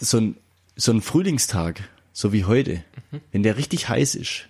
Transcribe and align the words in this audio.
so 0.00 0.18
ein, 0.18 0.36
so 0.76 0.92
ein 0.92 1.02
Frühlingstag, 1.02 1.82
so 2.12 2.32
wie 2.32 2.44
heute, 2.44 2.82
wenn 3.32 3.42
der 3.42 3.56
richtig 3.56 3.88
heiß 3.88 4.14
ist, 4.14 4.48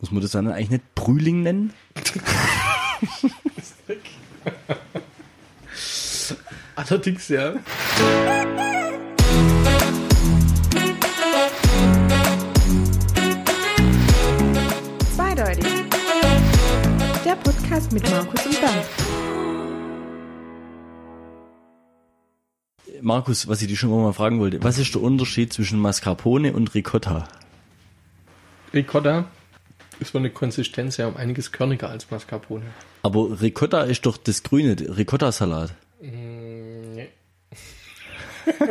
muss 0.00 0.10
man 0.12 0.20
das 0.22 0.32
dann 0.32 0.48
eigentlich 0.48 0.70
nicht 0.70 0.94
Brühling 0.94 1.42
nennen? 1.42 1.72
Allerdings, 6.76 7.28
ja. 7.28 7.54
Zweideutig. 15.14 15.66
Der 17.24 17.36
Podcast 17.36 17.92
mit 17.92 18.10
Markus 18.10 18.46
und 18.46 18.62
Dan. 18.62 19.03
Markus, 23.04 23.46
was 23.48 23.60
ich 23.60 23.68
dich 23.68 23.78
schon 23.78 23.90
mal 23.90 24.14
fragen 24.14 24.40
wollte, 24.40 24.62
was 24.62 24.78
ist 24.78 24.94
der 24.94 25.02
Unterschied 25.02 25.52
zwischen 25.52 25.78
Mascarpone 25.78 26.54
und 26.54 26.74
Ricotta? 26.74 27.28
Ricotta 28.72 29.26
ist 30.00 30.12
von 30.12 30.22
der 30.22 30.32
Konsistenz 30.32 30.96
her 30.96 31.08
um 31.08 31.16
einiges 31.18 31.52
körniger 31.52 31.90
als 31.90 32.10
Mascarpone. 32.10 32.64
Aber 33.02 33.42
Ricotta 33.42 33.82
ist 33.82 34.06
doch 34.06 34.16
das 34.16 34.42
grüne, 34.42 34.74
Ricotta-Salat. 34.96 35.74
Nee. 36.00 37.10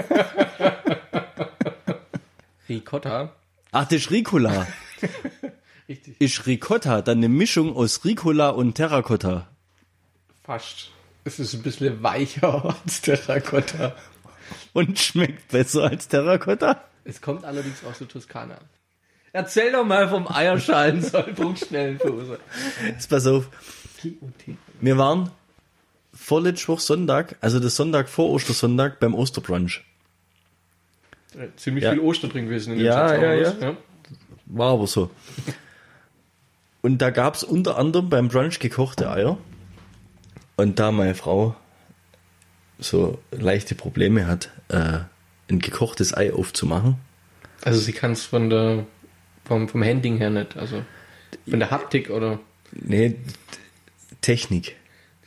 Ricotta. 2.68 3.36
Ach, 3.72 3.84
das 3.86 4.00
ist 4.00 4.10
Ricola. 4.10 4.66
Richtig. 5.88 6.20
Ist 6.20 6.48
Ricotta 6.48 7.04
dann 7.04 7.20
eine 7.20 7.30
Mischung 7.30 7.76
aus 7.76 8.04
Ricola 8.04 8.50
und 8.50 8.74
Terracotta? 8.74 9.48
Fast. 10.44 10.90
Es 11.24 11.40
ist 11.40 11.54
ein 11.54 11.62
bisschen 11.62 12.02
weicher 12.02 12.76
als 12.84 13.02
Terracotta. 13.02 13.96
Und 14.74 14.98
schmeckt 15.00 15.50
besser 15.50 15.84
als 15.84 16.08
Terracotta? 16.08 16.84
Es 17.06 17.22
kommt 17.22 17.46
allerdings 17.46 17.84
aus 17.84 18.00
der 18.00 18.08
Toskana. 18.08 18.58
Erzähl 19.32 19.72
doch 19.72 19.86
mal 19.86 20.08
vom 20.10 20.28
Eierschalen 20.32 21.02
Sollbruchstellenfuße. 21.04 22.40
Jetzt 22.88 23.10
pass 23.10 23.26
auf. 23.28 23.50
Wir 24.82 24.98
waren 24.98 25.30
vorletzte 26.14 26.68
Woche 26.70 26.82
Sonntag, 26.82 27.36
also 27.42 27.60
der 27.60 27.70
Sonntag 27.70 28.10
vor 28.10 28.30
Ostersonntag 28.32 29.00
beim 29.00 29.14
Osterbrunch. 29.16 29.84
Ziemlich 31.56 31.84
Ja. 31.84 31.92
viel 31.92 32.00
Oster 32.02 32.28
drin 32.28 32.46
gewesen 32.46 32.74
in 32.74 32.80
dem 32.80 32.86
Ja, 32.86 33.16
ja, 33.16 33.34
ja. 33.34 33.54
ja. 33.60 33.78
War 34.46 34.74
aber 34.74 34.86
so. 34.88 35.10
Und 36.82 37.00
da 37.02 37.10
gab's 37.10 37.44
unter 37.44 37.78
anderem 37.78 38.10
beim 38.10 38.28
Brunch 38.28 38.60
gekochte 38.60 39.10
Eier. 39.10 39.38
Und 40.58 40.78
da 40.80 40.92
meine 40.92 41.16
Frau 41.16 41.56
so 42.78 43.20
leichte 43.32 43.74
Probleme 43.74 44.28
hat, 44.28 44.50
äh, 44.74 45.00
ein 45.50 45.60
gekochtes 45.60 46.16
Ei 46.16 46.34
aufzumachen, 46.34 46.96
Also 47.64 47.80
sie 47.80 47.94
kann 47.94 48.12
es 48.12 48.24
von 48.24 48.50
der 48.50 48.86
vom, 49.46 49.68
vom 49.70 49.84
Handling 49.84 50.18
her 50.18 50.30
nicht, 50.30 50.56
also 50.58 50.84
von 51.50 51.60
der 51.60 51.70
Haptik 51.72 52.10
oder 52.10 52.40
nee, 52.72 53.16
Technik. 54.22 54.76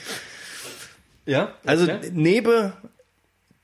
Ja. 1.27 1.55
Also 1.65 1.87
ja. 1.87 2.00
neben 2.12 2.72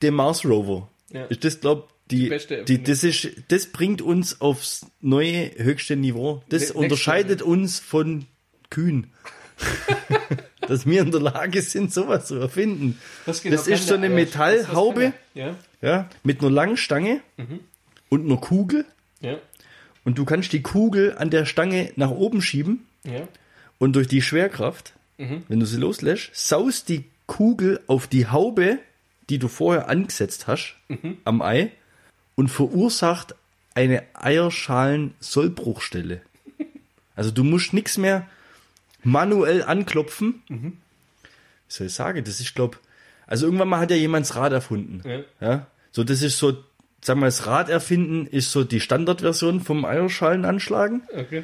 dem 0.01 0.13
Mars 0.15 0.45
Rover 0.45 0.89
Ja. 1.11 1.25
ist 1.25 1.43
das, 1.43 1.59
glaub 1.59 1.89
die, 2.11 2.23
Die 2.23 2.29
beste 2.29 2.63
die, 2.63 2.83
das 2.83 3.03
ist, 3.03 3.27
das 3.49 3.65
bringt 3.67 4.01
uns 4.01 4.39
aufs 4.41 4.85
neue 5.01 5.51
höchste 5.57 5.95
Niveau. 5.95 6.43
Das 6.49 6.69
Ne- 6.69 6.73
unterscheidet 6.79 7.41
uns 7.41 7.79
von 7.79 8.25
Kühen. 8.69 9.11
Dass 10.67 10.85
wir 10.85 11.01
in 11.01 11.11
der 11.11 11.21
Lage 11.21 11.61
sind, 11.61 11.93
sowas 11.93 12.25
zu 12.27 12.35
erfinden. 12.35 12.99
Was 13.25 13.41
genau 13.43 13.55
das 13.55 13.67
ist 13.67 13.87
so 13.87 13.93
eine 13.95 14.09
Metallhaube? 14.09 15.13
Ja. 15.35 15.55
ja, 15.81 16.09
mit 16.23 16.41
einer 16.41 16.49
langen 16.51 16.77
Stange 16.77 17.21
Mhm. 17.37 17.59
Und 18.09 18.25
einer 18.25 18.37
Kugel. 18.37 18.85
Ja. 19.21 19.37
Und 20.03 20.17
du 20.17 20.25
kannst 20.25 20.53
die 20.53 20.61
Kugel 20.61 21.15
an 21.17 21.29
der 21.31 21.45
Stange 21.45 21.91
nach 21.95 22.11
oben 22.11 22.41
schieben 22.41 22.85
Ja. 23.03 23.27
und 23.79 23.95
durch 23.95 24.07
die 24.07 24.21
Schwerkraft, 24.21 24.93
wenn 25.17 25.59
du 25.59 25.65
sie 25.65 25.77
loslässt, 25.77 26.29
saust 26.33 26.89
die 26.89 27.05
Kugel 27.25 27.79
auf 27.87 28.05
die 28.07 28.27
Haube, 28.27 28.79
die 29.29 29.39
du 29.39 29.47
vorher 29.47 29.87
angesetzt 29.89 30.45
hast, 30.47 30.75
am 31.23 31.41
Ei 31.41 31.71
und 32.35 32.49
verursacht 32.49 33.33
eine 33.73 34.03
Eierschalen-Sollbruchstelle. 34.13 36.21
Also 37.17 37.31
du 37.31 37.45
musst 37.45 37.71
nichts 37.73 37.97
mehr 37.97 38.27
manuell 39.01 39.63
anklopfen. 39.63 40.43
Wie 40.49 40.73
soll 41.69 41.87
ich 41.87 41.93
sagen? 41.93 42.21
Das 42.25 42.41
ist, 42.41 42.53
glaub, 42.55 42.77
also 43.25 43.45
irgendwann 43.45 43.69
mal 43.69 43.79
hat 43.79 43.89
ja 43.89 43.95
jemand 43.95 44.25
das 44.25 44.35
Rad 44.35 44.51
erfunden. 44.51 45.01
Ja. 45.09 45.21
Ja. 45.39 45.67
So, 45.93 46.03
das 46.03 46.21
ist 46.21 46.37
so, 46.37 46.61
sag 47.05 47.17
mal, 47.17 47.27
das 47.27 47.45
Rad 47.45 47.69
erfinden 47.69 48.25
ist 48.25 48.51
so 48.51 48.63
die 48.63 48.79
Standardversion 48.79 49.61
vom 49.61 49.85
Eierschalen 49.85 50.43
anschlagen. 50.45 51.03
Okay. 51.15 51.43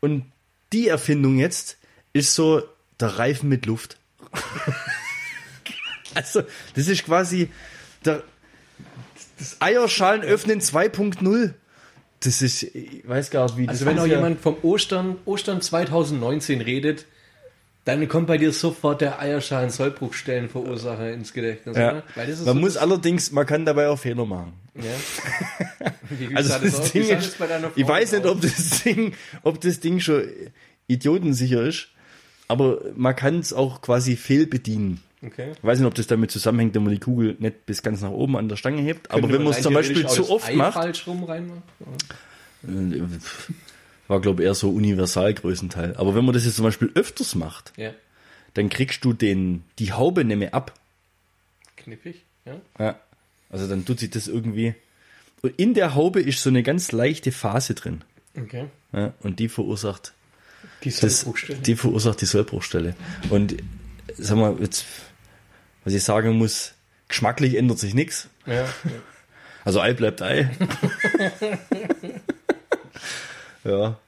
Und 0.00 0.24
die 0.72 0.88
Erfindung 0.88 1.38
jetzt 1.38 1.78
ist 2.12 2.34
so 2.34 2.62
der 3.00 3.18
Reifen 3.18 3.48
mit 3.48 3.66
Luft. 3.66 3.98
also, 6.14 6.42
das 6.74 6.88
ist 6.88 7.04
quasi 7.04 7.50
der, 8.04 8.22
das 9.38 9.60
Eierschalen 9.60 10.22
öffnen 10.22 10.60
2.0. 10.60 11.54
Das 12.20 12.42
ist, 12.42 12.62
ich 12.62 13.06
weiß 13.08 13.30
gar 13.30 13.46
nicht, 13.46 13.56
wie 13.56 13.68
Also 13.68 13.84
das 13.84 13.92
wenn 13.92 13.98
auch 14.00 14.04
ist 14.04 14.10
ja- 14.10 14.16
jemand 14.16 14.40
vom 14.40 14.56
Ostern, 14.62 15.16
Ostern 15.24 15.60
2019 15.60 16.60
redet, 16.60 17.06
dann 17.84 18.06
kommt 18.08 18.26
bei 18.26 18.36
dir 18.38 18.52
sofort 18.52 19.00
der 19.00 19.18
Eierschalen 19.18 19.70
Sollbruchstellenverursacher 19.70 21.12
ins 21.12 21.32
Gedächtnis, 21.32 21.76
Ja. 21.76 22.02
ist 22.16 22.44
Man 22.44 22.54
so 22.54 22.54
muss 22.54 22.76
allerdings, 22.76 23.32
man 23.32 23.46
kann 23.46 23.64
dabei 23.64 23.88
auch 23.88 23.98
Fehler 23.98 24.26
machen. 24.26 24.52
ja. 24.74 24.82
Also 26.34 26.50
das 26.50 26.60
das? 26.60 26.92
Ding 26.92 27.02
ist, 27.08 27.36
ich 27.76 27.86
weiß 27.88 28.12
nicht, 28.12 28.26
ob 28.26 28.40
das 28.40 28.82
Ding, 28.82 29.12
ob 29.42 29.60
das 29.60 29.80
Ding 29.80 30.00
schon 30.00 30.22
idiotensicher 30.86 31.62
ist, 31.62 31.88
aber 32.48 32.80
man 32.96 33.14
kann 33.14 33.38
es 33.40 33.52
auch 33.52 33.82
quasi 33.82 34.16
fehlbedienen. 34.16 35.02
Okay. 35.24 35.52
Ich 35.56 35.64
weiß 35.64 35.78
nicht, 35.80 35.86
ob 35.88 35.94
das 35.94 36.06
damit 36.06 36.30
zusammenhängt, 36.30 36.74
wenn 36.74 36.84
man 36.84 36.92
die 36.94 37.00
Kugel 37.00 37.36
nicht 37.40 37.66
bis 37.66 37.82
ganz 37.82 38.00
nach 38.00 38.10
oben 38.10 38.36
an 38.36 38.48
der 38.48 38.56
Stange 38.56 38.80
hebt. 38.82 39.10
Aber 39.10 39.20
Könnte 39.22 39.34
wenn 39.36 39.44
man 39.44 39.52
es 39.52 39.62
zum 39.62 39.74
Beispiel 39.74 40.06
zu 40.06 40.30
oft 40.30 40.48
Ei 40.48 40.54
macht, 40.54 40.74
falsch 40.74 41.06
rum 41.06 41.24
reinmacht? 41.24 41.62
War 44.08 44.20
glaube 44.20 44.42
ich 44.42 44.46
eher 44.46 44.54
so 44.54 44.70
universal 44.70 45.32
Größenteil. 45.34 45.96
Aber 45.96 46.14
wenn 46.14 46.24
man 46.24 46.34
das 46.34 46.44
jetzt 46.44 46.56
zum 46.56 46.64
Beispiel 46.64 46.90
öfters 46.94 47.34
macht, 47.34 47.72
Ja. 47.76 47.92
dann 48.54 48.68
kriegst 48.68 49.04
du 49.04 49.12
den, 49.12 49.62
die 49.78 49.92
Haube 49.92 50.24
nicht 50.24 50.38
mehr 50.38 50.54
ab. 50.54 50.74
Knippig, 51.76 52.24
ja. 52.44 52.56
Ja. 52.78 52.98
Also 53.50 53.66
dann 53.68 53.84
tut 53.84 54.00
sich 54.00 54.10
das 54.10 54.26
irgendwie. 54.28 54.74
Und 55.42 55.52
in 55.58 55.74
der 55.74 55.94
Haube 55.94 56.20
ist 56.20 56.42
so 56.42 56.50
eine 56.50 56.62
ganz 56.64 56.90
leichte 56.92 57.30
Phase 57.32 57.74
drin. 57.74 58.02
Okay. 58.36 58.66
Ja, 58.92 59.12
und 59.20 59.38
die 59.38 59.48
verursacht 59.48 60.12
Die 60.84 60.90
das, 60.90 61.20
Sollbruchstelle. 61.20 61.58
die 61.60 61.76
verursacht 61.76 62.20
die 62.20 62.26
Sollbruchstelle. 62.26 62.94
Und 63.30 63.56
sag 64.16 64.36
mal, 64.36 64.56
jetzt, 64.60 64.84
was 65.84 65.92
ich 65.94 66.02
sagen 66.02 66.32
muss, 66.36 66.74
geschmacklich 67.08 67.54
ändert 67.56 67.78
sich 67.78 67.94
nichts. 67.94 68.28
Ja, 68.46 68.54
ja. 68.64 68.68
Also 69.64 69.80
Ei 69.80 69.92
bleibt 69.92 70.22
Ei. 70.22 70.50
ja. 73.68 73.98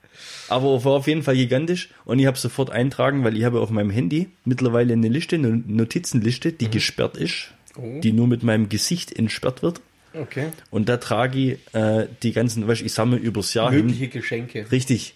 Aber 0.49 0.85
war 0.85 0.93
auf 0.93 1.07
jeden 1.07 1.23
Fall 1.23 1.37
gigantisch 1.37 1.89
und 2.05 2.19
ich 2.19 2.27
habe 2.27 2.37
sofort 2.37 2.71
eintragen, 2.71 3.25
weil 3.25 3.37
ich 3.37 3.45
habe 3.45 3.61
auf 3.61 3.71
meinem 3.71 3.91
Handy 3.91 4.29
mittlerweile 4.45 4.93
eine 4.93 5.09
Liste, 5.09 5.37
eine 5.37 5.49
Notizenliste, 5.67 6.53
die 6.53 6.71
gesperrt 6.71 7.17
ist, 7.17 7.53
Oh. 7.77 8.01
die 8.03 8.13
nur 8.13 8.27
mit 8.27 8.43
meinem 8.43 8.69
Gesicht 8.69 9.17
entsperrt 9.17 9.63
wird. 9.63 9.81
Okay. 10.13 10.49
Und 10.73 10.89
da 10.89 10.97
trage 10.97 11.39
ich 11.39 11.59
äh, 11.75 12.09
die 12.25 12.33
ganzen, 12.33 12.67
weißt, 12.67 12.83
ich 12.83 12.93
sammle 12.93 13.17
übers 13.17 13.55
Jahr 13.55 13.71
hin. 13.71 13.87
Mögliche 13.87 14.09
Geschenke. 14.09 14.67
Richtig. 14.73 15.15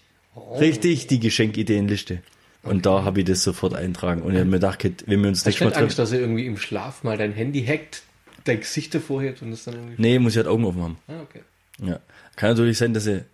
Richtig, 0.60 1.08
die 1.08 1.18
Geschenkideenliste. 1.18 2.20
Und 2.62 2.86
da 2.86 3.02
habe 3.04 3.20
ich 3.20 3.26
das 3.26 3.42
sofort 3.42 3.74
eintragen. 3.74 4.22
Und 4.22 4.32
ich 4.34 4.38
habe 4.38 4.46
mir 4.48 4.56
gedacht, 4.56 4.84
wenn 5.06 5.20
wir 5.20 5.28
uns 5.28 5.44
Hast 5.44 5.58
du 5.58 5.64
Mal 5.64 5.70
nicht 5.70 5.76
Angst, 5.78 5.96
treffen. 5.96 5.96
dass 5.96 6.12
er 6.12 6.20
irgendwie 6.20 6.46
im 6.46 6.56
Schlaf 6.56 7.02
mal 7.02 7.18
dein 7.18 7.32
Handy 7.32 7.64
hackt, 7.66 8.02
dein 8.44 8.60
Gesicht 8.60 8.94
davor 8.94 9.20
hebt 9.20 9.42
und 9.42 9.52
es 9.52 9.64
dann 9.64 9.74
irgendwie. 9.74 9.94
Nee, 10.00 10.18
muss 10.20 10.32
ich 10.34 10.36
halt 10.38 10.46
Augen 10.46 10.64
offen 10.64 10.82
haben. 10.82 10.98
Ah, 11.08 11.20
okay. 11.22 11.40
Ja. 11.84 11.98
Kann 12.36 12.50
natürlich 12.50 12.78
sein, 12.78 12.94
dass 12.94 13.06
er 13.08 13.24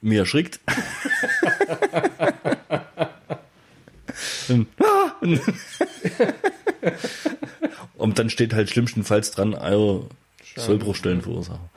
mir 0.00 0.20
erschrickt. 0.20 0.60
und, 7.96 8.18
dann 8.18 8.30
steht 8.30 8.54
halt 8.54 8.70
schlimmstenfalls 8.70 9.30
dran, 9.32 9.54
Eier 9.54 10.02
Sollbruchstellen 10.56 11.22
verursachen. 11.22 11.68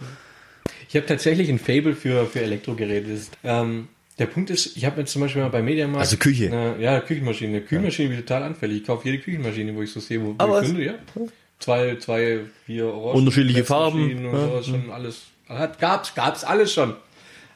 Ich 0.88 0.95
habe 0.95 1.06
tatsächlich 1.06 1.50
ein 1.50 1.60
Fable 1.60 1.95
für, 1.95 2.25
für 2.25 2.42
Elektrogeräte. 2.42 3.12
Ist, 3.12 3.31
ähm, 3.44 3.88
der 4.18 4.25
Punkt 4.25 4.50
ist, 4.50 4.75
ich 4.75 4.86
habe 4.86 5.01
jetzt 5.01 5.12
zum 5.12 5.21
Beispiel 5.21 5.42
mal 5.42 5.50
bei 5.50 5.62
Mediamarkt. 5.62 6.01
Also 6.01 6.18
Küche. 6.18 6.48
Eine, 6.48 6.81
ja, 6.81 7.00
Küchenmaschine. 7.00 7.57
Eine 7.57 7.62
Küchenmaschine 7.62 8.10
bin 8.10 8.19
ich 8.19 8.25
total 8.25 8.44
anfällig. 8.44 8.81
Ich 8.81 8.88
kaufe 8.88 9.07
jede 9.07 9.21
Küchenmaschine, 9.21 9.75
wo 9.75 9.81
ich 9.81 9.92
so 9.92 10.00
sehe, 10.00 10.21
wo, 10.21 10.30
wo 10.30 10.36
Ah, 10.38 10.62
ich 10.62 10.68
finde, 10.68 10.86
ja. 10.86 10.94
Zwei, 11.60 11.98
zwei, 11.98 12.39
vier 12.66 12.88
Orangen. 12.88 13.19
Unterschiedliche 13.19 13.66
Farben, 13.66 14.25
Und 14.25 14.33
ja. 14.33 14.48
sowas 14.48 14.66
schon 14.66 14.92
alles. 14.92 15.21
Hat, 15.48 15.80
gab's, 15.80 16.16
gab's 16.16 16.44
alles 16.44 16.74
schon. 16.74 16.95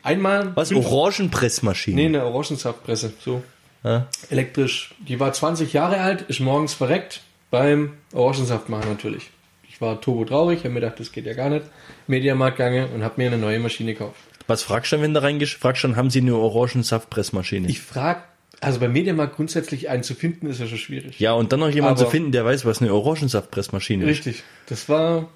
Einmal. 0.03 0.51
Was? 0.55 0.71
Orangenpressmaschine? 0.73 1.95
Nee, 1.95 2.05
eine 2.07 2.25
Orangensaftpresse. 2.25 3.13
So. 3.23 3.43
Ja. 3.83 4.07
Elektrisch. 4.29 4.93
Die 4.99 5.19
war 5.19 5.33
20 5.33 5.73
Jahre 5.73 5.99
alt, 6.01 6.21
ist 6.23 6.39
morgens 6.39 6.73
verreckt 6.73 7.21
beim 7.51 7.93
Orangensaft 8.13 8.69
machen 8.69 8.89
natürlich. 8.89 9.29
Ich 9.69 9.79
war 9.81 9.99
turbo 10.01 10.25
traurig, 10.25 10.59
habe 10.59 10.69
mir 10.69 10.79
gedacht, 10.81 10.99
das 10.99 11.11
geht 11.11 11.25
ja 11.25 11.33
gar 11.33 11.49
nicht. 11.49 11.65
Mediamarkt 12.07 12.57
gegangen 12.57 12.89
und 12.93 13.03
habe 13.03 13.15
mir 13.17 13.27
eine 13.27 13.37
neue 13.37 13.59
Maschine 13.59 13.93
gekauft. 13.93 14.15
Was 14.47 14.63
fragst 14.63 14.91
du 14.91 14.95
dann, 14.97 15.03
wenn 15.03 15.13
du 15.13 15.21
reingehst? 15.21 15.53
Fragst 15.53 15.83
du 15.83 15.87
dann, 15.87 15.97
haben 15.97 16.09
sie 16.09 16.19
eine 16.21 16.35
Orangensaftpressmaschine? 16.35 17.67
Ich 17.69 17.81
frage, 17.81 18.21
also 18.59 18.79
bei 18.79 18.87
Mediamarkt 18.87 19.35
grundsätzlich 19.35 19.89
einen 19.89 20.03
zu 20.03 20.15
finden, 20.15 20.47
ist 20.47 20.59
ja 20.59 20.67
schon 20.67 20.77
schwierig. 20.77 21.19
ja, 21.19 21.33
und 21.33 21.51
dann 21.51 21.59
noch 21.59 21.69
jemanden 21.69 21.97
zu 21.97 22.03
Aber- 22.05 22.11
finden, 22.11 22.31
der 22.31 22.43
weiß, 22.45 22.65
was 22.65 22.81
eine 22.81 22.93
Orangensaftpressmaschine 22.93 24.03
ist. 24.05 24.09
Richtig. 24.09 24.43
Das 24.67 24.89
war, 24.89 25.29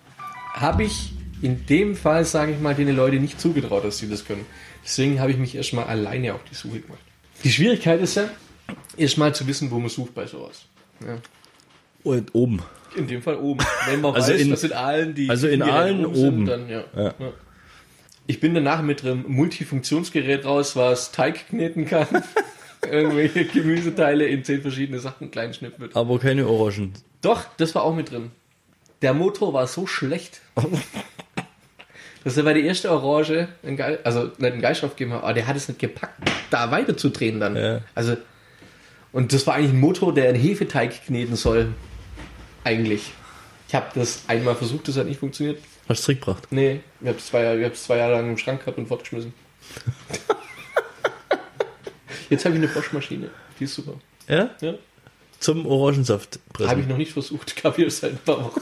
habe 0.54 0.84
ich 0.84 1.12
in 1.42 1.66
dem 1.66 1.96
Fall, 1.96 2.26
sage 2.26 2.52
ich 2.54 2.60
mal, 2.60 2.74
den 2.76 2.96
Leute 2.96 3.18
nicht 3.18 3.40
zugetraut, 3.40 3.84
dass 3.84 3.98
sie 4.00 4.10
das 4.10 4.26
können. 4.26 4.46
Deswegen 4.84 5.20
habe 5.20 5.32
ich 5.32 5.38
mich 5.38 5.56
erstmal 5.56 5.86
alleine 5.86 6.34
auf 6.34 6.42
die 6.50 6.56
Suche 6.56 6.80
gemacht. 6.80 7.00
Die 7.44 7.52
Schwierigkeit 7.52 8.02
ist 8.02 8.16
ja, 8.16 8.30
erstmal 8.98 9.36
zu 9.36 9.46
wissen, 9.48 9.70
wo 9.72 9.80
man 9.80 9.90
sucht 9.90 10.14
bei 10.16 10.26
sowas. 10.26 10.66
Ja. 11.06 11.18
Und 12.04 12.34
oben. 12.34 12.62
In 12.96 13.08
dem 13.08 13.22
Fall 13.22 13.36
oben. 13.36 13.64
Wenn 13.88 14.02
man 14.02 14.14
Also 14.16 14.34
weiß, 14.34 14.42
in- 14.42 14.54
in 14.54 14.74
Aalen 14.74 15.14
die 15.14 15.30
also 15.30 15.48
in 15.48 15.62
Aalen 15.62 16.16
sind, 16.16 16.26
oben. 16.28 16.46
dann, 16.46 16.70
ja. 16.70 16.84
Ja. 16.96 17.14
Ja. 17.20 17.34
Ich 18.26 18.40
bin 18.40 18.54
danach 18.54 18.82
mit 18.82 19.04
einem 19.04 19.24
Multifunktionsgerät 19.28 20.46
raus, 20.46 20.76
was 20.76 21.12
Teig 21.12 21.48
kneten 21.50 21.86
kann. 21.86 22.08
Irgendwelche 22.90 23.46
Gemüseteile 23.46 24.26
in 24.28 24.44
zehn 24.44 24.62
verschiedene 24.62 25.00
Sachen 25.00 25.32
klein 25.32 25.54
schnippen 25.54 25.80
wird. 25.80 25.96
Aber 25.96 26.20
keine 26.20 26.48
Orangen. 26.48 26.94
Doch, 27.22 27.46
das 27.58 27.74
war 27.76 27.84
auch 27.84 27.96
mit 27.96 28.12
drin. 28.12 28.32
Der 29.02 29.14
Motor 29.14 29.54
war 29.54 29.68
so 29.68 29.86
schlecht. 29.88 30.42
dass 32.24 32.38
er 32.38 32.44
bei 32.44 32.54
der 32.54 32.64
erste 32.64 32.92
Orange, 32.92 33.48
einen 33.64 33.78
Geil, 33.78 34.00
also 34.04 34.32
nicht 34.38 34.42
einen 34.42 34.62
Geiststoff 34.62 34.96
gegeben 34.96 35.14
hat, 35.14 35.24
aber 35.24 35.34
der 35.34 35.48
hat 35.48 35.56
es 35.56 35.68
nicht 35.68 35.80
gepackt, 35.80 36.30
da 36.50 36.72
weiterzudrehen 36.72 37.40
dann. 37.40 37.56
Ja. 37.56 37.82
Also, 37.96 38.18
und 39.12 39.34
das 39.34 39.48
war 39.48 39.56
eigentlich 39.56 39.72
ein 39.72 39.80
Motor, 39.80 40.14
der 40.14 40.30
einen 40.30 40.40
Hefeteig 40.40 41.06
kneten 41.06 41.36
soll. 41.36 41.74
Eigentlich. 42.64 43.12
Ich 43.68 43.76
habe 43.76 43.88
das 43.96 44.24
einmal 44.28 44.56
versucht, 44.56 44.88
das 44.88 44.98
hat 44.98 45.08
nicht 45.08 45.20
funktioniert. 45.20 45.60
Hast 45.88 46.02
du 46.02 46.06
zurückgebracht? 46.06 46.52
Nee, 46.52 46.82
ich 47.02 47.08
habe 47.08 47.18
es 47.18 47.28
zwei, 47.28 47.70
zwei 47.72 47.98
Jahre 47.98 48.14
lang 48.14 48.30
im 48.30 48.38
Schrank 48.38 48.62
gehabt 48.62 48.78
und 48.78 48.88
fortgeschmissen. 48.88 49.34
Jetzt 52.30 52.46
habe 52.46 52.56
ich 52.56 52.62
eine 52.62 52.72
Bosch-Maschine. 52.72 53.30
Die 53.60 53.64
ist 53.64 53.76
super. 53.76 53.94
Ja? 54.28 54.50
Ja. 54.62 54.76
Zum 55.40 55.66
Orangensaftpressen. 55.66 56.70
Habe 56.70 56.82
ich 56.82 56.88
noch 56.88 56.98
nicht 56.98 57.14
versucht, 57.14 57.56
gab 57.62 57.78
ich 57.78 57.96
seit 57.96 58.12
ein 58.12 58.18
paar 58.18 58.44
Wochen. 58.44 58.62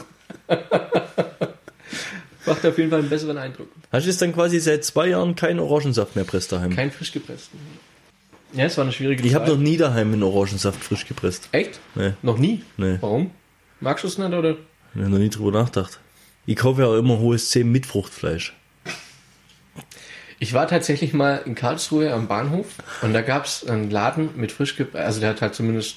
Macht 2.46 2.64
auf 2.64 2.78
jeden 2.78 2.90
Fall 2.90 3.00
einen 3.00 3.08
besseren 3.10 3.38
Eindruck. 3.38 3.68
Hast 3.92 4.04
du 4.06 4.10
jetzt 4.10 4.22
dann 4.22 4.32
quasi 4.32 4.60
seit 4.60 4.84
zwei 4.84 5.08
Jahren 5.08 5.34
keinen 5.34 5.60
Orangensaft 5.60 6.14
mehr 6.16 6.24
presst 6.24 6.52
daheim? 6.52 6.74
Kein 6.74 6.90
frisch 6.90 7.12
gepressten. 7.12 7.58
Ja, 8.52 8.64
es 8.66 8.76
war 8.76 8.84
eine 8.84 8.92
schwierige 8.92 9.26
ich 9.26 9.34
habe 9.34 9.44
Zeit. 9.46 9.54
noch 9.54 9.60
nie 9.60 9.76
daheim 9.76 10.12
einen 10.12 10.22
Orangensaft 10.22 10.82
frisch 10.82 11.06
gepresst. 11.06 11.48
Echt? 11.52 11.80
Nee, 11.94 12.12
Noch 12.22 12.38
nie? 12.38 12.62
nee. 12.76 12.96
Warum? 13.00 13.30
Magst 13.80 14.04
du 14.04 14.08
es 14.08 14.16
nicht, 14.18 14.32
oder? 14.32 14.56
Ich 14.94 15.00
habe 15.00 15.10
noch 15.10 15.18
nie 15.18 15.28
drüber 15.28 15.50
nachgedacht. 15.50 15.98
Ich 16.46 16.56
kaufe 16.56 16.82
ja 16.82 16.86
auch 16.88 16.94
immer 16.96 17.18
hohes 17.18 17.50
10 17.50 17.70
mit 17.70 17.84
Fruchtfleisch. 17.86 18.54
Ich 20.38 20.52
war 20.52 20.68
tatsächlich 20.68 21.12
mal 21.14 21.42
in 21.46 21.54
Karlsruhe 21.54 22.12
am 22.12 22.28
Bahnhof 22.28 22.66
und 23.02 23.12
da 23.14 23.22
gab 23.22 23.46
es 23.46 23.66
einen 23.66 23.90
Laden 23.90 24.30
mit 24.36 24.52
frisch 24.52 24.76
gepressten, 24.76 25.06
also 25.06 25.20
der 25.20 25.30
hat 25.30 25.40
halt 25.42 25.54
zumindest 25.54 25.96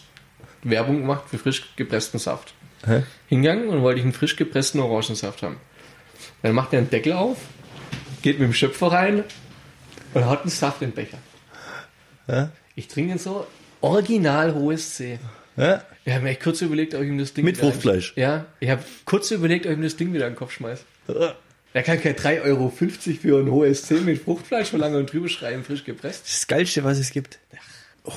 Werbung 0.64 1.02
gemacht 1.02 1.24
für 1.30 1.38
frisch 1.38 1.76
gepressten 1.76 2.20
Saft. 2.20 2.54
Hä? 2.86 3.04
Hingegangen 3.28 3.68
und 3.68 3.82
wollte 3.82 4.00
ich 4.00 4.06
einen 4.06 4.14
frisch 4.14 4.38
gepressten 4.38 4.80
Orangensaft 4.80 5.44
haben. 5.44 5.58
Dann 6.42 6.54
macht 6.56 6.74
er 6.74 6.80
einen 6.80 6.90
Deckel 6.90 7.14
auf, 7.14 7.38
geht 8.22 8.40
mit 8.40 8.48
dem 8.48 8.54
Schöpfer 8.54 8.88
rein 8.92 9.24
und 10.14 10.26
haut 10.26 10.42
einen 10.42 10.50
Saft 10.50 10.82
in 10.82 10.90
den 10.92 10.96
Becher. 10.96 11.18
Ja? 12.28 12.52
Ich 12.76 12.88
trinke 12.88 13.12
ihn 13.14 13.18
so 13.20 13.46
original 13.82 14.54
hohes 14.54 14.96
C. 14.96 15.20
Ja? 15.58 15.84
Ich 16.06 16.14
habe 16.14 16.24
mir 16.24 16.30
echt 16.32 16.42
kurz 16.44 16.62
überlegt, 16.62 16.96
ob 16.96 17.02
ich 17.02 17.08
ihm 17.10 17.18
das 17.18 17.34
Ding 17.34 17.44
Mit 17.46 17.58
wieder 17.58 17.68
Fruchtfleisch? 17.72 18.14
ein- 18.16 18.22
Ja, 18.22 18.46
ich 18.60 18.70
habe 18.70 18.84
kurz 19.06 19.32
überlegt, 19.32 19.66
ob 19.66 19.72
ich 19.74 19.78
ihm 19.78 19.84
das 19.84 19.96
Ding 19.98 20.14
wieder 20.14 20.28
in 20.28 20.34
den 20.34 20.38
Kopf 20.38 20.54
schmeiß. 20.54 20.80
Er 21.74 21.84
kann 21.84 22.02
kein 22.02 22.16
3,50 22.16 22.44
Euro 22.44 22.70
für 22.70 23.40
ein 23.40 23.52
hohes 23.52 23.84
C 23.84 23.96
mit 23.96 24.22
Fruchtfleisch 24.24 24.70
verlangen 24.70 24.96
und 24.98 25.12
drüber 25.12 25.28
schreiben, 25.30 25.64
frisch 25.64 25.84
gepresst. 25.84 26.24
Das 26.26 26.48
Geilste, 26.48 26.84
was 26.84 26.98
es 26.98 27.12
gibt. 27.12 27.40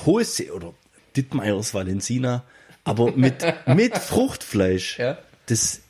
Hohes 0.05 0.35
C 0.35 0.49
oder 0.49 0.73
Dittmeiers 1.15 1.73
Valenzina, 1.73 2.43
aber 2.83 3.11
mit, 3.11 3.45
mit 3.67 3.95
Fruchtfleisch. 3.97 4.97
Ja. 4.97 5.19
Das, 5.45 5.81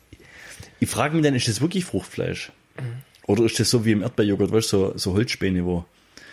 ich 0.80 0.88
frage 0.88 1.14
mich 1.14 1.24
dann, 1.24 1.34
ist 1.34 1.48
das 1.48 1.60
wirklich 1.60 1.84
Fruchtfleisch? 1.84 2.52
Oder 3.26 3.44
ist 3.44 3.58
das 3.58 3.70
so 3.70 3.84
wie 3.84 3.92
im 3.92 4.02
Erdbeerjoghurt, 4.02 4.52
weißt 4.52 4.72
du, 4.72 4.76
so, 4.78 4.92
so 4.96 5.12
Holzspäne, 5.14 5.64
wo, 5.64 5.84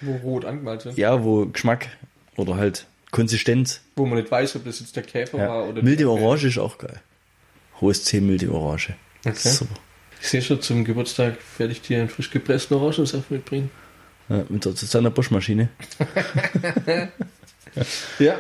Wo 0.02 0.12
rot 0.18 0.46
angemalt 0.46 0.82
sind. 0.82 0.98
ja, 0.98 1.24
wo 1.24 1.46
Geschmack 1.46 1.88
oder 2.36 2.56
halt 2.58 2.86
Konsistenz. 3.12 3.82
Wo 3.96 4.06
man 4.06 4.18
nicht 4.20 4.32
weiß, 4.32 4.56
ob 4.58 4.66
das 4.66 4.80
jetzt 4.80 4.96
der 4.96 5.04
Käfer 5.04 5.38
Ja. 5.38 5.48
war 5.50 5.68
oder 5.70 5.82
milde 5.84 6.10
Orange 6.10 6.46
ist 6.48 6.58
auch 6.58 6.78
geil. 6.78 7.00
Hohes 7.80 8.04
C, 8.04 8.20
milde 8.22 8.52
Orange. 8.52 8.94
Okay. 9.26 9.36
Super. 9.50 9.76
Ich 10.22 10.28
sehe 10.30 10.42
schon, 10.42 10.62
zum 10.62 10.84
Geburtstag 10.86 11.38
werde 11.58 11.72
ich 11.74 11.82
dir 11.82 12.00
einen 12.00 12.10
frisch 12.10 12.30
gepressten 12.30 12.76
Orangensaft 12.78 13.32
mitbringen. 13.32 13.70
Ja, 14.30 14.44
mit 14.50 14.64
der- 14.66 14.74
seiner 14.74 15.10
Boschmaschine. 15.12 15.70
Ja. 18.20 18.40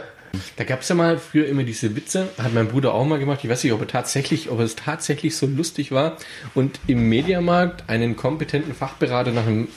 Da 0.55 0.63
gab 0.63 0.81
es 0.81 0.89
ja 0.89 0.95
mal 0.95 1.17
früher 1.17 1.47
immer 1.47 1.63
diese 1.63 1.95
Witze, 1.95 2.29
hat 2.37 2.53
mein 2.53 2.67
Bruder 2.67 2.93
auch 2.93 3.05
mal 3.05 3.19
gemacht. 3.19 3.39
Ich 3.43 3.49
weiß 3.49 3.63
nicht, 3.63 3.73
ob 3.73 3.81
er 3.81 3.87
tatsächlich, 3.87 4.49
ob 4.49 4.59
es 4.59 4.75
tatsächlich 4.75 5.35
so 5.35 5.45
lustig 5.45 5.91
war 5.91 6.17
und 6.55 6.79
im 6.87 7.09
Mediamarkt 7.09 7.89
einen 7.89 8.15
kompetenten 8.15 8.73
Fachberater 8.73 9.31
nach 9.31 9.45
einem 9.45 9.67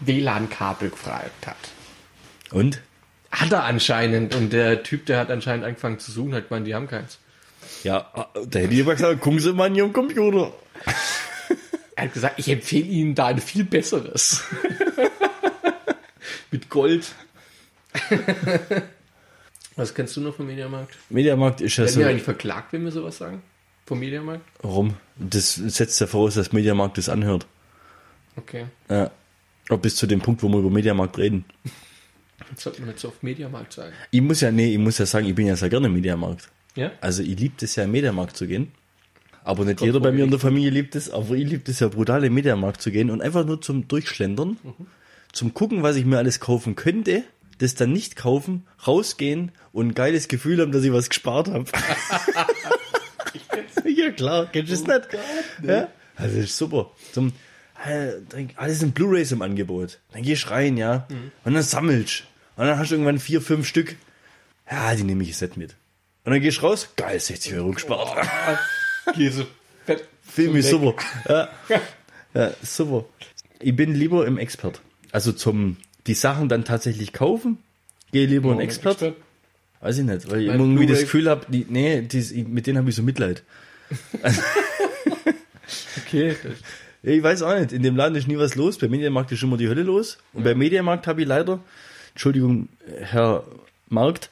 WLAN-Kabel 0.00 0.90
gefragt 0.90 1.46
hat. 1.46 1.56
Und? 2.52 2.80
Hat 3.30 3.52
er 3.52 3.64
anscheinend 3.64 4.34
und 4.34 4.52
der 4.52 4.82
Typ, 4.82 5.06
der 5.06 5.18
hat 5.18 5.30
anscheinend 5.30 5.64
angefangen 5.64 5.98
zu 5.98 6.12
suchen, 6.12 6.34
hat 6.34 6.48
gemeint, 6.48 6.66
die 6.66 6.74
haben 6.74 6.88
keins. 6.88 7.18
Ja, 7.84 8.10
da 8.34 8.58
hätte 8.58 8.74
ich 8.74 8.82
aber 8.82 8.94
gesagt, 8.94 9.20
gucken 9.20 9.40
Sie 9.40 9.52
mal 9.52 9.66
an 9.66 9.74
Ihrem 9.74 9.92
Computer. 9.92 10.52
Er 11.94 12.04
hat 12.04 12.14
gesagt, 12.14 12.38
ich 12.38 12.48
empfehle 12.48 12.86
Ihnen 12.86 13.14
da 13.14 13.26
ein 13.26 13.40
viel 13.40 13.64
besseres. 13.64 14.44
Mit 16.50 16.70
Gold. 16.70 17.06
Was 19.78 19.94
kennst 19.94 20.16
du 20.16 20.20
noch 20.20 20.34
vom 20.34 20.48
Mediamarkt? 20.48 20.96
Mediamarkt 21.08 21.60
ist 21.60 21.76
ja 21.76 21.86
so. 21.86 22.00
wir 22.00 22.08
eigentlich 22.08 22.24
verklagt, 22.24 22.72
wenn 22.72 22.82
wir 22.82 22.90
sowas 22.90 23.16
sagen? 23.16 23.42
Vom 23.86 24.00
Mediamarkt? 24.00 24.44
Warum? 24.60 24.94
Das 25.16 25.54
setzt 25.54 26.00
ja 26.00 26.08
voraus, 26.08 26.34
dass 26.34 26.52
Mediamarkt 26.52 26.98
das 26.98 27.08
anhört. 27.08 27.46
Okay. 28.34 28.66
Ja. 28.90 29.10
Bis 29.80 29.94
zu 29.94 30.08
dem 30.08 30.20
Punkt, 30.20 30.42
wo 30.42 30.48
wir 30.48 30.58
über 30.58 30.70
Mediamarkt 30.70 31.16
reden. 31.16 31.44
Das 32.50 32.64
sollte 32.64 32.82
man 32.82 32.96
so 32.96 33.08
auf 33.08 33.22
Mediamarkt 33.22 33.72
sagen. 33.72 33.92
Ich 34.10 34.20
muss 34.20 34.40
ja, 34.40 34.50
nee, 34.50 34.72
ich 34.72 34.78
muss 34.78 34.98
ja 34.98 35.06
sagen, 35.06 35.26
ich 35.26 35.34
bin 35.36 35.46
ja 35.46 35.54
sehr 35.54 35.68
gerne 35.68 35.86
im 35.86 35.92
Mediamarkt. 35.92 36.48
Ja? 36.74 36.90
Also 37.00 37.22
ich 37.22 37.38
liebe 37.38 37.54
es 37.60 37.76
ja 37.76 37.84
im 37.84 37.92
Mediamarkt 37.92 38.36
zu 38.36 38.48
gehen. 38.48 38.72
Aber 39.44 39.64
nicht 39.64 39.78
Gott, 39.78 39.86
jeder 39.86 40.00
bei 40.00 40.10
mir 40.10 40.24
in 40.24 40.30
der 40.30 40.40
Familie 40.40 40.70
liebt 40.70 40.96
es, 40.96 41.08
aber 41.08 41.36
ich 41.36 41.48
liebe 41.48 41.70
es 41.70 41.78
ja 41.78 41.86
brutal 41.86 42.24
im 42.24 42.34
Mediamarkt 42.34 42.82
zu 42.82 42.90
gehen 42.90 43.10
und 43.10 43.22
einfach 43.22 43.46
nur 43.46 43.62
zum 43.62 43.86
Durchschlendern, 43.86 44.58
zum 45.32 45.54
gucken, 45.54 45.84
was 45.84 45.94
ich 45.94 46.04
mir 46.04 46.18
alles 46.18 46.40
kaufen 46.40 46.74
könnte, 46.74 47.22
das 47.58 47.74
dann 47.74 47.92
nicht 47.92 48.16
kaufen, 48.16 48.66
rausgehen 48.86 49.52
und 49.72 49.88
ein 49.88 49.94
geiles 49.94 50.28
Gefühl 50.28 50.60
haben, 50.60 50.72
dass 50.72 50.84
ich 50.84 50.92
was 50.92 51.08
gespart 51.08 51.48
habe. 51.48 51.64
ja 53.84 54.10
klar, 54.10 54.48
kennst 54.52 54.70
du 54.70 54.74
es 54.74 54.86
nicht? 54.86 55.08
Ja? 55.62 55.88
Also 56.16 56.36
das 56.36 56.46
ist 56.46 56.56
super. 56.56 56.90
Zum, 57.12 57.32
äh, 57.84 58.12
alles 58.56 58.80
sind 58.80 58.94
Blu-Rays 58.94 59.32
im 59.32 59.42
Angebot. 59.42 59.98
Dann 60.12 60.22
gehst 60.22 60.50
rein, 60.50 60.76
ja, 60.76 61.06
und 61.44 61.54
dann 61.54 61.62
sammelst. 61.62 62.24
Und 62.56 62.66
dann 62.66 62.78
hast 62.78 62.90
du 62.90 62.94
irgendwann 62.94 63.18
vier, 63.18 63.40
fünf 63.40 63.66
Stück. 63.66 63.96
Ja, 64.70 64.94
die 64.94 65.04
nehme 65.04 65.22
ich 65.22 65.30
jetzt 65.30 65.40
nicht 65.40 65.56
mit. 65.56 65.76
Und 66.24 66.32
dann 66.32 66.40
gehst 66.40 66.58
du 66.58 66.62
raus, 66.62 66.90
geil, 66.96 67.18
60 67.18 67.54
Euro 67.54 67.70
gespart. 67.70 68.26
So 69.30 69.46
fett. 69.86 70.06
Film 70.20 70.54
ist 70.56 70.68
super. 70.68 70.94
Ja. 71.26 71.48
ja, 72.34 72.52
super. 72.62 73.06
Ich 73.58 73.74
bin 73.74 73.94
lieber 73.94 74.26
im 74.26 74.36
Expert. 74.36 74.82
Also 75.12 75.32
zum 75.32 75.78
die 76.06 76.14
Sachen 76.14 76.48
dann 76.48 76.64
tatsächlich 76.64 77.12
kaufen, 77.12 77.58
Gehe 78.12 78.26
lieber 78.26 78.48
einen 78.48 78.58
Warum 78.58 78.64
Expert. 78.64 79.14
Weiß 79.80 79.98
ich 79.98 80.04
nicht, 80.04 80.30
weil 80.30 80.40
ich 80.40 80.46
immer 80.46 80.64
irgendwie 80.64 80.86
das 80.86 81.00
Gefühl 81.00 81.28
habe, 81.28 81.46
die, 81.48 81.66
nee, 81.68 82.00
die, 82.02 82.44
mit 82.44 82.66
denen 82.66 82.78
habe 82.78 82.88
ich 82.88 82.96
so 82.96 83.02
Mitleid. 83.02 83.42
Okay. 86.06 86.34
Ja, 87.02 87.12
Ich 87.12 87.22
weiß 87.22 87.42
auch 87.42 87.58
nicht, 87.58 87.72
in 87.72 87.82
dem 87.82 87.94
Laden 87.94 88.14
ist 88.16 88.26
nie 88.26 88.38
was 88.38 88.54
los. 88.54 88.78
Bei 88.78 88.88
Mediamarkt 88.88 89.30
ist 89.32 89.42
immer 89.42 89.58
die 89.58 89.68
Hölle 89.68 89.82
los. 89.82 90.18
Und 90.32 90.44
bei 90.44 90.54
Mediamarkt 90.54 91.06
habe 91.06 91.20
ich 91.22 91.28
leider, 91.28 91.60
Entschuldigung, 92.12 92.68
Herr 93.00 93.44
Markt, 93.88 94.30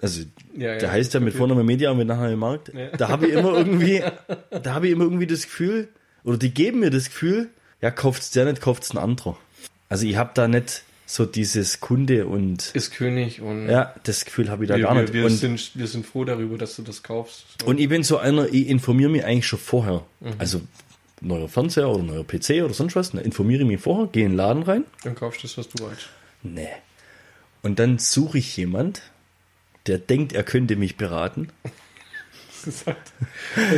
also 0.00 0.22
Ja, 0.54 0.74
der 0.74 0.82
ja, 0.82 0.90
heißt 0.90 1.14
ja 1.14 1.20
mit. 1.20 1.34
Vornamen 1.34 1.64
Media 1.64 1.90
und 1.90 1.98
mit 1.98 2.08
Nachnamen 2.08 2.38
Markt. 2.38 2.72
Ja. 2.74 2.88
Da 2.96 3.08
habe 3.08 3.28
ich 3.28 3.32
immer 3.32 3.52
irgendwie, 3.56 4.02
da 4.62 4.74
habe 4.74 4.86
ich 4.86 4.92
immer 4.92 5.04
irgendwie 5.04 5.26
das 5.26 5.44
Gefühl, 5.44 5.88
oder 6.24 6.36
die 6.36 6.52
geben 6.52 6.80
mir 6.80 6.90
das 6.90 7.06
Gefühl, 7.06 7.48
ja, 7.80 7.90
kauft's 7.90 8.30
der 8.30 8.44
nicht, 8.44 8.60
kauft's 8.60 8.92
ein 8.92 8.98
anderer. 8.98 9.38
Also 9.92 10.06
ich 10.06 10.16
habe 10.16 10.30
da 10.32 10.48
nicht 10.48 10.84
so 11.04 11.26
dieses 11.26 11.80
Kunde 11.80 12.26
und 12.26 12.74
ist 12.74 12.94
König 12.94 13.42
und 13.42 13.68
ja, 13.68 13.94
das 14.04 14.24
Gefühl 14.24 14.48
habe 14.48 14.64
ich 14.64 14.68
da 14.68 14.76
wir, 14.76 14.84
gar 14.84 14.94
wir, 14.94 15.02
nicht. 15.02 15.12
wir, 15.12 15.26
und, 15.26 15.32
sind, 15.32 15.72
wir 15.74 15.86
sind 15.86 16.06
froh 16.06 16.24
darüber, 16.24 16.56
dass 16.56 16.76
du 16.76 16.82
das 16.82 17.02
kaufst. 17.02 17.44
So. 17.60 17.66
und 17.66 17.78
ich 17.78 17.90
bin 17.90 18.02
so 18.02 18.16
einer, 18.16 18.46
ich 18.46 18.68
informiere 18.68 19.10
mich 19.10 19.22
eigentlich 19.22 19.46
schon 19.46 19.58
vorher. 19.58 20.06
Mhm. 20.20 20.32
Also 20.38 20.62
neuer 21.20 21.46
Fernseher 21.46 21.90
oder 21.90 22.04
neuer 22.04 22.24
PC 22.24 22.64
oder 22.64 22.72
sonst 22.72 22.96
was, 22.96 23.10
dann 23.10 23.20
informiere 23.22 23.60
ich 23.60 23.68
mich 23.68 23.82
vorher, 23.82 24.06
gehe 24.06 24.24
in 24.24 24.30
den 24.30 24.36
Laden 24.38 24.62
rein. 24.62 24.84
dann 25.04 25.14
kaufst 25.14 25.42
du 25.42 25.46
das, 25.46 25.58
was 25.58 25.68
du 25.68 25.84
willst. 25.84 26.08
Nee. 26.42 26.70
Und 27.60 27.78
dann 27.78 27.98
suche 27.98 28.38
ich 28.38 28.56
jemand, 28.56 29.02
der 29.86 29.98
denkt, 29.98 30.32
er 30.32 30.42
könnte 30.42 30.76
mich 30.76 30.96
beraten. 30.96 31.48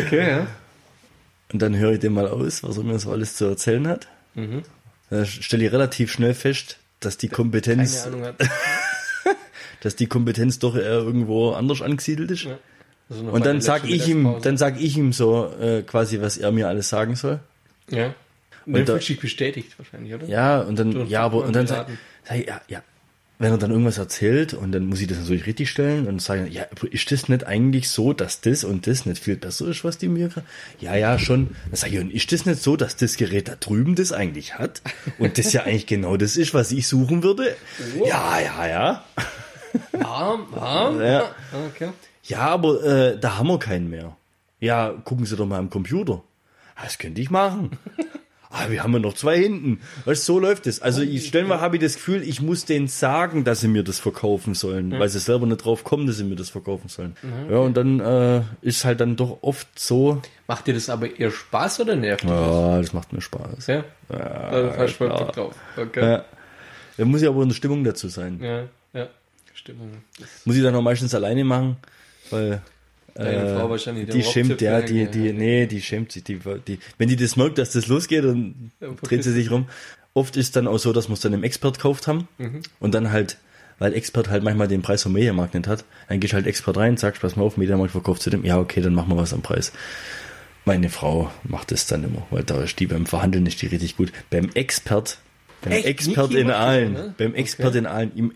Okay, 0.07 0.29
ja. 0.29 0.47
Und 1.53 1.63
dann 1.63 1.75
höre 1.75 1.93
ich 1.93 2.01
den 2.01 2.13
mal 2.13 2.29
aus, 2.29 2.63
was 2.63 2.77
er 2.77 2.85
mir 2.85 2.99
so 2.99 3.11
alles 3.11 3.35
zu 3.35 3.47
erzählen 3.47 3.89
hat. 3.89 4.09
Mhm. 4.35 4.63
Da 5.11 5.25
stelle 5.25 5.67
ich 5.67 5.73
relativ 5.73 6.11
schnell 6.11 6.35
fest, 6.35 6.79
dass 7.01 7.17
die 7.19 7.29
Keine 7.29 7.37
Kompetenz, 7.37 8.07
Ahnung 8.07 8.25
hat. 8.25 8.37
dass 9.83 9.97
die 9.97 10.07
Kompetenz 10.07 10.59
doch 10.59 10.75
eher 10.77 10.85
irgendwo 10.85 11.53
anders 11.53 11.83
angesiedelt 11.83 12.31
ist. 12.31 12.45
Ja. 12.45 12.59
Also 13.11 13.23
Und 13.25 13.45
dann 13.45 13.61
sag 13.61 13.85
ich 13.89 14.09
ihm, 14.09 14.37
dann 14.43 14.57
sag 14.57 14.81
ich 14.81 14.97
ihm 14.97 15.13
so 15.13 15.53
äh, 15.61 15.83
quasi, 15.83 16.21
was 16.23 16.39
er 16.39 16.53
mir 16.53 16.69
alles 16.69 16.89
sagen 16.89 17.17
soll. 17.17 17.41
Ja. 17.91 18.15
Und 18.67 18.73
dann 18.75 18.87
da- 18.87 18.93
fühlst 18.95 19.09
du 19.11 19.13
dich 19.13 19.21
bestätigt 19.21 19.79
wahrscheinlich, 19.79 20.15
oder? 20.15 20.27
Ja, 20.27 20.61
und 20.61 20.79
dann, 20.79 21.07
ja, 21.07 21.21
aber, 21.21 21.45
und 21.45 21.55
dann 21.55 21.67
sag, 21.67 21.87
sag 22.25 22.39
ich, 22.39 22.47
ja, 22.47 22.63
ja. 22.69 22.83
Wenn 23.39 23.51
er 23.51 23.59
dann 23.59 23.73
irgendwas 23.73 23.99
erzählt 23.99 24.55
und 24.55 24.71
dann 24.71 24.87
muss 24.87 25.01
ich 25.01 25.09
das 25.09 25.19
natürlich 25.19 25.47
richtig 25.47 25.69
stellen 25.69 26.07
und 26.07 26.23
sagen, 26.23 26.47
ja, 26.51 26.65
ist 26.91 27.11
das 27.11 27.29
nicht 27.29 27.45
eigentlich 27.45 27.91
so, 27.91 28.13
dass 28.13 28.41
das 28.41 28.63
und 28.63 28.87
das 28.87 29.07
nicht 29.07 29.23
viel 29.23 29.37
besser 29.37 29.67
ist, 29.67 29.83
was 29.83 29.99
die 29.99 30.09
mir 30.09 30.31
Ja, 30.79 30.95
ja, 30.95 31.19
schon. 31.19 31.49
Dann 31.67 31.75
sag 31.75 31.93
ich, 31.93 31.99
und 31.99 32.13
ist 32.13 32.31
das 32.31 32.47
nicht 32.47 32.63
so, 32.63 32.77
dass 32.77 32.97
das 32.97 33.17
Gerät 33.17 33.49
da 33.49 33.57
drüben 33.57 33.97
das 33.97 34.13
eigentlich 34.13 34.57
hat 34.57 34.83
und 35.19 35.37
das 35.37 35.53
ja 35.53 35.65
eigentlich 35.65 35.87
genau 35.87 36.17
das 36.17 36.37
ist, 36.37 36.55
was 36.55 36.71
ich 36.71 36.87
suchen 36.87 37.25
würde? 37.25 37.57
Ja, 38.07 38.39
ja, 38.39 38.69
ja. 38.69 39.05
Warm, 39.93 40.47
warm. 40.53 41.01
Ja. 41.01 41.35
Okay. 41.71 41.91
Ja, 42.23 42.39
aber 42.39 42.85
äh, 42.85 43.19
da 43.19 43.39
haben 43.39 43.49
wir 43.49 43.59
keinen 43.59 43.91
mehr. 43.91 44.17
Ja, 44.61 44.91
gucken 45.05 45.27
Sie 45.27 45.37
doch 45.37 45.47
mal 45.47 45.59
am 45.59 45.71
Computer. 45.71 46.23
Das 46.83 46.99
könnte 46.99 47.21
ich 47.21 47.31
machen. 47.31 47.79
Ah, 48.57 48.71
wir 48.71 48.85
haben 48.85 48.93
ja 48.93 49.01
noch 49.01 49.15
zwei 49.15 49.37
hinten. 49.37 49.81
Weißt, 50.05 50.25
so 50.25 50.39
läuft 50.39 50.69
es. 50.69 50.81
Also 50.81 51.03
ich 51.03 51.27
stellenweise 51.27 51.61
habe 51.61 51.77
ich 51.77 51.83
das 51.83 51.95
Gefühl, 51.95 52.23
ich 52.23 52.41
muss 52.41 52.65
denen 52.65 52.87
sagen, 52.87 53.43
dass 53.43 53.61
sie 53.61 53.67
mir 53.69 53.83
das 53.83 53.99
verkaufen 53.99 54.55
sollen, 54.55 54.93
weil 54.97 55.09
sie 55.09 55.19
selber 55.19 55.45
nicht 55.47 55.65
drauf 55.65 55.83
kommen, 55.83 56.07
dass 56.07 56.19
sie 56.19 56.25
mir 56.25 56.37
das 56.37 56.51
verkaufen 56.51 56.89
sollen. 56.89 57.17
Ja, 57.51 57.59
und 57.59 57.77
dann 57.77 57.99
äh, 57.99 58.43
ist 58.63 58.85
halt 58.85 59.01
dann 59.01 59.17
doch 59.17 59.39
oft 59.43 59.67
so, 59.77 60.23
Macht 60.47 60.67
dir 60.69 60.75
das 60.75 60.89
aber 60.89 61.19
eher 61.19 61.31
Spaß 61.33 61.81
oder 61.81 61.97
nervt 61.97 62.23
das? 62.25 62.31
ja, 62.31 62.79
das 62.79 62.93
macht 62.93 63.13
mir 63.13 63.21
Spaß. 63.21 63.67
Ja. 63.67 63.85
da 64.09 64.75
hast 64.79 64.99
du 64.99 65.09
Bock 65.09 65.33
drauf. 65.33 65.55
Okay. 65.77 66.01
Ja. 66.05 66.25
Da 66.97 67.05
muss 67.05 67.23
ich 67.23 67.29
aber 67.29 67.43
in 67.43 67.49
der 67.49 67.57
Stimmung 67.57 67.83
dazu 67.83 68.09
sein. 68.09 68.39
Ja, 68.41 68.65
ja. 68.93 69.09
Stimmung. 69.55 69.91
Das 70.21 70.29
Muss 70.45 70.57
ich 70.57 70.63
dann 70.63 70.75
auch 70.77 70.83
meistens 70.83 71.15
alleine 71.15 71.43
machen, 71.43 71.77
weil 72.31 72.63
Deine 73.15 73.37
äh, 73.53 73.57
Frau 73.57 73.71
wahrscheinlich 73.71 74.09
die 74.09 74.23
schämt, 74.23 74.61
ja, 74.61 74.83
die, 74.83 75.07
die, 75.07 75.33
nee, 75.33 75.67
die 75.67 75.81
schämt 75.81 76.11
sich, 76.13 76.25
die, 76.25 76.41
die, 76.67 76.79
wenn 76.99 77.09
die 77.09 77.17
das 77.17 77.37
merkt, 77.37 77.59
dass 77.59 77.71
das 77.73 77.87
losgeht, 77.87 78.25
dann 78.25 78.73
dreht 79.03 79.23
sie 79.23 79.33
sich 79.33 79.51
rum. 79.51 79.67
Oft 80.15 80.37
ist 80.37 80.57
dann 80.57 80.67
auch 80.67 80.79
so, 80.79 80.93
dass 80.93 81.09
wir 81.09 81.15
es 81.15 81.21
dann 81.21 81.33
im 81.33 81.45
Expert 81.45 81.77
gekauft 81.77 82.07
haben 82.07 82.29
Mhm. 82.39 82.61
und 82.81 82.95
dann 82.95 83.13
halt, 83.13 83.39
weil 83.79 83.95
Expert 83.95 84.31
halt 84.31 84.43
manchmal 84.43 84.69
den 84.69 84.83
Preis 84.83 85.03
vom 85.05 85.13
Mediamarkt 85.13 85.55
nicht 85.55 85.67
hat, 85.69 85.85
dann 86.09 86.19
gehst 86.21 86.35
halt 86.35 86.47
Expert 86.47 86.77
rein, 86.77 86.97
sagst, 86.97 87.23
pass 87.23 87.37
mal 87.37 87.43
auf, 87.45 87.57
Mediamarkt 87.57 87.93
verkauft 87.93 88.23
zu 88.23 88.31
dem, 88.31 88.45
ja, 88.45 88.59
okay, 88.59 88.81
dann 88.81 88.95
machen 88.95 89.09
wir 89.11 89.17
was 89.17 89.33
am 89.33 89.43
Preis. 89.43 89.73
Meine 90.65 90.89
Frau 90.89 91.31
macht 91.45 91.71
das 91.73 91.87
dann 91.87 92.05
immer, 92.05 92.27
weil 92.31 92.43
da 92.43 92.63
ist 92.63 92.79
die 92.81 92.87
beim 92.87 93.07
Verhandeln 93.07 93.47
ist 93.47 93.61
die 93.61 93.67
richtig 93.67 93.97
gut. 93.97 94.13
Beim 94.31 94.51
Expert, 94.55 95.19
beim 95.63 95.73
Echt? 95.73 95.87
Expert 95.87 96.31
Niki 96.31 96.41
in 96.41 96.51
allen, 96.51 96.93
ne? 96.95 97.15
beim 97.19 97.35
Expert 97.35 97.75
in 97.75 97.87
allen, 97.87 98.13
im, 98.17 98.33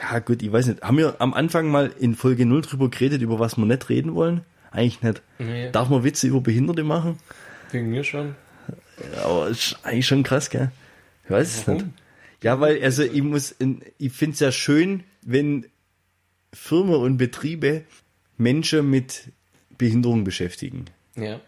ja, 0.00 0.18
gut, 0.20 0.42
ich 0.42 0.50
weiß 0.52 0.66
nicht. 0.68 0.82
Haben 0.82 0.98
wir 0.98 1.16
am 1.20 1.34
Anfang 1.34 1.68
mal 1.68 1.92
in 1.98 2.14
Folge 2.14 2.46
0 2.46 2.62
drüber 2.62 2.88
geredet, 2.90 3.22
über 3.22 3.38
was 3.38 3.56
wir 3.56 3.64
nicht 3.66 3.88
reden 3.88 4.14
wollen? 4.14 4.42
Eigentlich 4.70 5.02
nicht. 5.02 5.22
Nee. 5.38 5.70
Darf 5.72 5.88
man 5.88 6.04
Witze 6.04 6.26
über 6.28 6.40
Behinderte 6.40 6.84
machen? 6.84 7.18
Wegen 7.72 7.90
mir 7.90 8.04
schon. 8.04 8.34
Aber 9.24 9.48
ist 9.48 9.78
eigentlich 9.82 10.06
schon 10.06 10.22
krass, 10.22 10.50
gell? 10.50 10.70
Ich 11.24 11.30
weiß 11.30 11.56
es 11.58 11.66
Warum? 11.66 11.82
nicht. 11.82 11.90
Ja, 12.42 12.60
weil, 12.60 12.82
also 12.82 13.02
ich 13.02 13.22
muss, 13.22 13.54
ich 13.98 14.12
finde 14.12 14.34
es 14.34 14.40
ja 14.40 14.52
schön, 14.52 15.04
wenn 15.22 15.66
Firmen 16.52 16.94
und 16.94 17.16
Betriebe 17.18 17.82
Menschen 18.38 18.88
mit 18.88 19.32
Behinderung 19.76 20.24
beschäftigen. 20.24 20.86
Ja. 21.16 21.40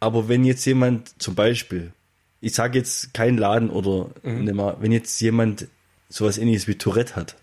Aber 0.00 0.28
wenn 0.28 0.44
jetzt 0.44 0.64
jemand, 0.64 1.20
zum 1.20 1.34
Beispiel, 1.34 1.92
ich 2.40 2.54
sage 2.54 2.78
jetzt 2.78 3.14
kein 3.14 3.36
Laden 3.36 3.70
oder 3.70 4.10
Mhm. 4.22 4.54
mal, 4.54 4.76
wenn 4.80 4.92
jetzt 4.92 5.20
jemand 5.20 5.66
sowas 6.08 6.38
ähnliches 6.38 6.66
wie 6.68 6.76
Tourette 6.76 7.16
hat 7.16 7.36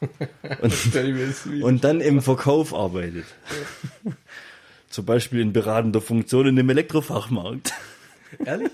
und, 0.60 1.62
und 1.62 1.84
dann 1.84 2.00
im 2.00 2.20
Verkauf 2.22 2.74
arbeitet, 2.74 3.24
zum 4.90 5.04
Beispiel 5.06 5.40
in 5.40 5.52
beratender 5.52 6.00
Funktion 6.00 6.46
in 6.46 6.56
dem 6.56 6.68
Elektrofachmarkt, 6.70 7.72
Ehrlich? 8.44 8.70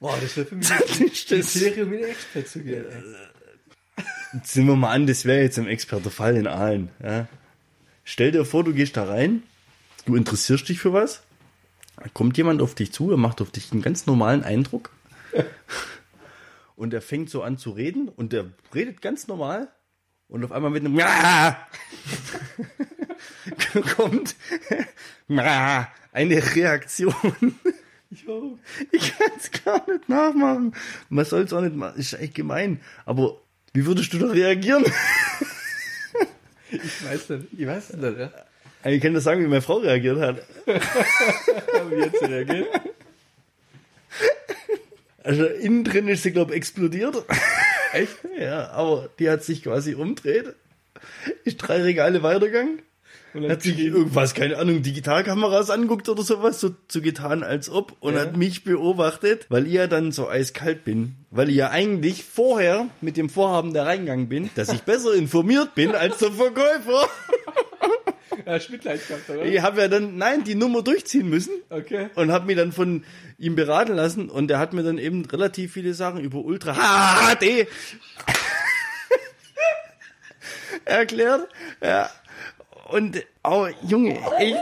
Boah, 0.00 0.16
das 0.20 0.36
wäre 0.36 0.46
für 0.46 0.54
mich 0.56 0.70
ist 0.70 1.30
das- 1.32 1.52
Kriterium, 1.52 1.92
in 1.94 2.00
den 2.00 2.08
Expert 2.10 2.48
zu 2.48 2.60
gehen. 2.60 2.84
ey. 2.90 4.04
Sind 4.44 4.66
wir 4.66 4.76
mal 4.76 4.90
an, 4.92 5.06
das 5.06 5.24
wäre 5.24 5.40
jetzt 5.42 5.56
im 5.58 5.66
Experte-Fall 5.68 6.36
in 6.36 6.46
Aalen. 6.46 6.90
Ja. 7.02 7.26
Stell 8.04 8.32
dir 8.32 8.44
vor, 8.44 8.64
du 8.64 8.74
gehst 8.74 8.96
da 8.96 9.04
rein, 9.04 9.42
du 10.04 10.16
interessierst 10.16 10.68
dich 10.68 10.78
für 10.80 10.92
was, 10.92 11.22
kommt 12.12 12.36
jemand 12.36 12.60
auf 12.60 12.74
dich 12.74 12.92
zu, 12.92 13.10
er 13.10 13.16
macht 13.16 13.40
auf 13.40 13.50
dich 13.50 13.72
einen 13.72 13.80
ganz 13.82 14.04
normalen 14.06 14.42
Eindruck 14.44 14.90
und 16.76 16.94
er 16.94 17.02
fängt 17.02 17.30
so 17.30 17.42
an 17.42 17.58
zu 17.58 17.70
reden 17.70 18.08
und 18.08 18.32
der 18.32 18.46
redet 18.74 19.02
ganz 19.02 19.26
normal 19.26 19.68
und 20.28 20.44
auf 20.44 20.52
einmal 20.52 20.70
mit 20.70 20.84
einem 20.84 20.98
Ja! 20.98 21.66
kommt 23.96 24.36
eine 26.12 26.54
Reaktion. 26.54 27.14
Ich 28.10 29.18
kann 29.18 29.30
es 29.36 29.50
gar 29.64 29.90
nicht 29.90 30.08
nachmachen. 30.08 30.74
Man 31.08 31.24
soll 31.24 31.42
es 31.42 31.52
auch 31.52 31.60
nicht 31.60 31.74
machen. 31.74 31.98
Ist 31.98 32.12
echt 32.14 32.34
gemein. 32.34 32.80
Aber 33.04 33.40
wie 33.72 33.84
würdest 33.84 34.12
du 34.12 34.18
da 34.18 34.28
reagieren? 34.28 34.84
Ich 36.70 37.04
weiß 37.04 37.30
nicht. 37.30 37.46
Ich 37.58 37.66
weiß 37.66 37.94
nicht, 37.94 38.18
ja. 38.18 38.30
Ich 38.84 39.02
kann 39.02 39.14
das 39.14 39.24
sagen, 39.24 39.42
wie 39.42 39.48
meine 39.48 39.62
Frau 39.62 39.78
reagiert 39.78 40.20
hat. 40.20 40.42
Wie 40.66 41.96
jetzt 41.96 42.22
reagiert? 42.22 42.68
Also 45.26 45.44
innen 45.44 45.82
drin 45.84 46.06
ist 46.08 46.22
sie, 46.22 46.30
glaube 46.30 46.52
ich, 46.52 46.56
explodiert. 46.58 47.16
Echt? 47.92 48.16
Ja, 48.38 48.70
aber 48.70 49.08
die 49.18 49.28
hat 49.28 49.42
sich 49.42 49.62
quasi 49.64 49.94
umdreht. 49.94 50.54
Ist 51.44 51.58
drei 51.58 51.82
Regale 51.82 52.22
weitergegangen. 52.22 52.80
Und 53.34 53.50
Hat 53.50 53.60
sich 53.60 53.78
irgendwas, 53.78 54.32
keine 54.34 54.56
Ahnung, 54.56 54.82
Digitalkameras 54.82 55.68
anguckt 55.68 56.08
oder 56.08 56.22
sowas, 56.22 56.58
so, 56.58 56.70
so 56.88 57.02
getan 57.02 57.42
als 57.42 57.68
ob 57.68 57.94
und 58.00 58.14
Ja. 58.14 58.20
hat 58.20 58.36
mich 58.36 58.64
beobachtet, 58.64 59.44
weil 59.50 59.66
ich 59.66 59.74
ja 59.74 59.88
dann 59.88 60.10
so 60.10 60.26
eiskalt 60.28 60.84
bin. 60.84 61.16
Weil 61.30 61.50
ich 61.50 61.56
ja 61.56 61.68
eigentlich 61.70 62.24
vorher 62.24 62.86
mit 63.02 63.18
dem 63.18 63.28
Vorhaben 63.28 63.74
da 63.74 63.82
reingegangen 63.82 64.28
bin, 64.30 64.48
dass 64.54 64.72
ich 64.72 64.82
besser 64.82 65.12
informiert 65.12 65.74
bin 65.74 65.90
als 65.94 66.16
der 66.18 66.32
Verkäufer. 66.32 67.08
Ja, 68.56 68.60
Mitleid 68.70 69.06
gehabt, 69.08 69.28
oder? 69.28 69.44
Ich 69.44 69.60
habe 69.60 69.80
ja 69.80 69.88
dann, 69.88 70.16
nein, 70.18 70.44
die 70.44 70.54
Nummer 70.54 70.82
durchziehen 70.82 71.28
müssen. 71.28 71.52
Okay. 71.68 72.10
und 72.14 72.30
habe 72.30 72.46
mich 72.46 72.56
dann 72.56 72.70
von 72.70 73.04
ihm 73.38 73.56
beraten 73.56 73.94
lassen 73.94 74.30
und 74.30 74.50
er 74.50 74.60
hat 74.60 74.72
mir 74.72 74.84
dann 74.84 74.98
eben 74.98 75.24
relativ 75.24 75.72
viele 75.72 75.94
Sachen 75.94 76.20
über 76.20 76.38
Ultra 76.38 76.74
HD 77.34 77.66
erklärt. 80.84 81.48
Ja. 81.82 82.08
Und 82.88 83.26
oh, 83.42 83.66
Junge, 83.82 84.20
echt. 84.38 84.58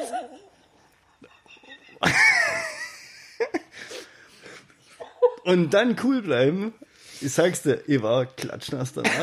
Und 5.45 5.75
dann 5.75 5.97
cool 6.03 6.23
bleiben. 6.23 6.73
Ich 7.25 7.33
sag's 7.33 7.63
dir, 7.63 7.81
ich 7.87 8.03
war 8.03 8.27
klatschnass 8.27 8.93
danach. 8.93 9.11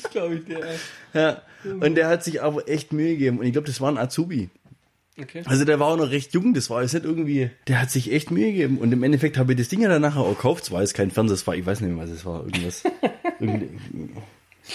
Das 0.00 0.10
glaube 0.12 0.36
ich 0.36 0.44
dir. 0.44 0.60
Ja. 1.12 1.42
Und 1.64 1.96
der 1.96 2.08
hat 2.08 2.22
sich 2.22 2.40
aber 2.40 2.68
echt 2.68 2.92
Mühe 2.92 3.10
gegeben. 3.12 3.38
Und 3.38 3.46
ich 3.46 3.52
glaube, 3.52 3.66
das 3.66 3.80
war 3.80 3.90
ein 3.90 3.98
Azubi. 3.98 4.48
Okay. 5.20 5.42
Also 5.44 5.64
der 5.64 5.80
war 5.80 5.88
auch 5.88 5.96
noch 5.96 6.10
recht 6.10 6.32
jung, 6.34 6.54
das 6.54 6.70
war 6.70 6.82
jetzt 6.82 6.92
nicht 6.94 7.04
irgendwie, 7.04 7.50
der 7.66 7.82
hat 7.82 7.90
sich 7.90 8.12
echt 8.12 8.30
Mühe 8.30 8.52
gegeben 8.52 8.78
und 8.78 8.92
im 8.92 9.02
Endeffekt 9.02 9.36
habe 9.36 9.52
ich 9.52 9.58
das 9.58 9.66
Ding 9.68 9.80
ja 9.80 9.88
dann 9.88 10.00
nachher 10.02 10.20
auch 10.20 10.28
gekauft, 10.36 10.62
es 10.64 10.70
war 10.70 10.80
jetzt 10.80 10.94
kein 10.94 11.10
Fernseher, 11.10 11.34
es 11.34 11.44
war, 11.48 11.56
ich 11.56 11.66
weiß 11.66 11.80
nicht 11.80 11.92
mehr, 11.92 12.04
was 12.04 12.10
es 12.10 12.24
war, 12.24 12.44
irgendwas, 12.44 12.84
nicht, 13.40 13.64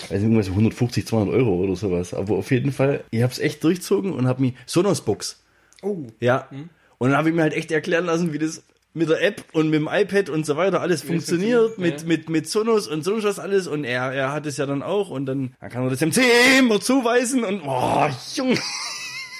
irgendwas 0.09 0.47
150, 0.49 1.07
200 1.07 1.33
Euro 1.33 1.55
oder 1.63 1.77
sowas, 1.77 2.13
aber 2.13 2.35
auf 2.35 2.51
jeden 2.51 2.73
Fall, 2.73 3.05
ich 3.11 3.21
habe 3.23 3.31
es 3.31 3.39
echt 3.39 3.63
durchzogen 3.63 4.11
und 4.11 4.27
habe 4.27 4.41
mich, 4.41 4.53
Sonos-Box, 4.65 5.41
Oh. 5.81 6.07
ja, 6.19 6.49
und 6.97 7.09
dann 7.09 7.17
habe 7.17 7.29
ich 7.29 7.35
mir 7.35 7.43
halt 7.43 7.53
echt 7.53 7.71
erklären 7.71 8.05
lassen, 8.05 8.33
wie 8.33 8.39
das 8.39 8.63
mit 8.93 9.09
der 9.09 9.21
App 9.23 9.43
und 9.53 9.69
mit 9.69 9.79
dem 9.79 9.89
iPad 9.91 10.29
und 10.29 10.45
so 10.45 10.55
weiter 10.55 10.81
alles 10.81 11.01
funktioniert, 11.01 11.77
mit, 11.77 12.01
ja. 12.01 12.07
mit, 12.07 12.29
mit 12.29 12.49
Sonos 12.49 12.87
und 12.87 13.03
sonst 13.03 13.23
was 13.23 13.39
alles 13.39 13.67
und 13.67 13.83
er, 13.83 14.11
er 14.13 14.31
hat 14.31 14.45
es 14.45 14.57
ja 14.57 14.65
dann 14.65 14.83
auch 14.83 15.09
und 15.09 15.25
dann, 15.25 15.55
dann 15.59 15.69
kann 15.69 15.83
er 15.83 15.89
das 15.89 16.01
MC 16.01 16.21
immer 16.59 16.79
zuweisen 16.79 17.43
und, 17.43 17.61
oh, 17.65 18.07
Junge. 18.35 18.59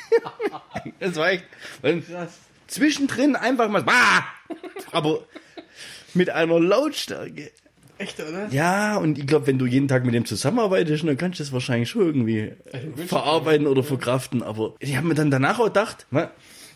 das 1.00 1.16
war 1.16 1.32
echt, 1.32 1.46
zwischendrin 2.68 3.36
einfach 3.36 3.70
mal, 3.70 3.84
bah! 3.84 4.26
aber 4.92 5.20
mit 6.14 6.30
einer 6.30 6.60
Lautstärke. 6.60 7.52
Echt, 8.00 8.20
oder? 8.20 8.48
Ja, 8.50 8.98
und 8.98 9.20
ich 9.20 9.28
glaube, 9.28 9.48
wenn 9.48 9.60
du 9.60 9.66
jeden 9.66 9.88
Tag 9.88 10.04
mit 10.04 10.14
dem 10.16 10.26
zusammenarbeitest, 10.26 11.08
dann 11.08 11.18
kannst 11.18 11.40
du 11.40 11.44
das 11.44 11.54
wahrscheinlich 11.54 11.90
schon 11.90 12.02
irgendwie 12.02 12.52
wünsch- 12.72 13.08
verarbeiten 13.08 13.68
oder 13.68 13.84
verkraften. 13.84 14.42
Aber 14.42 14.74
ich 14.80 14.98
habe 14.98 15.08
mir 15.08 15.14
dann 15.14 15.30
danach 15.32 15.60
auch 15.60 15.66
gedacht, 15.66 16.08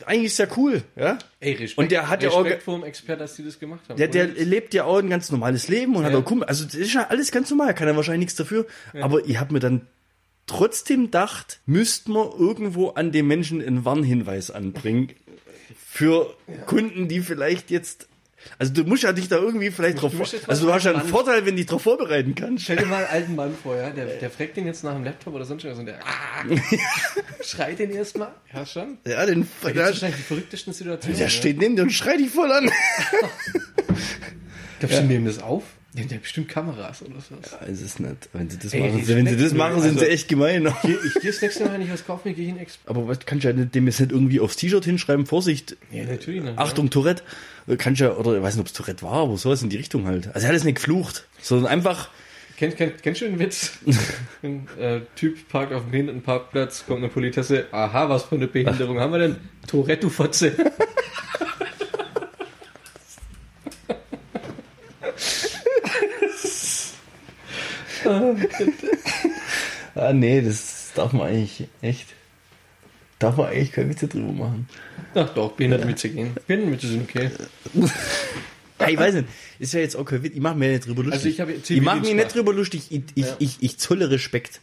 eigentlich 0.06 0.26
ist 0.28 0.38
ja 0.40 0.48
cool, 0.58 0.84
ja. 0.96 1.18
Ey, 1.40 1.54
Respekt. 1.54 1.78
Und 1.78 1.92
der 1.92 2.10
hat 2.10 2.24
ja 2.24 2.30
auch 2.30 2.44
dem 2.44 2.84
Expert, 2.84 3.20
dass 3.22 3.36
die 3.36 3.44
das 3.44 3.60
gemacht 3.60 3.82
haben. 3.90 3.98
Der, 3.98 4.08
der 4.08 4.28
lebt 4.28 4.74
ja 4.74 4.84
auch 4.86 4.98
ein 4.98 5.10
ganz 5.10 5.32
normales 5.32 5.68
Leben 5.68 5.96
und 5.96 6.04
hat 6.06 6.12
Ja. 6.14 6.20
auch 6.20 6.26
Kumpel. 6.26 6.48
Also 6.48 6.66
das 6.66 6.76
ist 6.76 6.94
ja 6.94 7.08
alles 7.10 7.32
ganz 7.32 7.50
normal, 7.50 7.74
kann 7.74 7.88
er 7.88 7.96
wahrscheinlich 7.96 8.28
nichts 8.28 8.36
dafür. 8.36 8.66
Aber 9.02 9.26
ich 9.26 9.40
habe 9.40 9.54
mir 9.54 9.60
dann 9.60 9.88
trotzdem 10.46 11.06
gedacht, 11.06 11.60
müsste 11.66 12.12
man 12.12 12.30
irgendwo 12.38 12.90
an 12.90 13.12
den 13.12 13.28
Menschen 13.28 13.62
einen 13.62 13.84
Warnhinweis 13.86 14.52
anbringen 14.52 15.12
für 15.90 16.34
Kunden, 16.66 17.08
die 17.08 17.20
vielleicht 17.22 17.72
jetzt. 17.72 18.08
Also 18.60 18.74
du 18.74 18.84
musst 18.84 19.04
ja 19.04 19.14
dich 19.14 19.28
da 19.28 19.38
irgendwie 19.38 19.72
vielleicht 19.72 20.02
drauf. 20.02 20.14
jetzt 20.20 20.50
Also 20.50 20.68
du 20.68 20.74
hast 20.74 20.84
ja 20.86 20.92
einen 20.92 21.00
Mann- 21.02 21.10
Vorteil, 21.10 21.46
wenn 21.46 21.52
du 21.56 21.58
dich 21.58 21.66
drauf 21.66 21.82
vorbereiten 21.82 22.36
kannst. 22.36 22.64
Stell 22.66 22.78
dir 22.78 22.86
mal 22.86 22.98
einen 22.98 23.08
alten 23.08 23.36
Mann 23.36 23.56
vor, 23.62 23.76
ja? 23.76 23.90
Der, 23.90 24.06
der 24.06 24.30
fragt 24.30 24.58
den 24.58 24.66
jetzt 24.66 24.84
nach 24.84 24.94
dem 24.94 25.04
Laptop 25.04 25.34
oder 25.34 25.46
sonst 25.46 25.64
irgendwas 25.64 25.80
und 25.80 25.86
der 25.86 26.00
ah, 26.06 27.44
schreit 27.44 27.80
den 27.80 27.92
erstmal. 27.92 28.30
Ja, 28.54 28.66
schon. 28.66 28.98
Ja, 29.08 29.26
den, 29.26 29.48
Das 29.62 29.74
der, 29.74 29.84
ist 29.84 29.90
wahrscheinlich 29.94 30.18
die 30.18 30.24
verrücktesten 30.24 30.74
Situationen. 30.74 31.18
der 31.20 31.30
steht 31.30 31.58
neben 31.60 31.76
dir 31.76 31.82
und 31.84 31.92
schreit 31.92 32.20
dich 32.20 32.30
voll 32.32 32.52
an. 32.52 32.70
Glaubst 34.80 34.98
du, 34.98 35.02
die 35.02 35.08
nehmen 35.08 35.26
das 35.26 35.40
auf? 35.42 35.64
Die 35.94 36.04
haben 36.04 36.10
ja 36.12 36.18
bestimmt 36.20 36.48
Kameras 36.50 37.02
oder 37.02 37.20
sowas. 37.20 37.58
Weiß 37.68 37.82
es 37.82 37.98
nicht. 38.00 38.30
Wenn 38.32 38.50
sie 38.52 38.60
das 38.60 38.72
Ey, 38.74 38.82
machen, 38.82 39.08
wenn 39.08 39.26
sie 39.26 39.38
das 39.38 39.54
machen, 39.54 39.82
sind 39.82 39.94
sie 39.98 40.06
Also- 40.06 40.12
echt 40.12 40.28
gemein. 40.28 40.72
Hier, 40.84 41.00
ich 41.04 41.14
gehe 41.16 41.32
das 41.32 41.42
nächste 41.42 41.64
Mal, 41.66 41.74
wenn 41.74 41.82
ich 41.82 41.92
was 41.92 42.06
kaufe, 42.06 42.32
gehe 42.34 42.44
ich 42.46 42.52
in 42.52 42.60
Expert. 42.60 42.88
Aber 42.96 43.08
was 43.08 43.20
kannst 43.26 43.46
du 43.46 43.48
ja 43.50 43.56
nicht- 43.56 43.74
dem 43.74 43.88
jetzt 43.88 44.00
nicht 44.00 44.12
irgendwie 44.12 44.40
aufs 44.40 44.58
T-Shirt 44.58 44.86
hinschreiben, 44.86 45.26
Vorsicht, 45.26 45.76
Ja, 45.92 46.04
natürlich. 46.04 46.44
Ne? 46.44 46.54
Achtung, 46.56 46.92
Tourette. 46.92 47.24
Kannst 47.78 48.00
ja, 48.00 48.16
oder 48.16 48.38
ich 48.38 48.42
weiß 48.42 48.56
nicht, 48.56 48.62
ob 48.62 48.68
es 48.68 48.74
Tourette 48.74 49.04
war, 49.04 49.24
aber 49.24 49.38
sowas 49.38 49.62
in 49.62 49.70
die 49.70 49.78
Richtung 49.78 50.06
halt. 50.06 50.34
Also 50.34 50.46
er 50.46 50.50
hat 50.50 50.56
es 50.56 50.64
nicht 50.64 50.76
geflucht, 50.76 51.28
sondern 51.42 51.70
einfach, 51.70 52.10
Kennt, 52.58 52.76
kennt, 52.76 53.02
kennst 53.04 53.22
du 53.22 53.26
den 53.26 53.38
Witz? 53.38 53.78
Ein 54.42 54.68
äh, 54.80 55.02
Typ 55.16 55.48
parkt 55.48 55.72
auf 55.74 55.84
dem 55.84 55.92
Behindertenparkplatz, 55.92 56.88
kommt 56.88 57.04
eine 57.04 57.10
Politesse. 57.10 57.68
Aha, 57.72 58.10
was 58.10 58.24
für 58.24 58.34
eine 58.34 58.48
Behinderung 58.48 59.00
haben 59.00 59.12
wir 59.12 59.20
denn? 59.20 59.36
Tourette, 59.68 60.02
du 60.02 60.10
Fotze. 60.10 60.54
ah 69.94 70.14
nee, 70.14 70.42
das 70.42 70.94
darf 70.96 71.14
man 71.14 71.28
eigentlich 71.28 71.68
echt, 71.82 72.08
darf 73.20 73.38
man 73.38 73.48
eigentlich 73.48 73.72
keine 73.72 73.90
Witze 73.90 74.08
drüber 74.08 74.32
machen. 74.32 74.70
Ach 75.16 75.30
doch, 75.34 75.52
Behindertenwitze 75.54 76.10
gehen. 76.10 76.36
Behindertenwitze 76.48 76.88
sind 76.88 77.04
okay. 77.10 77.32
Ja, 78.80 78.90
ich 78.90 78.98
weiß 79.00 79.16
nicht, 79.16 79.28
ist 79.58 79.74
ja 79.74 79.80
jetzt 79.80 79.96
auch 79.96 80.06
kein 80.06 80.22
Witz, 80.22 80.36
ich 80.36 80.40
mache 80.40 80.56
mir 80.56 80.70
nicht 80.70 80.86
drüber 80.86 81.02
lustig. 81.04 81.42
Also 81.42 81.52
ich 81.52 81.70
ich 81.72 81.82
mache 81.82 81.96
Zivildienst 82.04 82.14
nicht 82.14 82.36
drüber 82.36 82.54
lustig, 82.54 82.84
ich, 82.92 83.02
ich, 83.16 83.26
Ja. 83.26 83.36
ich, 83.40 83.58
ich 83.62 83.80
zolle 83.80 84.12
Respekt. 84.12 84.62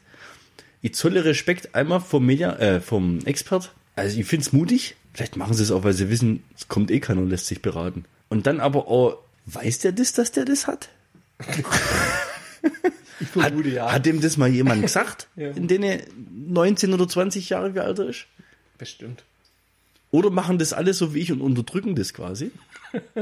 Ich 0.82 0.94
zolle 0.94 1.24
Respekt 1.24 1.74
einmal 1.74 1.98
vom 2.00 2.24
Media, 2.24 2.52
äh, 2.60 2.80
vom 2.80 3.18
Expert. 3.24 3.72
Also 3.96 4.16
ich 4.20 4.24
find's 4.26 4.52
mutig. 4.52 4.94
Vielleicht 5.14 5.36
machen 5.36 5.54
sie 5.54 5.64
es 5.64 5.72
auch, 5.72 5.82
weil 5.82 5.94
sie 5.94 6.10
wissen, 6.10 6.44
es 6.56 6.68
kommt 6.68 6.92
eh 6.92 7.00
keiner 7.00 7.22
und 7.22 7.30
lässt 7.30 7.46
sich 7.46 7.60
beraten. 7.60 8.04
Und 8.28 8.46
dann 8.46 8.60
aber 8.60 8.86
auch, 8.86 9.18
weiß 9.46 9.80
der 9.80 9.90
das, 9.90 10.12
dass 10.12 10.30
der 10.30 10.44
das 10.44 10.68
hat? 10.68 10.90
Ich 13.20 13.28
Hat, 13.36 13.50
vermute, 13.52 13.68
ja. 13.68 13.92
hat 13.92 14.06
dem 14.06 14.20
das 14.20 14.36
mal 14.36 14.48
jemand 14.48 14.82
gesagt, 14.82 15.28
Ja. 15.36 15.50
in 15.50 15.68
denen 15.68 15.84
er 15.84 15.98
19 16.48 16.92
oder 16.92 17.06
20 17.08 17.48
Jahre 17.48 17.74
wie 17.74 17.80
alt 17.80 17.98
er 18.00 18.08
ist? 18.08 18.26
Bestimmt. 18.78 19.24
Oder 20.10 20.30
machen 20.30 20.58
das 20.58 20.72
alle 20.72 20.94
so 20.94 21.12
wie 21.14 21.20
ich 21.20 21.32
und 21.32 21.40
unterdrücken 21.40 21.94
das 21.96 22.14
quasi? 22.14 22.50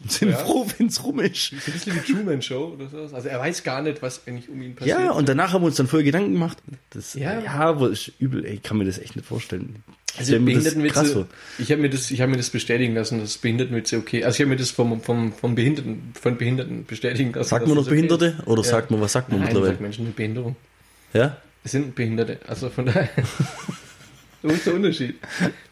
Und 0.00 0.12
sind 0.12 0.30
Ja. 0.30 0.36
froh, 0.36 0.64
wenn's 0.78 1.02
rum 1.02 1.18
ist. 1.18 1.52
Ein 1.52 1.72
bisschen 1.72 1.94
wie 1.96 2.12
Truman 2.12 2.40
Show 2.40 2.72
oder 2.74 2.88
sowas. 2.88 3.12
Also 3.12 3.28
er 3.28 3.40
weiß 3.40 3.64
gar 3.64 3.82
nicht, 3.82 4.00
was 4.00 4.26
eigentlich 4.28 4.48
um 4.48 4.62
ihn 4.62 4.76
passiert. 4.76 4.96
Ja, 4.98 5.10
und 5.10 5.28
danach 5.28 5.52
haben 5.52 5.62
wir 5.62 5.66
uns 5.66 5.76
dann 5.76 5.88
voll 5.88 6.04
Gedanken 6.04 6.32
gemacht. 6.34 6.58
Das, 6.90 7.14
Ja. 7.14 7.40
ja, 7.40 7.50
aber 7.54 7.90
ist 7.90 8.12
übel, 8.20 8.44
ey, 8.46 8.54
ich 8.54 8.62
kann 8.62 8.78
mir 8.78 8.84
das 8.84 8.98
echt 8.98 9.16
nicht 9.16 9.26
vorstellen. 9.26 9.82
Also 10.16 10.38
Behindertenwitze, 10.38 11.26
ich 11.58 11.70
habe 11.72 11.82
mir 11.82 11.90
das, 11.90 12.10
ich 12.12 12.20
habe 12.20 12.30
mir 12.30 12.36
das 12.36 12.50
bestätigen 12.50 12.94
lassen, 12.94 13.18
dass 13.20 13.38
Behindertenwitze 13.38 13.96
okay. 13.98 14.24
Also 14.24 14.36
ich 14.36 14.40
habe 14.42 14.50
mir 14.50 14.56
das 14.56 14.70
vom, 14.70 15.00
vom, 15.00 15.32
vom 15.32 15.54
Behinderten, 15.56 16.12
von 16.20 16.36
Behinderten 16.38 16.84
bestätigen 16.86 17.32
lassen. 17.32 17.48
Sagt 17.48 17.66
man 17.66 17.74
noch 17.76 17.82
okay 17.82 17.90
Behinderte? 17.90 18.36
ist. 18.38 18.46
Oder 18.46 18.62
Ja. 18.62 18.68
sagt 18.68 18.90
man, 18.92 19.00
was 19.00 19.12
sagt 19.12 19.30
man 19.30 19.40
Nein, 19.40 19.46
man 19.48 19.54
sagt 19.54 19.62
mittlerweile? 19.64 19.82
Menschen 19.82 20.04
mit 20.06 20.14
Behinderung. 20.16 20.54
Ja? 21.12 21.36
Es 21.64 21.72
sind 21.72 21.94
Behinderte. 21.96 22.38
Also 22.46 22.70
von 22.70 22.86
daher. 22.86 23.08
Wo 24.42 24.48
ist 24.48 24.66
der 24.66 24.74
Unterschied? 24.74 25.16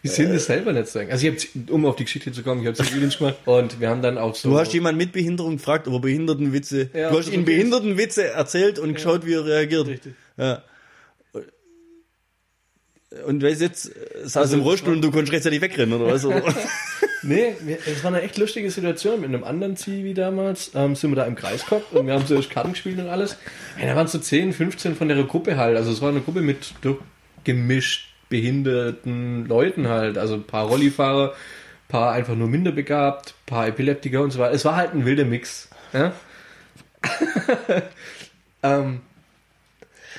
Die 0.02 0.09
sind 0.09 0.31
es 0.31 0.46
selber 0.46 0.72
nicht 0.72 0.88
sagen. 0.88 1.11
Also 1.11 1.26
ich 1.26 1.48
habe, 1.54 1.72
um 1.72 1.87
auf 1.87 1.96
die 1.96 2.04
Geschichte 2.04 2.33
zu 2.33 2.42
kommen, 2.42 2.61
ich 2.61 2.66
habe 2.66 2.76
Zivildienst 2.76 3.18
gemacht 3.18 3.37
und 3.46 3.81
wir 3.81 3.88
haben 3.88 4.02
dann 4.02 4.18
auch 4.18 4.35
so. 4.35 4.50
Du 4.50 4.59
hast 4.59 4.72
jemanden 4.74 4.98
mit 4.98 5.12
Behinderung 5.12 5.57
gefragt, 5.57 5.88
ob 5.88 5.94
er 5.94 6.00
Behindertenwitze, 6.00 6.90
Ja, 6.92 7.11
du 7.11 7.18
hast 7.18 7.28
das 7.28 7.35
ist. 7.35 7.44
Behindertenwitze 7.44 8.26
erzählt 8.28 8.78
und 8.78 8.94
geschaut, 8.94 9.24
wie 9.24 9.35
er 9.35 9.44
reagiert. 9.46 9.88
Richtig. 9.88 10.12
Ja. 10.37 10.62
Und 13.26 13.42
weißt 13.42 13.62
jetzt, 13.62 13.87
äh, 13.87 13.90
saß 14.24 14.37
Also, 14.37 14.57
im 14.57 14.62
Rollstuhl 14.62 14.92
und 14.92 15.02
du 15.02 15.11
konntest 15.11 15.33
rechtzeitig 15.33 15.62
wegrennen, 15.62 16.00
oder 16.00 16.12
was? 16.12 16.26
Nee, 17.22 17.54
es 17.85 18.04
war 18.04 18.12
eine 18.12 18.22
echt 18.22 18.38
lustige 18.38 18.70
Situation. 18.70 19.20
Mit 19.20 19.28
einem 19.31 19.42
anderen 19.42 19.76
Zivi 19.76 20.14
damals 20.14 20.70
ähm, 20.76 20.94
sind 20.94 21.11
wir 21.11 21.16
da 21.16 21.24
im 21.24 21.35
Kreis 21.35 21.66
gehabt 21.66 21.92
und 21.92 22.07
wir 22.07 22.14
haben 22.14 22.24
so 22.24 22.37
erst 22.37 22.48
Karten 22.50 22.72
gespielt 22.74 22.96
und 23.00 23.09
alles. 23.09 23.37
Ja, 23.81 23.87
da 23.87 23.96
waren 23.96 24.07
so 24.07 24.18
10, 24.20 24.52
15 24.52 24.94
von 24.94 25.09
der 25.09 25.20
Gruppe 25.24 25.57
halt. 25.57 25.76
Also 25.76 25.90
es 25.90 26.00
war 26.00 26.11
eine 26.11 26.20
Gruppe 26.20 26.42
mit 26.42 26.74
gemischt 27.42 28.08
behinderten 28.28 29.46
Leuten 29.46 29.88
halt. 29.88 30.18
Also 30.18 30.34
ein 30.34 30.44
paar 30.44 30.66
Rollifahrer, 30.66 31.30
ein 31.30 31.88
paar 31.88 32.12
einfach 32.12 32.34
nur 32.34 32.48
minderbegabt, 32.48 33.30
ein 33.30 33.46
paar 33.46 33.66
Epileptiker 33.68 34.22
und 34.22 34.30
so 34.30 34.38
weiter. 34.38 34.54
Es 34.54 34.64
war 34.64 34.76
halt 34.76 34.94
ein 34.94 35.04
wilder 35.04 35.24
Mix. 35.24 35.68
Ja? 35.92 36.12
ähm, 38.62 39.00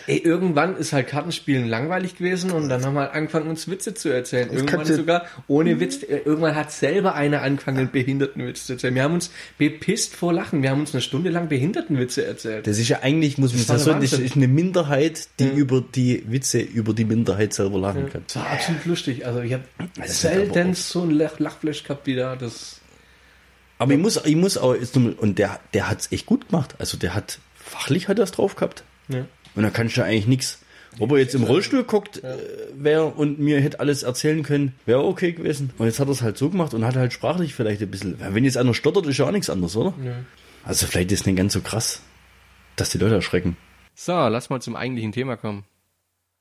ey, 0.10 0.18
irgendwann 0.18 0.76
ist 0.76 0.92
halt 0.92 1.08
Kartenspielen 1.08 1.68
langweilig 1.68 2.18
gewesen 2.18 2.52
und 2.52 2.68
dann 2.68 2.84
haben 2.84 2.96
wir 2.96 3.02
halt 3.02 3.14
angefangen, 3.14 3.48
uns 3.48 3.70
Witze 3.70 3.94
zu 3.94 4.10
erzählen. 4.10 4.52
Irgendwann 4.52 4.86
sogar 4.86 5.26
ohne 5.48 5.80
Witz. 5.80 6.02
äh, 6.04 6.22
Irgendwann 6.26 6.56
hat 6.56 6.72
selber 6.72 7.14
einer 7.14 7.42
angefangen, 7.44 7.78
einen 7.78 7.92
Behindertenwitz 7.92 8.66
zu 8.66 8.74
erzählen. 8.74 8.96
Wir 8.96 9.04
haben 9.04 9.14
uns 9.14 9.32
bepisst 9.58 10.16
vor 10.16 10.34
Lachen. 10.34 10.64
Wir 10.64 10.72
haben 10.72 10.80
uns 10.80 10.94
eine 10.94 11.02
Stunde 11.02 11.30
lang 11.30 11.48
Behindertenwitze 11.48 12.26
erzählt. 12.26 12.66
Das 12.66 12.80
ist 12.80 12.90
ja 12.90 13.00
eigentlich, 13.02 13.38
muss 13.38 13.54
man 13.54 13.78
sagen, 13.80 14.02
das 14.02 14.14
ist 14.14 14.36
eine 14.36 14.48
Minderheit, 14.48 15.30
die 15.40 15.48
über 15.48 15.82
die 15.82 16.24
Witze 16.28 16.60
über 16.60 16.94
die 16.94 17.06
Minderheit 17.06 17.54
selber 17.54 17.78
lachen 17.80 18.10
kann. 18.10 18.24
Das 18.28 18.38
war 18.38 18.50
absolut 18.50 18.86
lustig. 18.86 19.26
Also 19.26 19.42
ich 19.42 19.54
habe 19.54 19.64
selten 20.06 20.74
so 20.74 21.04
ein 21.04 21.12
Lach 21.12 21.40
Lachflash 21.40 21.84
gehabt 21.84 22.08
wie 22.08 22.16
da. 22.16 22.36
Das 22.36 22.82
Aber 23.78 23.94
ich 23.94 24.00
muss, 24.00 24.20
ich 24.26 24.36
muss 24.36 24.58
auch, 24.58 24.76
und 25.18 25.38
der, 25.38 25.60
der 25.74 25.90
hat's 25.90 26.12
echt 26.12 26.26
gut 26.26 26.50
gemacht. 26.50 26.76
Also 26.80 26.98
der 26.98 27.14
hat, 27.14 27.40
fachlich 27.56 28.08
hat 28.08 28.18
er's 28.20 28.32
drauf 28.32 28.56
gehabt. 28.56 28.84
ja. 29.08 29.26
Und 29.60 29.64
da 29.64 29.72
kannst 29.72 29.98
du 29.98 30.06
eigentlich 30.06 30.26
nichts. 30.26 30.60
Ob 31.00 31.12
er 31.12 31.18
jetzt 31.18 31.36
im 31.36 31.44
Rollstuhl 31.44 31.84
guckt, 31.84 32.24
äh, 32.24 32.38
wäre 32.76 33.08
und 33.08 33.40
mir 33.40 33.60
hätte 33.60 33.82
alles 33.82 34.04
erzählen 34.04 34.42
können, 34.42 34.74
wäre 34.86 35.04
okay 35.04 35.34
gewesen. 35.34 35.72
Und 35.78 35.86
jetzt 35.86 36.00
hat 36.00 36.08
er 36.08 36.12
es 36.12 36.22
halt 36.22 36.38
so 36.38 36.50
gemacht 36.50 36.74
und 36.74 36.86
hat 36.86 36.96
halt 36.96 37.12
sprachlich 37.12 37.54
vielleicht 37.54 37.82
ein 37.82 37.92
bisschen. 37.92 38.16
Wenn 38.22 38.46
jetzt 38.46 38.56
einer 38.56 38.74
stottert, 38.74 39.06
ist 39.06 39.18
ja 39.18 39.26
auch 39.28 39.32
nichts 39.34 39.50
anderes, 39.50 39.76
oder? 39.76 39.94
Ja. 40.02 40.14
Also 40.64 40.88
vielleicht 40.88 41.12
ist 41.12 41.20
es 41.20 41.26
nicht 41.26 41.36
ganz 41.36 41.52
so 41.52 41.60
krass, 41.60 42.02
dass 42.78 42.90
die 42.90 43.00
Leute 43.00 43.16
erschrecken. 43.16 43.58
So, 43.96 44.14
lass 44.14 44.50
mal 44.50 44.62
zum 44.62 44.78
eigentlichen 44.78 45.12
Thema 45.12 45.36
kommen. 45.36 45.66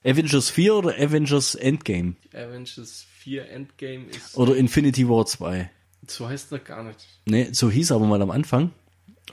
Avengers 0.05 0.49
4 0.49 0.77
oder 0.77 0.95
Avengers 0.95 1.57
Endgame? 1.57 2.15
Avengers 2.33 3.05
4 3.19 3.51
Endgame 3.51 4.05
ist. 4.11 4.37
Oder 4.37 4.55
Infinity 4.55 5.09
War 5.09 5.27
2? 5.27 5.69
So 6.07 6.29
heißt 6.29 6.53
das 6.53 6.63
gar 6.63 6.85
nicht. 6.85 7.05
Ne, 7.27 7.49
so 7.51 7.69
hieß 7.69 7.91
aber 7.91 8.07
mal 8.07 8.23
am 8.23 8.31
Anfang. 8.31 8.71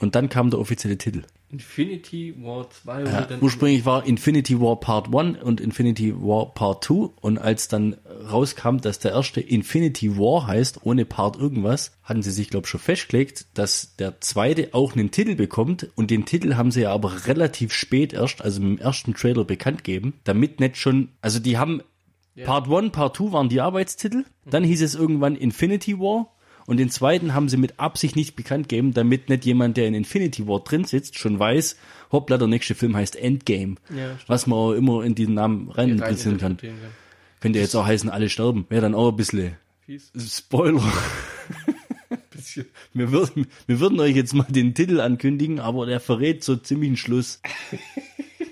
Und 0.00 0.16
dann 0.16 0.28
kam 0.28 0.50
der 0.50 0.58
offizielle 0.58 0.98
Titel. 0.98 1.22
Infinity 1.50 2.34
War 2.38 2.68
2 2.68 3.04
Ja, 3.04 3.28
ursprünglich 3.40 3.84
war 3.84 4.04
Infinity 4.04 4.60
War 4.60 4.80
Part 4.80 5.14
1 5.14 5.42
und 5.42 5.60
Infinity 5.60 6.14
War 6.14 6.52
Part 6.54 6.84
2 6.84 7.10
und 7.20 7.38
als 7.38 7.68
dann 7.68 7.96
rauskam, 8.30 8.78
dass 8.78 8.98
der 8.98 9.12
erste 9.12 9.40
Infinity 9.40 10.18
War 10.18 10.46
heißt, 10.46 10.80
ohne 10.84 11.04
Part 11.04 11.36
irgendwas, 11.36 11.92
hatten 12.02 12.22
sie 12.22 12.32
sich, 12.32 12.50
glaube 12.50 12.66
ich, 12.66 12.70
schon 12.70 12.80
festgelegt, 12.80 13.46
dass 13.54 13.96
der 13.96 14.20
zweite 14.20 14.70
auch 14.72 14.94
einen 14.94 15.10
Titel 15.10 15.36
bekommt. 15.36 15.88
Und 15.94 16.10
den 16.10 16.24
Titel 16.24 16.56
haben 16.56 16.70
sie 16.70 16.82
ja 16.82 16.92
aber 16.92 17.26
relativ 17.26 17.72
spät 17.72 18.12
erst, 18.12 18.42
also 18.42 18.60
im 18.60 18.78
ersten 18.78 19.14
Trailer 19.14 19.44
bekannt 19.44 19.84
gegeben, 19.84 20.14
damit 20.24 20.60
nicht 20.60 20.76
schon, 20.76 21.10
also 21.20 21.38
die 21.38 21.58
haben 21.58 21.82
Part 22.44 22.68
1, 22.68 22.92
Part 22.92 23.16
2 23.16 23.32
waren 23.32 23.48
die 23.48 23.60
Arbeitstitel. 23.60 24.24
Dann 24.44 24.64
hieß 24.64 24.82
es 24.82 24.94
irgendwann 24.94 25.36
Infinity 25.36 25.98
War. 25.98 26.35
Und 26.66 26.78
den 26.78 26.90
zweiten 26.90 27.34
haben 27.34 27.48
sie 27.48 27.56
mit 27.56 27.78
Absicht 27.78 28.16
nicht 28.16 28.36
bekannt 28.36 28.68
gegeben, 28.68 28.92
damit 28.92 29.28
nicht 29.28 29.44
jemand, 29.44 29.76
der 29.76 29.86
in 29.86 29.94
Infinity 29.94 30.46
War 30.48 30.60
drin 30.60 30.84
sitzt, 30.84 31.18
schon 31.18 31.38
weiß, 31.38 31.76
hoppla, 32.12 32.38
der 32.38 32.48
nächste 32.48 32.74
Film 32.74 32.96
heißt 32.96 33.16
Endgame. 33.16 33.76
Ja, 33.94 34.18
was 34.26 34.46
man 34.46 34.58
auch 34.58 34.72
immer 34.72 35.04
in 35.04 35.14
diesen 35.14 35.34
Namen 35.34 35.70
rein 35.70 35.90
interpretieren 35.90 36.38
kann. 36.38 36.56
kann. 36.56 36.74
Könnte 37.40 37.58
jetzt 37.58 37.74
auch 37.76 37.86
heißen, 37.86 38.10
alle 38.10 38.28
sterben. 38.28 38.66
Wäre 38.68 38.82
dann 38.82 38.94
auch 38.94 39.10
ein 39.10 39.16
bisschen 39.16 39.56
Fies. 39.86 40.10
Spoiler. 40.18 40.82
Bisschen. 42.30 42.66
Wir 42.92 43.12
würden, 43.12 43.46
wir 43.66 43.78
würden 43.80 44.00
euch 44.00 44.16
jetzt 44.16 44.34
mal 44.34 44.46
den 44.48 44.74
Titel 44.74 45.00
ankündigen, 45.00 45.60
aber 45.60 45.86
der 45.86 46.00
verrät 46.00 46.42
so 46.42 46.56
ziemlich 46.56 46.88
einen 46.90 46.96
Schluss. 46.96 47.40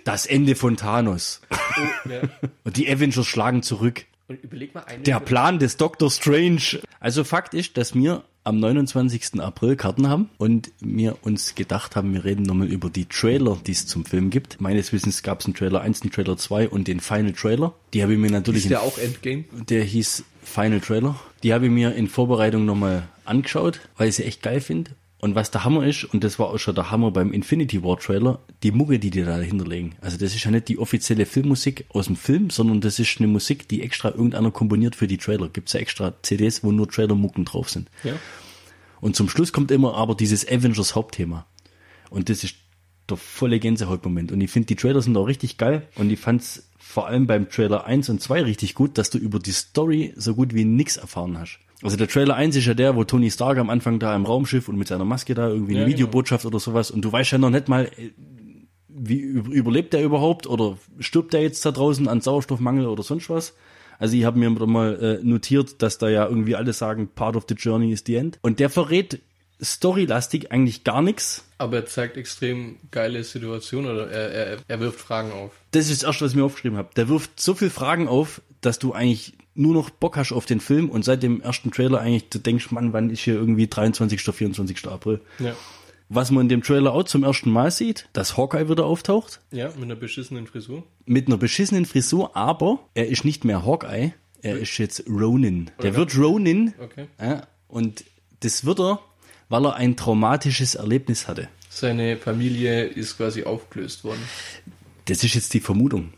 Das 0.04 0.26
Ende 0.26 0.54
von 0.54 0.76
Thanos. 0.76 1.40
Oh, 1.50 2.08
ja. 2.10 2.28
Und 2.62 2.76
die 2.76 2.90
Avengers 2.90 3.26
schlagen 3.26 3.62
zurück. 3.62 4.04
Und 4.26 4.42
überleg 4.42 4.74
mal 4.74 4.84
eine. 4.84 5.02
Der 5.02 5.20
Plan 5.20 5.58
des 5.58 5.76
Doctor 5.76 6.10
Strange. 6.10 6.80
Also 7.00 7.24
Fakt 7.24 7.52
ist, 7.54 7.76
dass 7.76 7.94
wir 7.94 8.24
am 8.44 8.60
29. 8.60 9.40
April 9.40 9.76
Karten 9.76 10.08
haben 10.08 10.28
und 10.38 10.70
wir 10.80 11.16
uns 11.22 11.54
gedacht 11.54 11.96
haben, 11.96 12.12
wir 12.12 12.24
reden 12.24 12.42
nochmal 12.42 12.68
über 12.68 12.90
die 12.90 13.06
Trailer, 13.06 13.58
die 13.66 13.72
es 13.72 13.86
zum 13.86 14.04
Film 14.04 14.30
gibt. 14.30 14.60
Meines 14.60 14.92
Wissens 14.92 15.22
gab 15.22 15.40
es 15.40 15.46
einen 15.46 15.54
Trailer 15.54 15.80
1, 15.80 16.02
einen 16.02 16.10
Trailer 16.10 16.36
2 16.36 16.68
und 16.68 16.86
den 16.86 17.00
Final 17.00 17.32
Trailer. 17.32 17.74
Die 17.94 18.02
habe 18.02 18.12
ich 18.12 18.18
mir 18.18 18.30
natürlich 18.30 18.64
ist 18.64 18.70
der 18.70 18.82
auch 18.82 18.98
Endgame? 18.98 19.44
der 19.68 19.82
hieß 19.82 20.24
Final 20.42 20.80
Trailer. 20.80 21.16
Die 21.42 21.54
habe 21.54 21.66
ich 21.66 21.72
mir 21.72 21.94
in 21.94 22.08
Vorbereitung 22.08 22.66
nochmal 22.66 23.08
angeschaut, 23.24 23.80
weil 23.96 24.08
ich 24.08 24.16
sie 24.16 24.24
echt 24.24 24.42
geil 24.42 24.60
finde. 24.60 24.90
Und 25.24 25.34
was 25.34 25.50
der 25.50 25.64
Hammer 25.64 25.86
ist, 25.86 26.04
und 26.04 26.22
das 26.22 26.38
war 26.38 26.48
auch 26.48 26.58
schon 26.58 26.74
der 26.74 26.90
Hammer 26.90 27.10
beim 27.10 27.32
Infinity 27.32 27.82
War 27.82 27.98
Trailer, 27.98 28.40
die 28.62 28.72
Mucke, 28.72 28.98
die 28.98 29.08
die 29.08 29.22
da 29.22 29.38
dahinter 29.38 29.66
legen. 29.66 29.96
Also 30.02 30.18
das 30.18 30.34
ist 30.34 30.44
ja 30.44 30.50
nicht 30.50 30.68
die 30.68 30.76
offizielle 30.76 31.24
Filmmusik 31.24 31.86
aus 31.88 32.08
dem 32.08 32.16
Film, 32.16 32.50
sondern 32.50 32.82
das 32.82 32.98
ist 32.98 33.18
eine 33.18 33.26
Musik, 33.26 33.66
die 33.66 33.80
extra 33.80 34.10
irgendeiner 34.10 34.50
komponiert 34.50 34.94
für 34.94 35.06
die 35.06 35.16
Trailer. 35.16 35.48
Gibt's 35.48 35.72
ja 35.72 35.80
extra 35.80 36.12
CDs, 36.20 36.62
wo 36.62 36.72
nur 36.72 36.90
Trailer-Mucken 36.90 37.46
drauf 37.46 37.70
sind. 37.70 37.88
Ja. 38.02 38.12
Und 39.00 39.16
zum 39.16 39.30
Schluss 39.30 39.54
kommt 39.54 39.70
immer 39.70 39.94
aber 39.94 40.14
dieses 40.14 40.46
Avengers 40.46 40.94
Hauptthema. 40.94 41.46
Und 42.10 42.28
das 42.28 42.44
ist 42.44 42.56
der 43.08 43.16
volle 43.16 43.60
Gänsehautmoment. 43.60 44.30
Und 44.30 44.42
ich 44.42 44.50
finde, 44.50 44.66
die 44.66 44.76
Trailer 44.76 45.00
sind 45.00 45.16
auch 45.16 45.26
richtig 45.26 45.56
geil. 45.56 45.88
Und 45.94 46.12
ich 46.12 46.20
fand's 46.20 46.68
vor 46.78 47.06
allem 47.06 47.26
beim 47.26 47.48
Trailer 47.48 47.86
1 47.86 48.10
und 48.10 48.20
2 48.20 48.42
richtig 48.42 48.74
gut, 48.74 48.98
dass 48.98 49.08
du 49.08 49.16
über 49.16 49.38
die 49.38 49.52
Story 49.52 50.12
so 50.16 50.34
gut 50.34 50.52
wie 50.52 50.66
nix 50.66 50.98
erfahren 50.98 51.38
hast. 51.38 51.60
Also 51.84 51.96
der 51.96 52.08
Trailer 52.08 52.34
1 52.34 52.56
ist 52.56 52.64
ja 52.66 52.74
der, 52.74 52.96
wo 52.96 53.04
Tony 53.04 53.30
Stark 53.30 53.58
am 53.58 53.70
Anfang 53.70 53.98
da 53.98 54.16
im 54.16 54.24
Raumschiff 54.24 54.68
und 54.68 54.76
mit 54.76 54.88
seiner 54.88 55.04
Maske 55.04 55.34
da 55.34 55.48
irgendwie 55.48 55.72
eine 55.74 55.80
Ja, 55.82 55.86
genau. 55.86 55.96
Videobotschaft 55.98 56.46
oder 56.46 56.58
sowas. 56.58 56.90
Und 56.90 57.02
du 57.02 57.12
weißt 57.12 57.32
ja 57.32 57.38
noch 57.38 57.50
nicht 57.50 57.68
mal, 57.68 57.84
äh, 57.84 58.10
wie 58.88 59.18
über- 59.20 59.50
überlebt 59.52 59.92
der 59.92 60.02
überhaupt 60.02 60.46
oder 60.46 60.78
stirbt 60.98 61.32
der 61.32 61.42
jetzt 61.42 61.64
da 61.66 61.72
draußen 61.72 62.08
an 62.08 62.20
Sauerstoffmangel 62.20 62.86
oder 62.86 63.02
sonst 63.02 63.28
was? 63.28 63.54
Also 63.98 64.16
ich 64.16 64.24
habe 64.24 64.38
mir 64.38 64.50
mal 64.50 65.20
äh, 65.22 65.24
notiert, 65.24 65.82
dass 65.82 65.98
da 65.98 66.08
ja 66.08 66.26
irgendwie 66.26 66.56
alle 66.56 66.72
sagen, 66.72 67.08
part 67.14 67.36
of 67.36 67.44
the 67.48 67.54
journey 67.54 67.92
is 67.92 68.02
the 68.06 68.16
end. 68.16 68.38
Und 68.42 68.60
der 68.60 68.70
verrät 68.70 69.20
storylastig 69.62 70.52
eigentlich 70.52 70.84
gar 70.84 71.00
nichts. 71.02 71.44
Aber 71.58 71.76
er 71.76 71.86
zeigt 71.86 72.16
extrem 72.16 72.76
geile 72.90 73.22
Situationen 73.24 73.90
oder 73.92 74.10
er, 74.10 74.30
er, 74.30 74.58
er 74.66 74.80
wirft 74.80 75.00
Fragen 75.00 75.32
auf. 75.32 75.52
Das 75.70 75.90
ist 75.90 76.02
das 76.02 76.08
erste, 76.08 76.24
was 76.24 76.32
ich 76.32 76.36
mir 76.36 76.44
aufgeschrieben 76.44 76.76
habe. 76.78 76.90
Der 76.96 77.08
wirft 77.08 77.38
so 77.40 77.54
viel 77.54 77.70
Fragen 77.70 78.08
auf, 78.08 78.42
dass 78.60 78.78
du 78.78 78.92
eigentlich 78.92 79.34
nur 79.54 79.72
noch 79.74 79.90
Bock 79.90 80.16
hast 80.16 80.32
auf 80.32 80.46
den 80.46 80.60
Film 80.60 80.88
und 80.90 81.04
seit 81.04 81.22
dem 81.22 81.40
ersten 81.40 81.70
Trailer 81.70 82.00
eigentlich 82.00 82.28
du 82.28 82.38
denkst, 82.38 82.70
Mann, 82.70 82.92
wann 82.92 83.10
ist 83.10 83.20
hier 83.20 83.34
irgendwie 83.34 83.66
23., 83.68 84.20
24. 84.20 84.86
April. 84.88 85.20
Ja. 85.38 85.54
Was 86.08 86.30
man 86.30 86.42
in 86.42 86.48
dem 86.48 86.62
Trailer 86.62 86.92
auch 86.92 87.04
zum 87.04 87.24
ersten 87.24 87.50
Mal 87.50 87.70
sieht, 87.70 88.08
dass 88.12 88.36
Hawkeye 88.36 88.68
wieder 88.68 88.84
auftaucht, 88.84 89.40
Ja, 89.50 89.68
mit 89.74 89.84
einer 89.84 89.96
beschissenen 89.96 90.46
Frisur. 90.46 90.84
mit 91.06 91.28
einer 91.28 91.38
beschissenen 91.38 91.86
Frisur, 91.86 92.36
aber 92.36 92.80
er 92.94 93.08
ist 93.08 93.24
nicht 93.24 93.44
mehr 93.44 93.64
Hawkeye, 93.64 94.12
er 94.42 94.58
ist 94.58 94.76
jetzt 94.78 95.04
Ronin. 95.08 95.70
Der 95.82 95.96
wird 95.96 96.16
Ronin 96.18 96.74
Okay. 96.78 97.06
ja, 97.20 97.46
und 97.68 98.04
das 98.40 98.64
wird 98.66 98.80
er, 98.80 99.00
weil 99.48 99.64
er 99.64 99.76
ein 99.76 99.96
traumatisches 99.96 100.74
Erlebnis 100.74 101.26
hatte. 101.26 101.48
Seine 101.70 102.18
Familie 102.18 102.84
ist 102.84 103.16
quasi 103.16 103.44
aufgelöst 103.44 104.04
worden. 104.04 104.20
Das 105.06 105.24
ist 105.24 105.34
jetzt 105.34 105.54
die 105.54 105.60
Vermutung. 105.60 106.12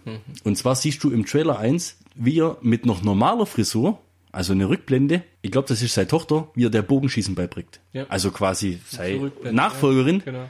Und 0.45 0.57
zwar 0.59 0.75
siehst 0.75 1.03
du 1.05 1.11
im 1.11 1.25
Trailer 1.27 1.59
1, 1.59 1.97
wie 2.17 2.41
er 2.41 2.59
mit 2.63 2.87
noch 2.87 3.03
normaler 3.03 3.47
Frisur, 3.47 3.99
also 4.33 4.53
eine 4.53 4.69
Rückblende, 4.69 5.23
ich 5.43 5.51
glaube, 5.51 5.69
das 5.69 5.83
ist 5.83 5.95
seine 5.95 6.09
Tochter, 6.09 6.49
wie 6.55 6.67
er 6.67 6.71
der 6.71 6.83
Bogenschießen 6.83 7.35
beibringt. 7.35 7.81
Ja. 7.93 8.07
Also 8.09 8.31
quasi 8.31 8.81
seine 8.87 9.33
Nachfolgerin. 9.51 10.19
Ja, 10.19 10.25
genau. 10.25 10.49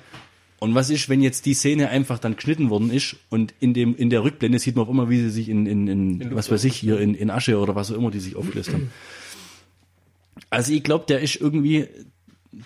Und 0.59 0.75
was 0.75 0.89
ist, 0.91 1.09
wenn 1.09 1.21
jetzt 1.21 1.45
die 1.47 1.55
Szene 1.55 1.91
einfach 1.91 2.19
dann 2.19 2.37
geschnitten 2.37 2.71
worden 2.71 2.91
ist 2.91 3.17
und 3.29 3.53
in 3.61 3.75
dem 3.75 3.95
in 3.95 4.09
der 4.09 4.25
Rückblende 4.25 4.59
sieht 4.59 4.75
man 4.75 4.85
auf 4.85 4.89
immer, 4.89 5.11
wie 5.11 5.21
sie 5.21 5.31
sich 5.31 5.49
in, 5.49 5.67
in, 5.67 5.87
in, 5.87 6.21
Luft 6.21 6.35
was 6.35 6.51
weiß 6.51 6.65
ich, 6.65 6.77
hier 6.77 6.99
in, 6.99 7.15
in 7.15 7.31
Asche 7.31 7.59
oder 7.59 7.75
was 7.75 7.93
auch 7.93 7.97
immer, 7.97 8.11
die 8.11 8.21
sich 8.21 8.37
aufgelöst 8.37 8.73
haben. 8.73 8.91
Also 10.49 10.73
ich 10.73 10.85
glaube, 10.85 11.07
der 11.09 11.21
ist 11.21 11.37
irgendwie 11.37 11.89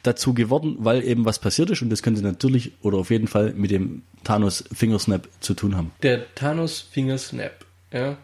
dazu 0.02 0.34
geworden, 0.34 0.76
weil 0.80 1.02
eben 1.04 1.24
was 1.24 1.38
passiert 1.38 1.70
ist 1.70 1.82
und 1.82 1.90
das 1.90 2.02
könnte 2.02 2.20
natürlich 2.20 2.72
oder 2.82 2.98
auf 2.98 3.10
jeden 3.10 3.26
Fall 3.26 3.54
mit 3.54 3.70
dem 3.70 4.02
Thanos 4.22 4.64
Fingersnap 4.72 5.28
zu 5.40 5.54
tun 5.54 5.76
haben. 5.76 5.92
Der 6.02 6.32
Thanos 6.34 6.80
Finger 6.80 7.16
Snap. 7.16 7.64
Ja. 7.92 8.18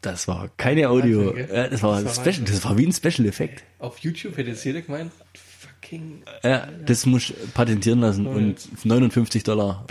Das 0.00 0.28
war 0.28 0.48
keine 0.56 0.88
Audio. 0.88 1.26
Wahnsinn? 1.34 1.48
Ja, 1.54 1.68
das 1.68 1.82
war, 1.82 2.02
Das 2.02 2.16
war 2.18 2.24
Special, 2.24 2.46
das 2.46 2.64
war 2.64 2.78
wie 2.78 2.86
ein 2.86 2.92
Special 2.92 3.26
Effekt. 3.26 3.64
Auf 3.78 3.98
YouTube 3.98 4.36
hätte 4.36 4.50
jetzt 4.50 4.64
jeder 4.64 4.82
gemeint, 4.82 5.10
fucking 5.34 6.22
Ja, 6.44 6.68
das 6.86 7.04
muss 7.06 7.30
ich 7.30 7.54
patentieren 7.54 8.00
lassen 8.00 8.26
und 8.26 8.56
59 8.84 9.42
Dollar. 9.42 9.86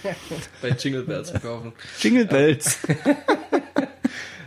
bei 0.62 0.70
Jingle 0.70 1.04
Bells 1.04 1.30
verkaufen. 1.30 1.72
Jingle 2.00 2.26
Bells. 2.26 2.78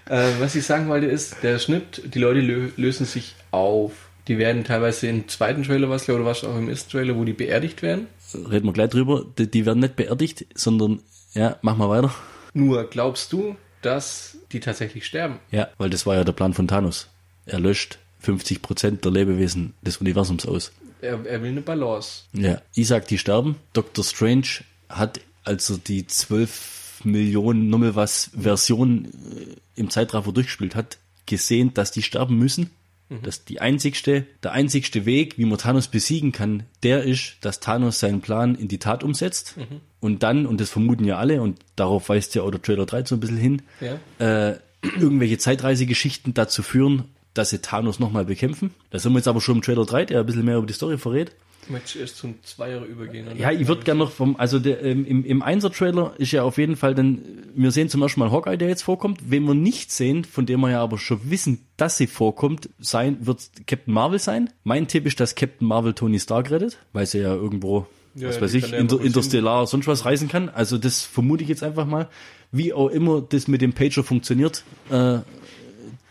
Äh, 0.10 0.40
was 0.40 0.56
ich 0.56 0.66
sagen 0.66 0.88
wollte 0.88 1.08
ist, 1.08 1.44
der 1.44 1.60
Schnitt, 1.60 2.02
die 2.14 2.20
Leute 2.20 2.40
lö 2.40 2.70
lösen 2.78 3.06
sich 3.06 3.36
auf. 3.52 3.92
Die 4.30 4.38
werden 4.38 4.64
teilweise 4.64 5.08
im 5.08 5.28
zweiten 5.28 5.64
Trailer 5.64 5.90
was, 5.90 6.08
oder 6.08 6.24
was 6.24 6.46
auch 6.46 6.58
im 6.58 6.70
ersten 6.70 6.92
Trailer, 6.92 7.18
wo 7.18 7.26
die 7.26 7.34
beerdigt 7.34 7.82
werden. 7.82 8.08
Reden 8.34 8.68
wir 8.68 8.72
gleich 8.72 8.90
drüber. 8.90 9.26
Die, 9.38 9.52
die 9.52 9.66
werden 9.66 9.80
nicht 9.80 9.98
beerdigt, 9.98 10.46
sondern, 10.56 11.02
ja, 11.34 11.58
mach 11.62 11.76
mal 11.76 11.90
weiter. 11.90 12.14
Nur 12.54 12.90
glaubst 12.90 13.34
du, 13.34 13.58
dass 13.88 14.38
die 14.52 14.60
tatsächlich 14.60 15.06
sterben? 15.06 15.40
Ja, 15.50 15.70
weil 15.78 15.90
das 15.90 16.06
war 16.06 16.16
ja 16.16 16.24
der 16.24 16.34
Plan 16.34 16.54
von 16.54 16.68
Thanos. 16.68 17.08
Er 17.46 17.60
löscht 17.60 18.00
50 18.20 18.62
Prozent 18.62 19.06
der 19.06 19.12
Lebewesen 19.12 19.74
des 19.82 19.98
Universums 19.98 20.46
aus. 20.46 20.74
Er, 21.02 21.26
er 21.26 21.42
will 21.42 21.52
eine 21.52 21.62
Balance. 21.62 22.24
Ja, 22.34 22.62
ich 22.74 22.88
sag, 22.88 23.08
die 23.08 23.18
sterben. 23.18 23.56
Dr. 23.74 24.04
Strange 24.04 24.48
hat, 24.90 25.22
als 25.44 25.70
er 25.70 25.78
die 25.78 26.06
12 26.06 27.02
Millionen 27.04 27.70
Nummel 27.70 27.96
was 27.96 28.32
Version 28.38 29.06
äh, 29.06 29.56
im 29.80 29.90
Zeitraffer 29.90 30.34
durchgespielt 30.34 30.76
hat, 30.76 30.98
gesehen, 31.26 31.74
dass 31.74 31.92
die 31.92 32.04
sterben 32.04 32.38
müssen. 32.38 32.72
Dass 33.24 33.46
die 33.46 33.62
einzigste, 33.62 34.26
der 34.44 34.52
einzigste 34.52 35.06
Weg, 35.06 35.38
wie 35.38 35.46
man 35.46 35.58
Thanos 35.58 35.88
besiegen 35.88 36.34
kann, 36.34 36.64
der 36.84 37.04
ist, 37.04 37.38
dass 37.42 37.62
Thanos 37.62 38.00
seinen 38.00 38.20
Plan 38.22 38.56
in 38.56 38.68
die 38.68 38.80
Tat 38.80 39.04
umsetzt. 39.04 39.56
Und 40.02 40.24
dann, 40.24 40.46
und 40.46 40.60
das 40.60 40.70
vermuten 40.70 41.06
ja 41.06 41.18
alle, 41.18 41.42
und 41.42 41.58
darauf 41.78 42.10
weist 42.10 42.36
ja 42.36 42.42
auch 42.44 42.52
der 42.52 42.62
Trailer 42.62 42.86
3 42.86 43.06
so 43.06 43.16
ein 43.16 43.20
bisschen 43.22 43.38
hin, 43.38 43.62
Ja. 43.80 44.50
äh, 44.52 44.60
irgendwelche 45.00 45.38
Zeitreisegeschichten 45.38 46.34
dazu 46.34 46.64
führen, 46.64 47.06
dass 47.34 47.50
sie 47.52 47.60
Thanos 47.60 48.00
nochmal 48.00 48.26
bekämpfen. 48.26 48.72
Da 48.90 49.00
sind 49.00 49.14
wir 49.14 49.20
jetzt 49.20 49.28
aber 49.28 49.40
schon 49.42 49.56
im 49.58 49.62
Trailer 49.62 49.86
3, 49.86 50.06
der 50.06 50.20
ein 50.20 50.26
bisschen 50.26 50.44
mehr 50.46 50.58
über 50.58 50.68
die 50.68 50.74
Story 50.74 50.98
verrät. 50.98 51.32
Ich 51.68 51.72
möchte 51.72 52.00
erst 52.00 52.16
zum 52.16 52.36
Zweier 52.44 52.82
übergehen. 52.86 53.28
oder? 53.28 53.36
Ja, 53.36 53.52
ich 53.52 53.68
würde 53.68 53.84
gerne 53.84 54.00
noch 54.00 54.12
vom, 54.12 54.38
also 54.38 54.58
der, 54.58 54.82
ähm, 54.86 55.06
im, 55.06 55.26
im 55.26 55.42
Einser-Trailer 55.42 56.14
ist 56.18 56.32
ja 56.32 56.44
auf 56.44 56.58
jeden 56.58 56.78
Fall 56.78 56.96
dann, 56.96 57.20
wir 57.54 57.72
sehen 57.72 57.90
zum 57.90 58.00
Beispiel 58.00 58.24
mal 58.24 58.32
Hawkeye, 58.32 58.56
der 58.58 58.70
jetzt 58.70 58.84
vorkommt. 58.84 59.20
Wen 59.30 59.44
wir 59.44 59.54
nicht 59.54 59.92
sehen, 59.92 60.24
von 60.24 60.46
dem 60.46 60.62
wir 60.62 60.72
ja 60.72 60.82
aber 60.82 60.98
schon 60.98 61.20
wissen, 61.30 61.66
dass 61.76 61.98
sie 61.98 62.08
vorkommt, 62.08 62.70
sein, 62.80 63.18
wird 63.26 63.50
Captain 63.68 63.94
Marvel 63.94 64.18
sein. 64.18 64.50
Mein 64.64 64.88
Tipp 64.88 65.06
ist, 65.06 65.20
dass 65.20 65.36
Captain 65.36 65.68
Marvel 65.68 65.94
Tony 65.94 66.22
Stark 66.22 66.52
rettet, 66.52 66.78
weil 66.94 67.06
sie 67.06 67.20
ja 67.20 67.36
irgendwo, 67.36 67.86
Ja, 68.16 68.30
was 68.30 68.40
weiß 68.40 68.54
ich, 68.54 68.72
inter, 68.72 69.02
interstellar, 69.02 69.68
sonst 69.68 69.88
was 69.88 70.06
reisen 70.06 70.30
kann. 70.30 70.48
Also 70.48 70.78
das 70.78 71.02
vermute 71.02 71.44
ich 71.44 71.50
jetzt 71.50 71.64
einfach 71.64 71.86
mal. 71.86 72.08
Wie 72.54 72.72
auch 72.72 72.88
immer 72.88 73.22
das 73.22 73.50
mit 73.50 73.62
dem 73.62 73.74
Pager 73.74 74.06
funktioniert, 74.06 74.64
äh, 74.90 75.18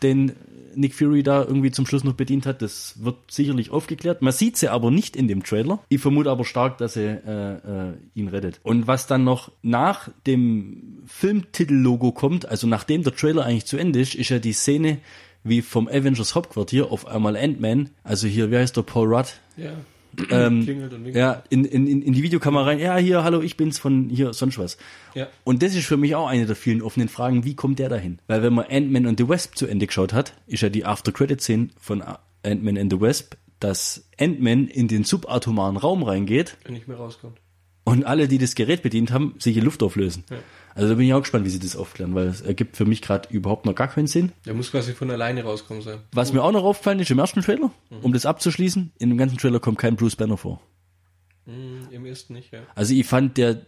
den 0.03 0.33
Nick 0.77 0.95
Fury 0.95 1.23
da 1.23 1.43
irgendwie 1.43 1.71
zum 1.71 1.87
Schluss 1.87 2.05
noch 2.05 2.15
bedient 2.15 2.47
hat, 2.47 2.63
das 2.63 2.95
wird 3.03 3.17
sicherlich 3.31 3.71
aufgeklärt. 3.71 4.23
Man 4.23 4.33
sieht 4.33 4.57
sie 4.57 4.69
aber 4.69 4.91
nicht 4.91 5.17
in 5.17 5.29
dem 5.29 5.43
Trailer. 5.43 5.81
Ich 5.89 6.01
vermute 6.01 6.31
aber 6.31 6.45
stark, 6.45 6.79
dass 6.79 6.97
er 6.97 7.25
äh, 7.27 7.89
äh, 7.91 7.93
ihn 8.15 8.29
rettet. 8.29 8.61
Und 8.63 8.87
was 8.87 9.07
dann 9.07 9.25
noch 9.25 9.51
nach 9.63 10.09
dem 10.27 11.03
Filmtitellogo 11.07 12.13
kommt, 12.13 12.47
also 12.47 12.67
nachdem 12.67 13.03
der 13.03 13.15
Trailer 13.15 13.45
eigentlich 13.45 13.67
zu 13.67 13.77
Ende 13.77 14.01
ist, 14.01 14.15
ist 14.15 14.29
ja 14.29 14.39
die 14.39 14.53
Szene 14.53 14.99
wie 15.45 15.63
vom 15.63 15.89
Avengers 15.89 16.35
Hauptquartier 16.35 16.91
auf 16.91 17.07
einmal 17.07 17.37
Ant-Man, 17.37 17.91
also 18.03 18.27
hier, 18.27 18.51
wie 18.51 18.57
heißt 18.57 18.77
der, 18.77 18.83
Paul 18.83 19.15
Rudd, 19.15 19.29
Ja. 19.57 19.71
ähm, 20.31 20.67
und 20.67 21.15
ja, 21.15 21.43
in, 21.51 21.65
in, 21.65 22.03
in 22.03 22.13
die 22.13 22.23
Videokamera 22.23 22.65
rein, 22.65 22.79
ja, 22.79 22.97
hier, 22.97 23.25
hallo, 23.25 23.41
ich 23.43 23.57
bin's 23.57 23.79
von 23.79 24.09
hier, 24.09 24.33
sonst 24.33 24.59
was. 24.59 24.77
Ja. 25.15 25.29
Und 25.45 25.63
das 25.63 25.75
ist 25.75 25.87
für 25.87 25.97
mich 25.97 26.15
auch 26.15 26.29
eine 26.29 26.47
der 26.47 26.57
vielen 26.57 26.83
offenen 26.83 27.09
Fragen, 27.09 27.45
wie 27.45 27.55
kommt 27.55 27.79
der 27.79 27.89
dahin? 27.89 28.19
Weil 28.27 28.43
wenn 28.43 28.55
man 28.55 28.67
Ant-Man 28.69 29.07
and 29.07 29.19
the 29.19 29.29
Wasp 29.29 29.57
zu 29.57 29.67
Ende 29.67 29.87
geschaut 29.87 30.13
hat, 30.13 30.35
ist 30.47 30.63
ja 30.63 30.69
die 30.69 30.85
After-Credit-Szene 30.85 31.69
von 31.79 32.03
Ant-Man 32.43 32.79
and 32.79 32.93
the 32.93 33.01
Wasp, 33.01 33.35
dass 33.61 34.09
Ant-Man 34.19 34.69
in 34.69 34.89
den 34.89 35.05
subatomaren 35.05 35.77
Raum 35.77 36.03
reingeht 36.03 36.57
Wenn 36.65 36.75
nicht 36.75 36.89
mehr 36.89 36.97
rauskommt. 36.97 37.39
und 37.85 38.05
alle, 38.05 38.29
die 38.29 38.39
das 38.39 38.55
Gerät 38.55 38.83
bedient 38.83 39.11
haben, 39.13 39.35
sich 39.39 39.57
in 39.57 39.65
Luft 39.65 39.83
auflösen. 39.83 40.25
Ja. 40.31 40.37
Also 40.77 40.91
da 40.91 40.95
bin 40.95 41.07
ich 41.07 41.15
auch 41.15 41.21
gespannt, 41.21 41.47
wie 41.47 41.51
sie 41.51 41.59
das 41.59 41.75
aufklären, 41.75 42.15
weil 42.15 42.27
es 42.27 42.43
ergibt 42.43 42.77
für 42.77 42.85
mich 42.85 43.01
gerade 43.01 43.29
überhaupt 43.31 43.65
noch 43.65 43.75
gar 43.75 43.89
keinen 43.89 44.07
Sinn. 44.07 44.33
Der 44.45 44.53
muss 44.53 44.71
quasi 44.71 44.93
von 44.93 45.11
alleine 45.11 45.43
rauskommen 45.43 45.83
sein. 45.83 46.01
Was 46.13 46.35
mir 46.35 46.43
auch 46.43 46.53
noch 46.53 46.65
aufgefallen 46.65 47.01
ist 47.01 47.11
im 47.11 47.19
ersten 47.19 47.41
Trailer, 47.41 47.71
um 48.03 48.13
das 48.13 48.27
abzuschließen, 48.27 48.93
in 48.99 49.09
dem 49.09 49.17
ganzen 49.17 49.39
Trailer 49.39 49.59
kommt 49.59 49.79
kein 49.79 49.97
Bruce 49.97 50.17
Banner 50.17 50.37
vor. 50.37 50.61
Hm, 51.47 51.89
Im 51.91 52.05
ersten 52.05 52.35
nicht, 52.35 52.53
ja. 52.53 52.61
Also 52.75 52.93
ich 52.93 53.07
fand 53.07 53.39
der 53.39 53.63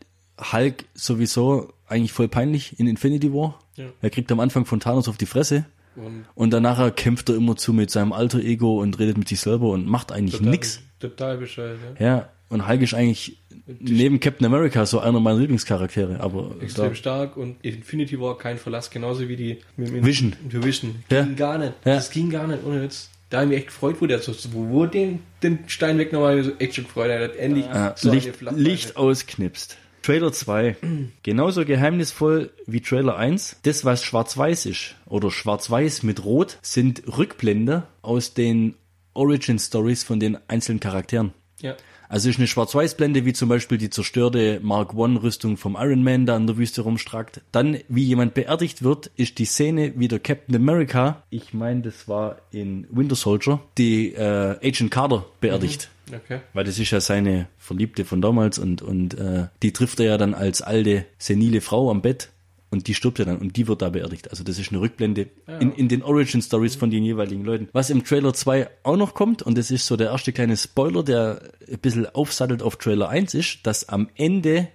Hulk 0.53 0.85
sowieso 0.95 1.73
eigentlich 1.87 2.13
voll 2.13 2.29
peinlich 2.29 2.79
in 2.79 2.87
Infinity 2.87 3.33
War. 3.33 3.59
Ja. 3.77 3.87
Er 4.03 4.11
kriegt 4.11 4.31
am 4.31 4.41
Anfang 4.41 4.67
von 4.67 4.79
Thanos 4.79 5.09
auf 5.09 5.17
die 5.17 5.27
Fresse 5.27 5.65
Und 5.97 6.27
und 6.35 6.51
danach 6.53 6.95
kämpft 6.95 7.31
er 7.31 7.37
immer 7.37 7.57
zu 7.57 7.73
mit 7.73 7.91
seinem 7.91 8.13
alter 8.13 8.41
Ego 8.41 8.83
und 8.83 8.99
redet 8.99 9.17
mit 9.17 9.29
sich 9.29 9.41
selber 9.41 9.71
und 9.71 9.87
macht 9.87 10.13
eigentlich 10.13 10.41
nix. 10.41 10.83
Total 11.01 11.39
bescheuert, 11.39 11.79
ja. 11.99 12.07
Ja, 12.07 12.29
und 12.49 12.67
Hulk 12.69 12.83
ist 12.83 12.95
eigentlich 12.95 13.39
neben 13.81 14.21
Captain 14.21 14.47
America 14.47 14.87
so 14.87 15.01
einer 15.01 15.21
meiner 15.21 15.39
Lieblingscharaktere, 15.39 16.21
aber 16.21 16.57
Extrem 16.61 16.91
da, 16.91 16.95
stark 16.95 17.37
und 17.37 17.57
Infinity 17.63 18.19
War 18.21 18.39
kein 18.39 18.59
Verlass, 18.59 18.91
genauso 18.91 19.29
wie 19.29 19.37
die 19.37 19.59
Vision. 19.77 20.35
Vision. 20.49 21.05
Ja. 21.11 21.23
Ging 21.25 21.37
gar 21.37 21.59
nicht. 21.59 21.75
Ja. 21.85 21.97
Das 21.97 22.11
ging 22.11 22.31
gar 22.31 22.47
nicht, 22.47 22.65
ohne 22.65 22.83
Witz. 22.83 23.11
Da 23.31 23.39
habe 23.39 23.47
ich 23.47 23.51
mich 23.51 23.59
echt 23.59 23.67
gefreut, 23.69 23.97
wo 24.01 24.07
der 24.07 24.21
so, 24.21 24.33
wo, 24.53 24.69
wo 24.71 24.87
den, 24.87 25.21
den 25.43 25.59
Stein 25.67 25.99
weggenommen 25.99 26.43
so 26.43 26.53
echt 26.59 26.77
schon 26.77 26.85
gefreut. 26.85 27.11
Er 27.11 27.25
hat 27.25 27.37
endlich 27.37 27.67
äh, 27.67 27.93
so 27.95 28.11
Licht. 28.11 28.41
Licht 28.53 28.97
ausknipst. 28.97 29.77
Trailer 30.01 30.33
2. 30.33 30.77
Genauso 31.23 31.67
geheimnisvoll 31.67 32.51
wie 32.67 32.81
Trailer 32.81 33.19
1. 33.19 33.59
Das, 33.65 33.85
was 33.85 34.03
schwarz-weiß 34.03 34.65
ist, 34.65 34.95
oder 35.05 35.31
schwarz-weiß 35.31 36.05
mit 36.05 36.25
rot, 36.25 36.59
sind 36.63 37.03
Rückblende 37.19 37.83
aus 38.01 38.33
den 38.33 38.75
Origin 39.13 39.59
Stories 39.59 40.05
von 40.05 40.21
den 40.21 40.39
einzelnen 40.49 40.81
Charakteren. 40.81 41.35
Ja. 41.61 41.77
Also 42.09 42.31
ist 42.31 42.39
eine 42.39 42.47
Schwarz-Weiß-Blende, 42.47 43.25
wie 43.25 43.33
zum 43.33 43.49
Beispiel 43.49 43.77
die 43.79 43.91
zerstörte 43.91 44.61
Mark 44.63 44.95
One-Rüstung 44.95 45.57
vom 45.57 45.77
Iron 45.79 46.03
Man 46.03 46.27
da 46.27 46.37
in 46.37 46.47
der 46.47 46.57
Wüste 46.57 46.83
rumstrackt. 46.83 47.43
Dann, 47.53 47.79
wie 47.89 48.05
jemand 48.05 48.35
beerdigt 48.35 48.83
wird, 48.83 49.11
ist 49.17 49.39
die 49.39 49.45
Szene 49.45 49.93
wie 49.97 50.09
der 50.09 50.19
Captain 50.19 50.57
America, 50.57 51.23
ich 51.31 51.53
meine, 51.53 51.83
das 51.83 52.09
war 52.09 52.39
in 52.51 52.87
Winter 52.91 53.17
Soldier, 53.17 53.61
die 53.77 54.15
äh, 54.15 54.57
Agent 54.63 54.91
Carter 54.91 55.27
beerdigt. 55.41 55.91
Okay. 56.11 56.41
Weil 56.55 56.65
das 56.65 56.79
ist 56.79 56.91
ja 56.91 57.01
seine 57.01 57.49
Verliebte 57.59 58.07
von 58.07 58.23
damals 58.23 58.59
und, 58.59 58.81
und 58.81 59.15
äh, 59.15 59.49
die 59.63 59.73
trifft 59.73 60.01
er 60.01 60.07
ja 60.07 60.19
dann 60.19 60.33
als 60.33 60.63
alte, 60.63 61.05
senile 61.19 61.61
Frau 61.61 61.91
am 61.91 62.01
Bett 62.01 62.31
und 62.71 62.87
die 62.87 62.95
stirbt 62.95 63.19
ja 63.19 63.25
dann 63.25 63.39
und 63.39 63.57
die 63.57 63.67
wird 63.69 63.81
da 63.83 63.89
beerdigt. 63.89 64.31
Also 64.31 64.45
das 64.45 64.59
ist 64.59 64.71
eine 64.71 64.81
Rückblende 64.81 65.29
in, 65.61 65.73
in 65.73 65.89
den 65.89 66.03
Origin 66.03 66.43
Stories 66.43 66.75
von 66.77 66.91
den 66.91 67.03
jeweiligen 67.05 67.45
Leuten. 67.45 67.69
Was 67.73 67.91
im 67.91 68.05
Trailer 68.05 68.35
2 68.35 68.69
auch 68.83 68.97
noch 68.97 69.15
kommt, 69.15 69.43
und 69.43 69.57
das 69.57 69.71
ist 69.71 69.87
so 69.87 69.97
der 69.97 70.11
erste 70.11 70.33
kleine 70.33 70.57
Spoiler, 70.57 71.03
der 71.03 71.41
ein 71.71 71.79
bisschen 71.79 72.07
aufsattelt 72.07 72.63
auf 72.63 72.77
Trailer 72.77 73.09
1 73.09 73.35
ist, 73.35 73.67
dass 73.67 73.89
am 73.89 74.09
Ende 74.17 74.69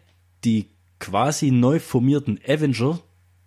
die 0.44 0.68
quasi 1.00 1.52
neu 1.52 1.80
formierten 1.80 2.40
Avenger 2.48 3.00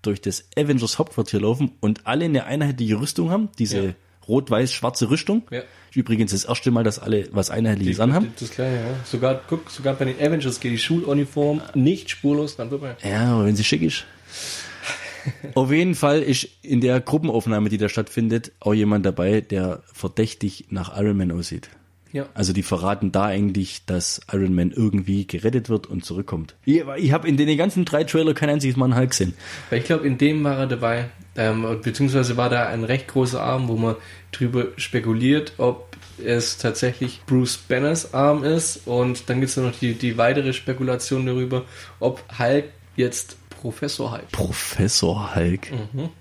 durch 0.03 0.21
das 0.21 0.45
Avengers 0.57 0.99
Hauptquartier 0.99 1.41
laufen 1.41 1.73
und 1.81 2.07
alle 2.07 2.27
eine 2.27 2.45
einheitliche 2.45 3.01
Rüstung 3.01 3.31
haben, 3.31 3.49
diese 3.59 3.79
Ja. 3.85 3.93
rot-weiß-schwarze 4.29 5.11
Rüstung. 5.11 5.43
Ja. 5.51 5.63
Übrigens 5.95 6.33
das 6.33 6.45
erste 6.45 6.71
Mal, 6.71 6.85
dass 6.85 6.99
alle 6.99 7.29
was 7.33 7.51
Einheitliches 7.51 7.99
anhaben. 8.01 8.33
Das 8.39 8.51
Kleine, 8.51 8.77
ja. 8.77 8.87
Sogar, 9.05 9.41
guck, 9.49 9.71
sogar 9.71 9.95
bei 9.95 10.05
den 10.05 10.21
Avengers 10.21 10.61
geht 10.61 10.73
die 10.73 10.79
Schuluniform 10.79 11.63
nicht 11.75 12.11
spurlos 12.11 12.57
dran 12.57 12.69
vorbei. 12.69 12.97
Ja, 13.03 13.35
aber 13.35 13.47
wenn 13.47 13.57
sie 13.57 13.65
schick 13.65 13.83
ist. 13.83 14.05
Auf 15.55 15.73
jeden 15.73 15.95
Fall 15.95 16.23
ist 16.23 16.49
in 16.63 16.81
der 16.81 17.01
Gruppenaufnahme, 17.01 17.69
die 17.69 17.79
da 17.79 17.89
stattfindet, 17.89 18.53
auch 18.61 18.75
jemand 18.75 19.05
dabei, 19.07 19.41
der 19.41 19.83
verdächtig 19.93 20.67
nach 20.71 20.97
Iron 20.99 21.17
Man 21.17 21.33
aussieht. 21.33 21.69
Ja. 22.13 22.27
Also 22.35 22.53
die 22.53 22.63
verraten 22.63 23.13
da 23.13 23.25
eigentlich, 23.25 23.85
dass 23.85 24.21
Iron 24.33 24.55
Man 24.55 24.71
irgendwie 24.71 25.27
gerettet 25.27 25.69
wird 25.69 25.87
und 25.87 26.05
zurückkommt. 26.05 26.55
Ich, 26.65 26.83
ich 26.97 27.13
habe 27.13 27.29
in 27.29 27.37
den 27.37 27.59
ganzen 27.59 27.85
drei 27.85 28.05
Trailer 28.05 28.33
kein 28.33 28.49
einziges 28.49 28.77
Mal 28.77 28.87
einen 28.87 28.97
Hulk 28.97 29.11
gesehen. 29.11 29.35
Weil 29.69 29.81
ich 29.81 29.85
glaube, 29.85 30.07
in 30.07 30.17
dem 30.17 30.43
war 30.43 30.59
er 30.59 30.67
dabei, 30.67 31.11
ähm, 31.37 31.67
beziehungsweise 31.83 32.37
war 32.37 32.49
da 32.49 32.69
ein 32.69 32.85
recht 32.85 33.09
großer 33.09 33.43
Arm, 33.43 33.69
wo 33.69 33.77
man 33.77 33.97
drüber 34.33 34.69
spekuliert, 34.77 35.55
ob 35.59 35.97
es 36.25 36.57
tatsächlich 36.57 37.21
Bruce 37.27 37.59
Banners 37.59 38.15
Arm 38.15 38.45
ist. 38.45 38.87
Und 38.87 39.29
dann 39.29 39.41
gibt 39.41 39.51
es 39.51 39.57
noch 39.57 39.77
die, 39.79 39.95
die 39.95 40.17
weitere 40.17 40.53
Spekulation 40.53 41.27
darüber, 41.27 41.65
ob 42.01 42.23
Hulk 42.39 42.67
jetzt 42.97 43.37
Professor 43.67 44.13
Hulk. 44.13 44.31
Professor 44.31 45.35
Hulk. 45.35 45.73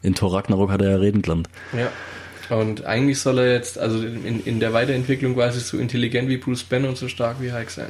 In 0.01 0.15
Thor 0.15 0.34
Ragnarok 0.34 0.71
hat 0.71 0.81
er 0.81 0.89
ja 0.91 0.97
reden 0.97 1.21
gelernt. 1.21 1.47
Ja. 1.73 1.91
Und 2.58 2.86
eigentlich 2.86 3.19
soll 3.19 3.38
er 3.38 3.53
jetzt, 3.53 3.77
also 3.77 4.03
in, 4.03 4.43
in 4.43 4.60
der 4.60 4.73
Weiterentwicklung 4.73 5.36
quasi 5.36 5.60
so 5.60 5.77
intelligent 5.77 6.27
wie 6.27 6.38
Bruce 6.38 6.63
Banner 6.63 6.89
und 6.89 6.97
so 6.97 7.08
stark 7.08 7.39
wie 7.39 7.51
Hulk 7.51 7.69
sein. 7.69 7.89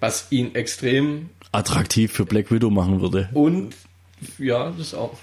Was 0.00 0.26
ihn 0.30 0.54
extrem 0.54 1.30
Attraktiv 1.52 2.12
für 2.12 2.26
Black 2.26 2.50
Widow 2.50 2.68
machen 2.68 3.00
würde. 3.00 3.30
und 3.32 3.74
ja, 4.38 4.70
das 4.76 4.92
auch. 4.92 5.16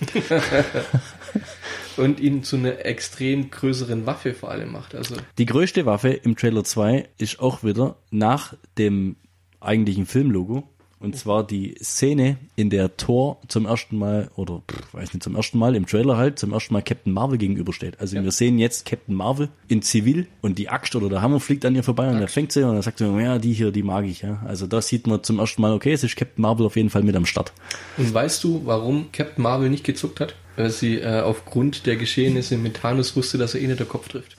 und 1.98 2.20
ihn 2.20 2.44
zu 2.44 2.56
einer 2.58 2.84
extrem 2.86 3.52
größeren 3.52 4.08
Waffe 4.08 4.34
vor 4.34 4.50
allem 4.50 4.72
macht. 4.72 4.96
Also 4.96 5.16
Die 5.38 5.46
größte 5.46 5.86
Waffe 5.86 6.10
im 6.10 6.36
Trailer 6.36 6.64
2 6.64 7.10
ist 7.18 7.40
auch 7.40 7.64
wieder 7.64 7.96
nach 8.12 8.54
dem 8.78 9.16
eigentlichen 9.60 10.06
Filmlogo. 10.06 10.70
Und 11.04 11.18
zwar 11.18 11.46
die 11.46 11.76
Szene, 11.84 12.38
in 12.56 12.70
der 12.70 12.96
Thor 12.96 13.42
zum 13.50 13.66
ersten 13.66 13.98
Mal, 13.98 14.32
oder 14.38 14.62
pff, 14.72 14.94
weiß 14.94 15.14
nicht, 15.14 15.22
zum 15.22 15.36
ersten 15.36 15.60
Mal 15.60 15.76
im 15.76 15.86
Trailer 15.86 16.16
halt, 16.16 16.40
zum 16.40 16.54
ersten 16.54 16.74
Mal 16.74 16.82
Captain 16.82 17.12
Marvel 17.12 17.38
gegenübersteht. 17.38 18.00
Also 18.00 18.16
wir 18.24 18.32
sehen 18.32 18.58
jetzt 18.58 18.86
Captain 18.86 19.14
Marvel 19.14 19.50
in 19.68 19.82
Zivil 19.82 20.28
und 20.42 20.58
die 20.60 20.70
Axt 20.70 20.96
oder 20.96 21.10
der 21.10 21.22
Hammer 21.22 21.42
fliegt 21.42 21.66
an 21.66 21.76
ihr 21.76 21.84
vorbei 21.84 22.08
und 22.08 22.22
er 22.22 22.30
fängt 22.30 22.54
sie 22.54 22.66
und 22.66 22.78
er 22.78 22.84
sagt 22.84 23.00
so, 23.00 23.20
ja, 23.20 23.38
die 23.38 23.52
hier, 23.52 23.72
die 23.72 23.84
mag 23.84 24.06
ich, 24.06 24.22
ja. 24.22 24.42
Also 24.48 24.66
da 24.66 24.82
sieht 24.82 25.06
man 25.06 25.22
zum 25.24 25.40
ersten 25.40 25.62
Mal, 25.62 25.74
okay, 25.74 25.92
es 25.92 26.06
ist 26.06 26.16
Captain 26.16 26.42
Marvel 26.42 26.66
auf 26.66 26.78
jeden 26.78 26.90
Fall 26.90 27.04
mit 27.04 27.18
am 27.18 27.26
Start. 27.26 27.52
Und 27.98 28.14
weißt 28.14 28.42
du, 28.42 28.62
warum 28.64 29.12
Captain 29.12 29.44
Marvel 29.44 29.70
nicht 29.70 29.84
gezuckt 29.84 30.22
hat? 30.22 30.36
Weil 30.56 30.70
sie 30.70 31.00
äh, 31.00 31.20
aufgrund 31.20 31.86
der 31.86 31.98
Geschehnisse 31.98 32.56
mit 32.58 32.78
Thanos 32.78 33.18
wusste, 33.18 33.38
dass 33.38 33.56
er 33.56 33.62
eh 33.62 33.68
nicht 33.68 33.80
der 33.80 33.88
Kopf 33.88 34.08
trifft. 34.08 34.38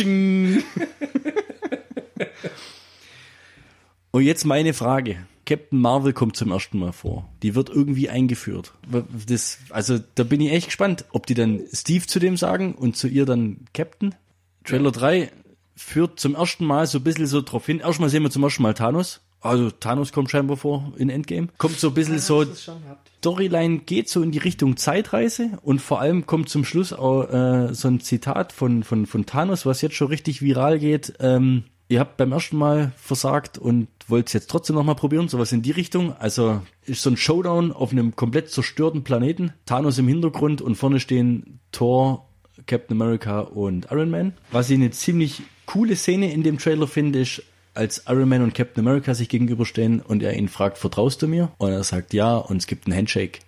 Und 4.12 4.22
jetzt 4.22 4.44
meine 4.44 4.74
Frage. 4.74 5.18
Captain 5.46 5.80
Marvel 5.80 6.12
kommt 6.12 6.36
zum 6.36 6.52
ersten 6.52 6.78
Mal 6.78 6.92
vor. 6.92 7.28
Die 7.42 7.54
wird 7.54 7.70
irgendwie 7.70 8.08
eingeführt. 8.08 8.72
Das, 9.26 9.58
also 9.70 9.98
da 10.14 10.22
bin 10.22 10.40
ich 10.40 10.52
echt 10.52 10.66
gespannt, 10.66 11.04
ob 11.12 11.26
die 11.26 11.34
dann 11.34 11.62
Steve 11.72 12.06
zu 12.06 12.20
dem 12.20 12.36
sagen 12.36 12.74
und 12.74 12.96
zu 12.96 13.08
ihr 13.08 13.26
dann 13.26 13.66
Captain. 13.74 14.14
Trailer 14.64 14.92
3 14.92 15.32
führt 15.74 16.20
zum 16.20 16.34
ersten 16.34 16.64
Mal 16.64 16.86
so 16.86 16.98
ein 16.98 17.04
bisschen 17.04 17.26
so 17.26 17.40
drauf 17.40 17.66
hin. 17.66 17.80
Erstmal 17.80 18.10
sehen 18.10 18.22
wir 18.22 18.30
zum 18.30 18.44
ersten 18.44 18.62
Mal 18.62 18.74
Thanos. 18.74 19.22
Also 19.40 19.70
Thanos 19.70 20.12
kommt 20.12 20.30
scheinbar 20.30 20.58
vor 20.58 20.92
in 20.98 21.08
Endgame. 21.08 21.48
Kommt 21.56 21.80
so 21.80 21.88
ein 21.88 21.94
bisschen 21.94 22.18
so, 22.18 22.44
Storyline 23.18 23.78
geht 23.78 24.08
so 24.08 24.22
in 24.22 24.32
die 24.32 24.38
Richtung 24.38 24.76
Zeitreise 24.76 25.58
und 25.62 25.80
vor 25.80 26.00
allem 26.00 26.26
kommt 26.26 26.50
zum 26.50 26.64
Schluss 26.64 26.92
auch 26.92 27.24
äh, 27.24 27.74
so 27.74 27.88
ein 27.88 28.00
Zitat 28.00 28.52
von, 28.52 28.84
von, 28.84 29.06
von 29.06 29.24
Thanos, 29.24 29.64
was 29.64 29.80
jetzt 29.80 29.94
schon 29.94 30.08
richtig 30.08 30.42
viral 30.42 30.78
geht. 30.78 31.14
Ähm, 31.20 31.64
ihr 31.90 32.00
habt 32.00 32.16
beim 32.16 32.32
ersten 32.32 32.56
Mal 32.56 32.92
versagt 32.96 33.58
und 33.58 33.88
wollt 34.06 34.28
es 34.28 34.32
jetzt 34.32 34.48
trotzdem 34.48 34.76
nochmal 34.76 34.94
probieren, 34.94 35.28
sowas 35.28 35.52
in 35.52 35.60
die 35.60 35.72
Richtung. 35.72 36.14
Also 36.18 36.62
ist 36.86 37.02
so 37.02 37.10
ein 37.10 37.16
Showdown 37.16 37.72
auf 37.72 37.92
einem 37.92 38.16
komplett 38.16 38.48
zerstörten 38.48 39.04
Planeten. 39.04 39.52
Thanos 39.66 39.98
im 39.98 40.08
Hintergrund 40.08 40.62
und 40.62 40.76
vorne 40.76 41.00
stehen 41.00 41.58
Thor, 41.72 42.28
Captain 42.66 42.96
America 42.96 43.40
und 43.40 43.88
Iron 43.90 44.10
Man. 44.10 44.34
Was 44.52 44.70
ich 44.70 44.76
eine 44.76 44.92
ziemlich 44.92 45.42
coole 45.66 45.96
Szene 45.96 46.32
in 46.32 46.42
dem 46.42 46.58
Trailer 46.58 46.86
finde, 46.86 47.20
ist, 47.20 47.42
als 47.74 48.04
Iron 48.08 48.28
Man 48.28 48.42
und 48.42 48.54
Captain 48.54 48.86
America 48.86 49.14
sich 49.14 49.28
gegenüberstehen 49.28 50.00
und 50.00 50.22
er 50.22 50.34
ihn 50.34 50.48
fragt, 50.48 50.78
vertraust 50.78 51.22
du 51.22 51.28
mir? 51.28 51.50
Und 51.58 51.70
er 51.70 51.84
sagt 51.84 52.12
ja 52.14 52.36
und 52.36 52.58
es 52.58 52.66
gibt 52.66 52.86
einen 52.86 52.96
Handshake. 52.96 53.40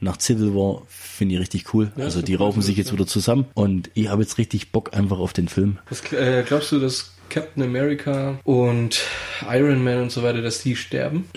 Nach 0.00 0.18
Civil 0.18 0.54
War 0.54 0.82
finde 0.88 1.34
ich 1.34 1.40
richtig 1.40 1.74
cool. 1.74 1.92
also 1.96 2.20
so 2.20 2.24
die 2.24 2.32
cool 2.32 2.38
raufen 2.38 2.60
ist 2.60 2.66
sich 2.66 2.78
jetzt 2.78 2.94
wieder 2.94 3.06
zusammen 3.06 3.44
und 3.52 3.90
ich 3.92 4.08
habe 4.08 4.22
jetzt 4.22 4.38
richtig 4.38 4.72
Bock 4.72 4.96
einfach 4.96 5.18
auf 5.18 5.34
den 5.34 5.48
Film. 5.48 5.78
Was, 5.90 6.10
äh, 6.14 6.42
glaubst 6.46 6.72
du, 6.72 6.80
dass 6.80 7.12
Captain 7.30 7.62
America 7.62 8.38
und 8.44 9.00
Iron 9.48 9.82
Man 9.82 10.02
und 10.02 10.12
so 10.12 10.22
weiter, 10.22 10.42
dass 10.42 10.62
die 10.62 10.76
sterben? 10.76 11.30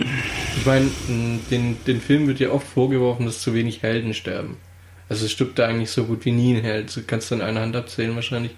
Ich 0.58 0.66
meine, 0.66 0.90
den, 1.50 1.78
den 1.86 2.02
Film 2.02 2.28
wird 2.28 2.40
ja 2.40 2.50
oft 2.50 2.68
vorgeworfen, 2.68 3.26
dass 3.26 3.42
zu 3.42 3.54
wenig 3.54 3.82
Helden 3.82 4.14
sterben. 4.14 4.58
Also 5.08 5.26
es 5.26 5.32
stirbt 5.32 5.60
da 5.60 5.68
eigentlich 5.68 5.92
so 5.92 6.06
gut 6.06 6.26
wie 6.26 6.32
nie 6.32 6.56
ein 6.56 6.64
Held. 6.64 6.96
Du 6.96 7.04
kannst 7.04 7.30
du 7.32 7.36
an 7.36 7.42
einer 7.42 7.62
Hand 7.62 7.76
abzählen 7.76 8.16
wahrscheinlich, 8.16 8.52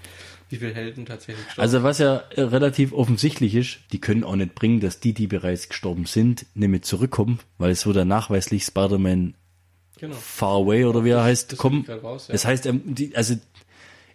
wie 0.50 0.58
viele 0.58 0.74
Helden 0.74 1.06
tatsächlich 1.06 1.44
sterben. 1.44 1.62
Also 1.62 1.84
was 1.84 1.98
ja 2.00 2.24
äh, 2.36 2.42
relativ 2.42 2.94
offensichtlich 2.94 3.56
ist, 3.56 3.80
die 3.92 4.00
können 4.00 4.24
auch 4.24 4.36
nicht 4.36 4.56
bringen, 4.56 4.80
dass 4.80 5.00
die, 5.00 5.14
die 5.14 5.28
bereits 5.28 5.70
gestorben 5.70 6.06
sind, 6.06 6.46
nämlich 6.54 6.84
zurückkommen, 6.84 7.40
weil 7.58 7.72
es 7.72 7.86
wird 7.86 7.98
ja 7.98 8.06
nachweislich 8.06 8.64
Spider-Man 8.64 9.36
genau. 10.00 10.16
Far 10.16 10.62
Away 10.62 10.86
oder 10.86 11.04
wie 11.04 11.10
er 11.10 11.24
heißt, 11.24 11.52
das 11.52 11.60
kommen. 11.60 11.86
raus, 11.86 12.28
ja. 12.30 12.34
Das 12.34 12.46
heißt, 12.46 12.66
ähm, 12.68 12.96
also 13.16 13.36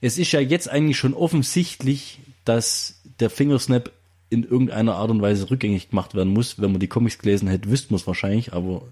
es 0.01 0.19
ist 0.19 0.33
ja 0.33 0.41
jetzt 0.41 0.69
eigentlich 0.69 0.97
schon 0.97 1.15
offensichtlich, 1.15 2.21
dass 2.45 3.01
der 3.21 3.31
Fingersnap 3.31 3.91
in 4.31 4.45
irgendeiner 4.45 4.95
Art 4.95 5.11
und 5.11 5.21
Weise 5.23 5.51
rückgängig 5.51 5.91
gemacht 5.91 6.15
werden 6.15 6.33
muss. 6.33 6.61
Wenn 6.61 6.71
man 6.73 6.81
die 6.81 6.87
Comics 6.89 7.19
gelesen 7.19 7.49
hätte, 7.49 7.69
wüsste 7.71 7.93
man 7.93 8.01
es 8.01 8.07
wahrscheinlich, 8.07 8.53
aber 8.53 8.83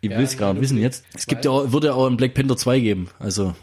ich 0.00 0.10
Ja, 0.10 0.18
will 0.18 0.24
es 0.24 0.36
gar 0.38 0.54
nicht 0.54 0.62
wissen 0.62 0.78
jetzt. 0.78 1.04
Es 1.14 1.26
gibt 1.26 1.44
ja 1.44 1.50
auch, 1.50 1.72
würde 1.72 1.88
ja 1.88 1.94
auch 1.94 2.06
einen 2.06 2.16
Black 2.16 2.34
Panther 2.34 2.56
2 2.56 2.80
geben. 2.80 3.08
Also 3.18 3.54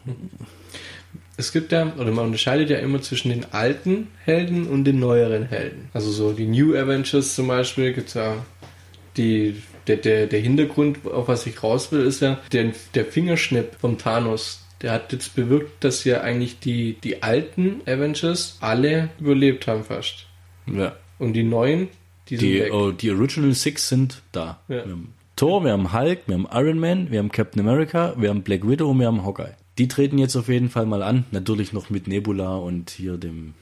Es 1.35 1.51
gibt 1.51 1.71
ja, 1.71 1.91
oder 1.97 2.11
man 2.11 2.25
unterscheidet 2.27 2.69
ja 2.69 2.77
immer 2.77 3.01
zwischen 3.01 3.29
den 3.29 3.45
alten 3.53 4.09
Helden 4.23 4.67
und 4.67 4.83
den 4.83 4.99
neueren 4.99 5.43
Helden. 5.47 5.89
Also 5.93 6.11
so 6.11 6.31
die 6.33 6.45
New 6.45 6.75
Avengers 6.75 7.33
zum 7.35 7.47
Beispiel 7.47 7.93
gibt 7.93 8.09
es 8.09 8.13
ja 8.13 8.35
die, 9.17 9.61
der, 9.87 9.97
der, 9.97 10.27
der 10.27 10.39
Hintergrund, 10.39 10.99
auf 11.07 11.27
was 11.27 11.45
ich 11.47 11.63
raus 11.63 11.91
will, 11.91 12.05
ist 12.05 12.21
ja 12.21 12.39
der, 12.51 12.71
der 12.93 13.05
Fingerschnipp 13.05 13.75
vom 13.79 13.97
Thanos. 13.97 14.62
Der 14.83 14.91
hat 14.91 15.11
jetzt 15.13 15.35
bewirkt, 15.35 15.83
dass 15.83 16.03
ja 16.03 16.21
eigentlich 16.21 16.59
die, 16.59 16.97
die 17.03 17.23
alten 17.23 17.81
Avengers 17.87 18.57
alle 18.61 19.09
überlebt 19.19 19.65
haben 19.65 19.83
fast. 19.83 20.27
Ja. 20.67 20.95
Und 21.19 21.33
die 21.33 21.43
neuen, 21.43 21.87
die 22.29 22.37
sind 22.37 22.47
Die, 22.49 22.59
weg. 22.59 22.73
oh, 22.73 22.91
die 22.91 23.09
Original 23.11 23.53
Six 23.53 23.89
sind 23.89 24.21
da. 24.31 24.59
Ja. 24.67 24.85
Wir 24.85 24.91
haben 24.91 25.13
Thor, 25.35 25.63
wir 25.63 25.71
haben 25.71 25.93
Hulk, 25.93 26.19
wir 26.27 26.35
haben 26.35 26.47
Iron 26.53 26.77
Man, 26.79 27.09
wir 27.09 27.19
haben 27.19 27.31
Captain 27.31 27.65
America, 27.67 28.13
wir 28.17 28.29
haben 28.29 28.43
Black 28.43 28.67
Widow 28.67 28.89
und 28.91 28.99
wir 28.99 29.07
haben 29.07 29.25
Hawkeye. 29.25 29.55
Die 29.79 29.87
treten 29.87 30.19
jetzt 30.19 30.35
auf 30.35 30.49
jeden 30.49 30.69
Fall 30.69 30.85
mal 30.85 31.01
an. 31.01 31.25
Natürlich 31.31 31.73
noch 31.73 31.89
mit 31.89 32.07
Nebula 32.07 32.57
und 32.57 32.91
hier 32.91 33.17
dem 33.17 33.55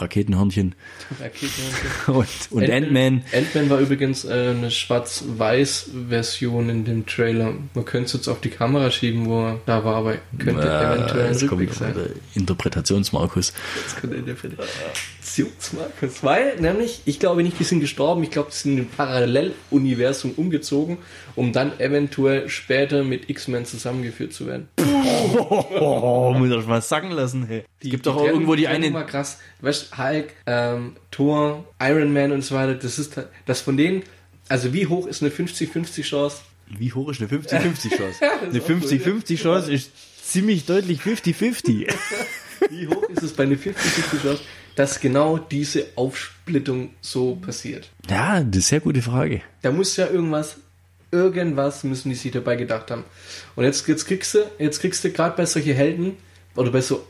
Raketenhörnchen 0.00 0.74
Raketen 1.20 1.62
und, 2.12 2.26
und 2.50 2.70
Ant-Man. 2.70 3.22
Ant-Man 3.32 3.70
war 3.70 3.78
übrigens 3.78 4.24
äh, 4.24 4.54
eine 4.56 4.70
Schwarz-Weiß-Version 4.70 6.68
in 6.68 6.84
dem 6.84 7.06
Trailer. 7.06 7.54
Man 7.74 7.84
könnte 7.84 8.06
es 8.06 8.12
jetzt 8.14 8.28
auf 8.28 8.40
die 8.40 8.50
Kamera 8.50 8.90
schieben, 8.90 9.26
wo 9.26 9.46
er 9.46 9.60
da 9.66 9.84
war, 9.84 9.96
aber 9.96 10.16
könnte 10.38 10.62
eventuell 10.62 11.26
ein 11.26 11.32
jetzt 11.32 11.46
kommt 11.46 11.62
Rückblick 11.62 11.74
sein. 11.74 11.94
Interpretationsmarkus. 12.34 13.52
Das 13.84 13.96
könnte 13.96 14.16
Interpretationsmarkus. 14.16 16.22
Weil, 16.22 16.60
nämlich, 16.60 17.02
ich 17.04 17.18
glaube 17.18 17.42
nicht, 17.42 17.58
die 17.58 17.64
sind 17.64 17.80
gestorben, 17.80 18.22
ich 18.22 18.30
glaube, 18.30 18.50
die 18.50 18.56
sind 18.56 18.78
in 18.78 18.84
ein 18.84 18.88
Paralleluniversum 18.88 20.32
umgezogen, 20.32 20.98
um 21.34 21.52
dann 21.52 21.78
eventuell 21.78 22.48
später 22.48 23.04
mit 23.04 23.30
X-Men 23.30 23.64
zusammengeführt 23.64 24.32
zu 24.32 24.46
werden. 24.46 24.68
Oh, 24.78 26.34
muss 26.36 26.50
ich 26.50 26.66
mal 26.66 26.82
sagen 26.82 27.10
lassen. 27.10 27.46
Hey. 27.46 27.64
es 27.82 27.90
gibt 27.90 28.06
doch 28.06 28.16
auch 28.16 28.26
irgendwo 28.26 28.54
die 28.54 28.68
eine. 28.68 28.92
war 28.92 29.06
krass. 29.06 29.38
Weißt 29.60 29.85
Hulk, 29.96 30.32
ähm, 30.46 30.96
Thor, 31.10 31.64
Iron 31.80 32.12
Man 32.12 32.32
und 32.32 32.42
so 32.42 32.54
weiter, 32.54 32.74
das 32.74 32.98
ist 32.98 33.20
das 33.46 33.60
von 33.60 33.76
denen, 33.76 34.02
also 34.48 34.72
wie 34.72 34.86
hoch 34.86 35.06
ist 35.06 35.22
eine 35.22 35.30
50-50 35.30 36.02
Chance? 36.02 36.38
Wie 36.68 36.92
hoch 36.92 37.08
ist 37.08 37.20
eine 37.20 37.30
50-50 37.30 37.90
Chance? 37.96 38.20
eine 38.20 38.58
ist 38.58 38.64
auch 38.64 38.82
so, 38.82 38.94
50-50 38.94 39.36
Chance 39.36 39.72
ist 39.72 39.90
ziemlich 40.24 40.66
deutlich 40.66 41.00
50-50. 41.00 41.92
Wie 42.70 42.88
hoch 42.88 43.02
ist 43.10 43.22
es 43.22 43.32
bei 43.32 43.44
einer 43.44 43.56
50-50 43.56 44.22
Chance, 44.22 44.42
dass 44.74 45.00
genau 45.00 45.38
diese 45.38 45.86
Aufsplittung 45.94 46.90
so 47.00 47.36
passiert? 47.36 47.90
ja, 48.08 48.40
das 48.40 48.46
ist 48.46 48.52
eine 48.52 48.62
sehr 48.62 48.80
gute 48.80 49.02
Frage. 49.02 49.42
Da 49.62 49.70
muss 49.70 49.96
ja 49.96 50.08
irgendwas, 50.08 50.56
irgendwas 51.10 51.84
müssen 51.84 52.08
die 52.08 52.14
sich 52.14 52.32
dabei 52.32 52.56
gedacht 52.56 52.90
haben. 52.90 53.04
Und 53.54 53.64
jetzt, 53.64 53.86
jetzt 53.88 54.06
kriegst 54.06 54.34
du, 54.34 54.38
jetzt 54.58 54.80
kriegst 54.80 55.04
du 55.04 55.10
gerade 55.10 55.36
bei 55.36 55.46
solchen 55.46 55.74
Helden 55.74 56.16
oder 56.54 56.70
bei 56.70 56.80
so 56.80 57.06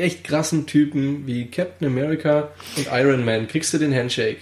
echt 0.00 0.24
krassen 0.24 0.66
Typen 0.66 1.26
wie 1.26 1.46
Captain 1.46 1.86
America 1.88 2.50
und 2.76 2.86
Iron 2.92 3.24
Man, 3.24 3.48
kriegst 3.48 3.72
du 3.74 3.78
den 3.78 3.94
Handshake. 3.94 4.38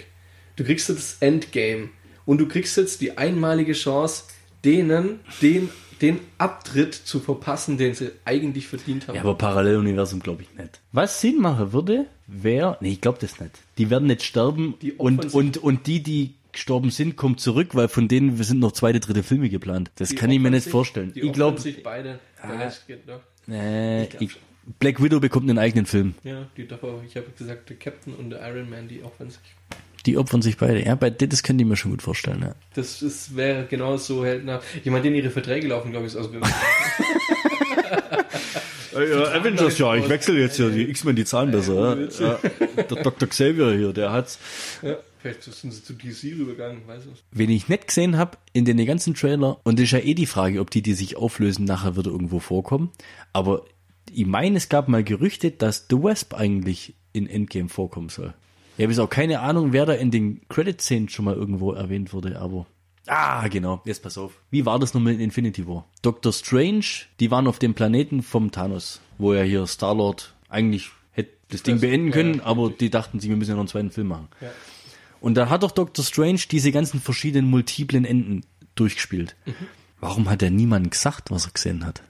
Du 0.55 0.63
kriegst 0.63 0.89
das 0.89 1.17
Endgame. 1.19 1.89
Und 2.25 2.39
du 2.39 2.47
kriegst 2.47 2.75
jetzt 2.77 2.99
die 3.01 3.17
einmalige 3.17 3.73
Chance, 3.73 4.23
denen 4.65 5.19
den, 5.41 5.69
den 6.01 6.19
Abtritt 6.37 6.93
zu 6.93 7.19
verpassen, 7.19 7.77
den 7.77 7.93
sie 7.93 8.11
eigentlich 8.25 8.67
verdient 8.67 9.07
haben. 9.07 9.15
Ja, 9.15 9.21
aber 9.21 9.35
Paralleluniversum 9.35 10.19
glaube 10.19 10.43
ich 10.43 10.57
nicht. 10.57 10.79
Was 10.91 11.21
Sinn 11.21 11.39
machen 11.39 11.71
würde, 11.73 12.05
wäre. 12.27 12.77
Nee, 12.81 12.91
ich 12.93 13.01
glaube 13.01 13.17
das 13.21 13.39
nicht. 13.39 13.51
Die 13.77 13.89
werden 13.89 14.07
nicht 14.07 14.23
sterben 14.23 14.75
und, 14.97 15.33
und, 15.33 15.57
und 15.57 15.87
die, 15.87 16.03
die 16.03 16.33
gestorben 16.51 16.89
sind, 16.89 17.15
kommen 17.15 17.37
zurück, 17.37 17.75
weil 17.75 17.87
von 17.87 18.07
denen 18.07 18.35
sind 18.43 18.59
noch 18.59 18.71
zweite, 18.71 18.99
dritte 18.99 19.21
Filme 19.23 19.47
geplant. 19.49 19.91
Das 19.95 20.09
Die 20.09 20.15
kann 20.15 20.31
ich 20.31 20.39
mir 20.39 20.49
nicht 20.49 20.63
sich- 20.63 20.71
vorstellen. 20.71 21.13
Die 21.13 21.21
Ich 21.21 21.31
glaube, 21.33 21.61
beide. 21.83 22.19
Noch. 22.43 23.53
äh, 23.53 24.07
glaub 24.07 24.21
ich, 24.21 24.31
Black 24.79 25.01
Widow 25.01 25.19
bekommt 25.19 25.49
einen 25.49 25.59
eigenen 25.59 25.85
Film. 25.85 26.15
Ja, 26.23 26.47
die 26.57 26.67
darf 26.67 26.83
aber, 26.83 27.01
ich 27.05 27.15
habe 27.15 27.27
gesagt, 27.37 27.69
der 27.69 27.77
Captain 27.77 28.13
und 28.13 28.29
der 28.31 28.41
Iron 28.47 28.69
Man, 28.69 28.87
die 28.87 29.01
opfern 29.03 29.29
sich. 29.29 29.39
Die 30.05 30.17
opfern 30.17 30.41
sich 30.41 30.57
beide. 30.57 30.85
Ja, 30.85 30.95
bei 30.95 31.09
das 31.09 31.43
könnte 31.43 31.63
ich 31.63 31.67
mir 31.67 31.75
schon 31.75 31.91
gut 31.91 32.01
vorstellen. 32.01 32.41
Ja. 32.41 32.55
Das 32.75 33.01
ist, 33.01 33.35
wäre 33.35 33.65
genau 33.65 33.97
so 33.97 34.25
heldenhaft. 34.25 34.65
Jemand, 34.83 35.05
den 35.05 35.15
ihre 35.15 35.29
Verträge 35.29 35.67
laufen, 35.67 35.91
glaube 35.91 36.05
ich, 36.05 36.13
ist 36.13 36.17
ausgegangen. 36.17 36.53
Avengers, 38.93 39.77
ja, 39.77 39.95
ich 39.95 40.09
wechsle 40.09 40.39
jetzt 40.39 40.55
hier. 40.55 40.69
Die 40.69 40.89
X-Men, 40.89 41.15
die 41.15 41.25
zahlen 41.25 41.51
besser. 41.51 41.97
Ja. 41.97 42.25
Ja. 42.25 42.39
Der 42.77 43.03
Dr. 43.03 43.27
Xavier 43.27 43.73
hier, 43.73 43.93
der 43.93 44.11
hat's. 44.11 44.39
ja, 44.81 44.97
vielleicht 45.19 45.43
sind 45.43 45.71
sie 45.71 45.83
zu 45.83 45.93
DC 45.93 46.35
rübergegangen, 46.39 46.87
weißt 46.87 47.05
du. 47.05 47.09
Wen 47.31 47.49
ich 47.49 47.67
nicht 47.67 47.87
gesehen 47.87 48.17
habe 48.17 48.37
in 48.53 48.65
den 48.65 48.83
ganzen 48.85 49.13
Trailer, 49.13 49.59
und 49.63 49.77
das 49.77 49.85
ist 49.85 49.91
ja 49.91 49.99
eh 49.99 50.13
die 50.13 50.25
Frage, 50.25 50.59
ob 50.59 50.71
die, 50.71 50.81
die 50.81 50.93
sich 50.93 51.15
auflösen, 51.15 51.65
nachher 51.65 51.95
wieder 51.95 52.09
irgendwo 52.09 52.39
vorkommen. 52.39 52.91
Aber 53.33 53.65
ich 54.11 54.25
meine, 54.25 54.57
es 54.57 54.69
gab 54.69 54.87
mal 54.87 55.03
Gerüchte, 55.03 55.51
dass 55.51 55.87
The 55.89 56.01
Wasp 56.01 56.33
eigentlich 56.33 56.95
in 57.13 57.27
Endgame 57.27 57.69
vorkommen 57.69 58.09
soll. 58.09 58.33
Ich 58.77 58.83
habe 58.83 58.91
jetzt 58.91 58.99
auch 58.99 59.09
keine 59.09 59.39
Ahnung, 59.39 59.73
wer 59.73 59.85
da 59.85 59.93
in 59.93 60.11
den 60.11 60.41
Credit-Szenen 60.49 61.09
schon 61.09 61.25
mal 61.25 61.35
irgendwo 61.35 61.73
erwähnt 61.73 62.13
wurde, 62.13 62.39
aber. 62.39 62.67
Ah, 63.07 63.47
genau. 63.47 63.81
Jetzt 63.85 64.03
pass 64.03 64.17
auf. 64.17 64.39
Wie 64.51 64.65
war 64.65 64.79
das 64.79 64.93
nochmal 64.93 65.13
in 65.13 65.19
Infinity 65.19 65.67
War? 65.67 65.85
Doctor 66.01 66.33
Strange, 66.33 66.85
die 67.19 67.31
waren 67.31 67.47
auf 67.47 67.57
dem 67.57 67.73
Planeten 67.73 68.21
vom 68.21 68.51
Thanos, 68.51 69.01
wo 69.17 69.33
ja 69.33 69.43
hier 69.43 69.65
Star-Lord 69.65 70.35
eigentlich 70.49 70.91
hätte 71.11 71.31
das 71.49 71.63
Ding 71.63 71.79
beenden 71.79 72.11
können, 72.11 72.41
aber 72.41 72.69
die 72.69 72.89
dachten 72.89 73.19
sich, 73.19 73.29
wir 73.29 73.37
müssen 73.37 73.51
ja 73.51 73.55
noch 73.55 73.61
einen 73.61 73.69
zweiten 73.69 73.91
Film 73.91 74.07
machen. 74.07 74.27
Ja. 74.41 74.51
Und 75.21 75.35
da 75.35 75.49
hat 75.49 75.63
doch 75.63 75.71
Doctor 75.71 76.05
Strange 76.05 76.41
diese 76.51 76.71
ganzen 76.71 77.01
verschiedenen 77.01 77.49
multiplen 77.49 78.05
Enden 78.05 78.45
durchgespielt. 78.75 79.35
Mhm. 79.45 79.53
Warum 79.99 80.29
hat 80.29 80.43
er 80.43 80.51
niemandem 80.51 80.91
gesagt, 80.91 81.31
was 81.31 81.47
er 81.47 81.53
gesehen 81.53 81.85
hat? 81.85 82.03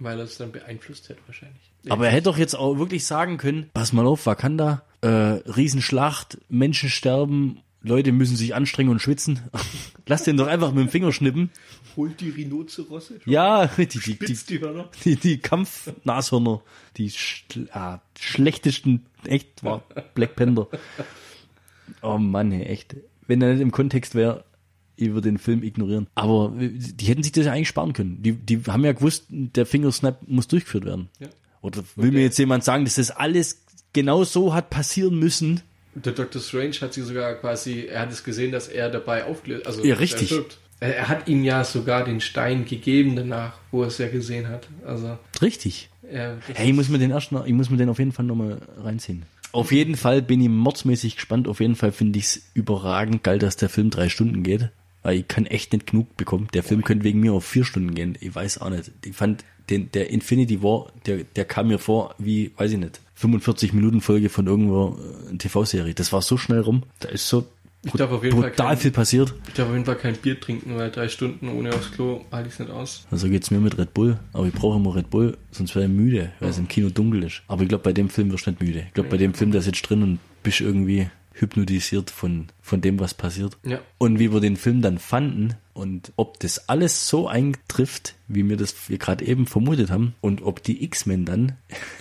Weil 0.00 0.18
er 0.18 0.24
es 0.24 0.38
dann 0.38 0.50
beeinflusst 0.50 1.08
hätte, 1.08 1.20
wahrscheinlich. 1.26 1.70
Aber 1.88 2.06
er 2.06 2.12
hätte 2.12 2.24
doch 2.24 2.38
jetzt 2.38 2.54
auch 2.54 2.78
wirklich 2.78 3.06
sagen 3.06 3.36
können, 3.36 3.70
pass 3.74 3.92
mal 3.92 4.06
auf, 4.06 4.26
Wakanda, 4.26 4.82
äh, 5.02 5.08
Riesenschlacht, 5.08 6.38
Menschen 6.48 6.88
sterben, 6.88 7.62
Leute 7.82 8.12
müssen 8.12 8.36
sich 8.36 8.54
anstrengen 8.54 8.90
und 8.90 9.00
schwitzen. 9.00 9.40
Lass 10.06 10.24
den 10.24 10.36
doch 10.36 10.46
einfach 10.46 10.72
mit 10.72 10.86
dem 10.86 10.90
Finger 10.90 11.12
schnippen. 11.12 11.50
Holt 11.96 12.20
die 12.20 12.30
Rhinozerosse, 12.30 13.20
Ja, 13.24 13.66
die, 13.66 13.86
die, 13.86 14.18
die, 14.18 14.34
die 14.34 14.60
Hörner. 14.60 14.88
die, 15.04 15.16
die 15.16 15.38
Kampfnashörner, 15.38 16.62
die 16.96 17.10
schl 17.10 17.68
ah, 17.72 18.00
schlechtesten, 18.18 19.06
echt 19.24 19.64
war 19.64 19.82
Black 20.14 20.36
Panther. 20.36 20.68
Oh 22.02 22.18
Mann, 22.18 22.52
echt. 22.52 22.96
Wenn 23.26 23.42
er 23.42 23.52
nicht 23.52 23.62
im 23.62 23.70
Kontext 23.70 24.14
wäre, 24.14 24.44
würde 25.00 25.28
den 25.28 25.38
Film 25.38 25.62
ignorieren. 25.62 26.06
Aber 26.14 26.52
äh, 26.60 26.68
die 26.70 27.06
hätten 27.06 27.22
sich 27.22 27.32
das 27.32 27.46
ja 27.46 27.52
eigentlich 27.52 27.68
sparen 27.68 27.92
können. 27.92 28.22
Die, 28.22 28.32
die 28.32 28.60
haben 28.66 28.84
ja 28.84 28.92
gewusst, 28.92 29.24
der 29.28 29.66
Fingersnap 29.66 30.20
muss 30.26 30.48
durchgeführt 30.48 30.84
werden. 30.84 31.08
Ja. 31.18 31.28
Oder 31.62 31.82
will 31.96 32.12
mir 32.12 32.22
jetzt 32.22 32.38
jemand 32.38 32.64
sagen, 32.64 32.84
dass 32.84 32.94
das 32.96 33.10
alles 33.10 33.62
genau 33.92 34.24
so 34.24 34.54
hat 34.54 34.70
passieren 34.70 35.18
müssen? 35.18 35.60
Der 35.94 36.12
Dr. 36.12 36.40
Strange 36.40 36.74
hat 36.80 36.94
sie 36.94 37.02
sogar 37.02 37.34
quasi, 37.34 37.86
er 37.86 38.00
hat 38.02 38.12
es 38.12 38.22
gesehen, 38.22 38.52
dass 38.52 38.68
er 38.68 38.88
dabei 38.90 39.24
aufgelöst, 39.24 39.66
also 39.66 39.82
Ja, 39.84 39.94
er 39.94 40.00
richtig. 40.00 40.28
stirbt. 40.28 40.58
Er, 40.78 40.96
er 40.96 41.08
hat 41.08 41.28
ihm 41.28 41.44
ja 41.44 41.64
sogar 41.64 42.04
den 42.04 42.20
Stein 42.20 42.64
gegeben 42.64 43.16
danach, 43.16 43.58
wo 43.70 43.82
er 43.82 43.88
es 43.88 43.98
ja 43.98 44.08
gesehen 44.08 44.48
hat. 44.48 44.68
Also, 44.86 45.18
Richtig. 45.42 45.90
er, 46.10 46.36
das 46.46 46.56
Hey, 46.56 46.70
ich 46.70 46.74
muss 46.74 46.88
mir 46.88 46.98
den 46.98 47.10
erst 47.10 47.32
noch, 47.32 47.44
ich 47.44 47.52
muss 47.52 47.68
mir 47.70 47.76
den 47.76 47.88
auf 47.90 47.98
jeden 47.98 48.12
Fall 48.12 48.24
nochmal 48.24 48.60
reinziehen. 48.78 49.24
Auf 49.52 49.72
jeden 49.72 49.96
Fall 49.96 50.22
bin 50.22 50.40
ich 50.40 50.48
mordsmäßig 50.48 51.16
gespannt. 51.16 51.48
Auf 51.48 51.58
jeden 51.60 51.74
Fall 51.74 51.90
finde 51.92 52.18
ich 52.20 52.24
es 52.26 52.42
überragend 52.54 53.24
geil, 53.24 53.40
dass 53.40 53.56
der 53.56 53.68
Film 53.68 53.90
drei 53.90 54.08
Stunden 54.08 54.42
geht. 54.44 54.70
Weil 55.02 55.18
ich 55.20 55.28
kann 55.28 55.46
echt 55.46 55.72
nicht 55.72 55.86
genug 55.90 56.16
bekommen. 56.16 56.48
Der 56.52 56.62
Film 56.62 56.82
könnte 56.84 57.04
wegen 57.04 57.20
mir 57.20 57.32
auf 57.32 57.44
vier 57.44 57.64
Stunden 57.64 57.94
gehen. 57.94 58.16
Ich 58.20 58.34
weiß 58.34 58.58
auch 58.60 58.70
nicht. 58.70 58.90
Ich 59.04 59.14
fand 59.16 59.44
den, 59.70 59.90
der 59.92 60.10
Infinity 60.10 60.62
War, 60.62 60.92
der, 61.06 61.18
der 61.36 61.44
kam 61.44 61.68
mir 61.68 61.78
vor 61.78 62.14
wie, 62.18 62.50
weiß 62.56 62.72
ich 62.72 62.78
nicht, 62.78 63.00
45 63.14 63.72
Minuten 63.72 64.00
Folge 64.00 64.28
von 64.28 64.46
irgendwo 64.46 64.98
äh, 65.32 65.36
TV-Serie. 65.36 65.94
Das 65.94 66.12
war 66.12 66.22
so 66.22 66.36
schnell 66.36 66.60
rum. 66.60 66.82
Da 66.98 67.08
ist 67.08 67.28
so 67.28 67.46
Ich 67.84 67.92
darf 67.92 68.10
auf 68.10 68.24
jeden 68.24 68.38
Fall 68.40 68.50
brutal 68.50 68.66
kein- 68.68 68.76
viel 68.78 68.90
passiert. 68.90 69.32
Ich 69.48 69.54
darf 69.54 69.68
auf 69.68 69.72
jeden 69.74 69.84
Fall 69.86 69.96
kein 69.96 70.16
Bier 70.16 70.38
trinken, 70.40 70.76
weil 70.76 70.90
drei 70.90 71.08
Stunden 71.08 71.48
ohne 71.48 71.72
aufs 71.72 71.92
Klo 71.92 72.24
halte 72.32 72.48
ich 72.48 72.54
es 72.54 72.58
nicht 72.60 72.70
aus. 72.72 73.06
Also 73.10 73.28
geht's 73.28 73.50
mir 73.50 73.60
mit 73.60 73.78
Red 73.78 73.94
Bull, 73.94 74.18
aber 74.32 74.46
ich 74.46 74.52
brauche 74.52 74.76
immer 74.76 74.94
Red 74.96 75.08
Bull, 75.08 75.36
sonst 75.52 75.74
wäre 75.76 75.86
ich 75.86 75.90
müde, 75.90 76.32
weil 76.40 76.50
es 76.50 76.58
im 76.58 76.68
Kino 76.68 76.90
dunkel 76.90 77.22
ist. 77.22 77.42
Aber 77.48 77.62
ich 77.62 77.68
glaube, 77.68 77.84
bei 77.84 77.92
dem 77.92 78.10
Film 78.10 78.30
wirst 78.32 78.46
du 78.46 78.50
nicht 78.50 78.60
müde. 78.62 78.84
Ich 78.88 78.94
glaube, 78.94 79.08
bei 79.08 79.16
dem 79.18 79.32
Film, 79.34 79.52
da 79.52 79.60
sitzt 79.62 79.88
drin 79.88 80.02
und 80.02 80.18
bist 80.42 80.60
irgendwie 80.60 81.08
hypnotisiert 81.34 82.10
von, 82.10 82.48
von 82.60 82.80
dem, 82.80 83.00
was 83.00 83.14
passiert. 83.14 83.56
Ja. 83.64 83.80
Und 83.98 84.18
wie 84.18 84.32
wir 84.32 84.40
den 84.40 84.56
Film 84.56 84.82
dann 84.82 84.98
fanden 84.98 85.54
und 85.72 86.12
ob 86.16 86.38
das 86.40 86.68
alles 86.68 87.08
so 87.08 87.28
eintrifft, 87.28 88.14
wie 88.28 88.48
wir 88.48 88.56
das 88.56 88.88
wir 88.88 88.98
gerade 88.98 89.24
eben 89.24 89.46
vermutet 89.46 89.90
haben 89.90 90.14
und 90.20 90.42
ob 90.42 90.62
die 90.62 90.84
X-Men 90.84 91.24
dann 91.24 91.52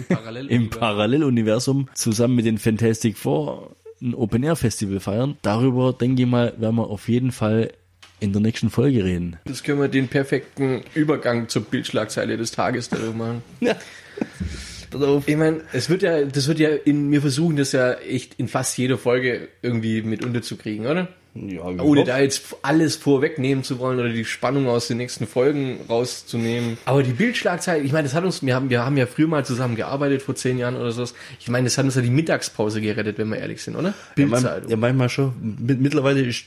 Parallel 0.07 0.47
im 0.49 0.69
Paralleluniversum 0.69 1.89
zusammen 1.93 2.35
mit 2.35 2.45
den 2.45 2.57
Fantastic 2.57 3.17
Four 3.17 3.75
ein 4.01 4.13
Open-Air-Festival 4.13 4.99
feiern. 4.99 5.37
Darüber, 5.41 5.93
denke 5.93 6.23
ich 6.23 6.27
mal, 6.27 6.53
werden 6.57 6.75
wir 6.75 6.87
auf 6.87 7.09
jeden 7.09 7.31
Fall 7.31 7.73
in 8.21 8.33
der 8.33 8.41
nächsten 8.41 8.69
Folge 8.69 9.03
reden. 9.03 9.37
Das 9.45 9.63
können 9.63 9.79
wir 9.79 9.87
den 9.87 10.07
perfekten 10.07 10.83
Übergang 10.93 11.47
zur 11.47 11.63
Bildschlagzeile 11.63 12.37
des 12.37 12.51
Tages 12.51 12.89
darüber 12.89 13.13
machen. 13.13 13.43
Ich 15.25 15.35
meine, 15.37 15.61
es 15.73 15.89
wird 15.89 16.01
ja, 16.01 16.23
das 16.25 16.47
wird 16.47 16.59
ja 16.59 16.69
in, 16.69 17.11
wir 17.11 17.21
versuchen 17.21 17.55
das 17.57 17.71
ja 17.73 17.93
echt 17.93 18.35
in 18.39 18.47
fast 18.47 18.77
jeder 18.77 18.97
Folge 18.97 19.47
irgendwie 19.61 20.01
mit 20.01 20.25
unterzukriegen, 20.25 20.85
oder? 20.87 21.07
Ja, 21.35 21.61
Ohne 21.63 22.03
da 22.05 22.19
jetzt 22.19 22.55
alles 22.63 22.95
vorwegnehmen 22.95 23.63
zu 23.63 23.77
wollen 23.77 23.99
oder 23.99 24.09
die 24.09 24.25
Spannung 24.25 24.67
aus 24.67 24.87
den 24.87 24.97
nächsten 24.97 25.27
Folgen 25.27 25.79
rauszunehmen. 25.87 26.77
Aber 26.85 27.03
die 27.03 27.11
Bildschlagzeile, 27.11 27.83
ich 27.83 27.91
meine, 27.91 28.05
das 28.07 28.15
hat 28.15 28.23
uns, 28.25 28.41
wir 28.43 28.55
haben, 28.55 28.71
wir 28.71 28.83
haben 28.83 28.97
ja 28.97 29.05
früher 29.05 29.27
mal 29.27 29.45
zusammen 29.45 29.75
gearbeitet, 29.75 30.23
vor 30.23 30.33
zehn 30.35 30.57
Jahren 30.57 30.75
oder 30.75 30.91
so. 30.91 31.03
Ich 31.39 31.47
meine, 31.47 31.65
das 31.65 31.77
hat 31.77 31.85
uns 31.85 31.95
ja 31.95 32.01
die 32.01 32.09
Mittagspause 32.09 32.81
gerettet, 32.81 33.19
wenn 33.19 33.29
wir 33.29 33.37
ehrlich 33.37 33.61
sind, 33.61 33.75
oder? 33.75 33.89
Ja, 33.89 33.93
Bildzeitung. 34.15 34.71
ja, 34.71 34.75
manchmal 34.75 35.09
schon. 35.09 35.33
Mit- 35.61 35.79
Mittlerweile 35.79 36.21
ist 36.21 36.45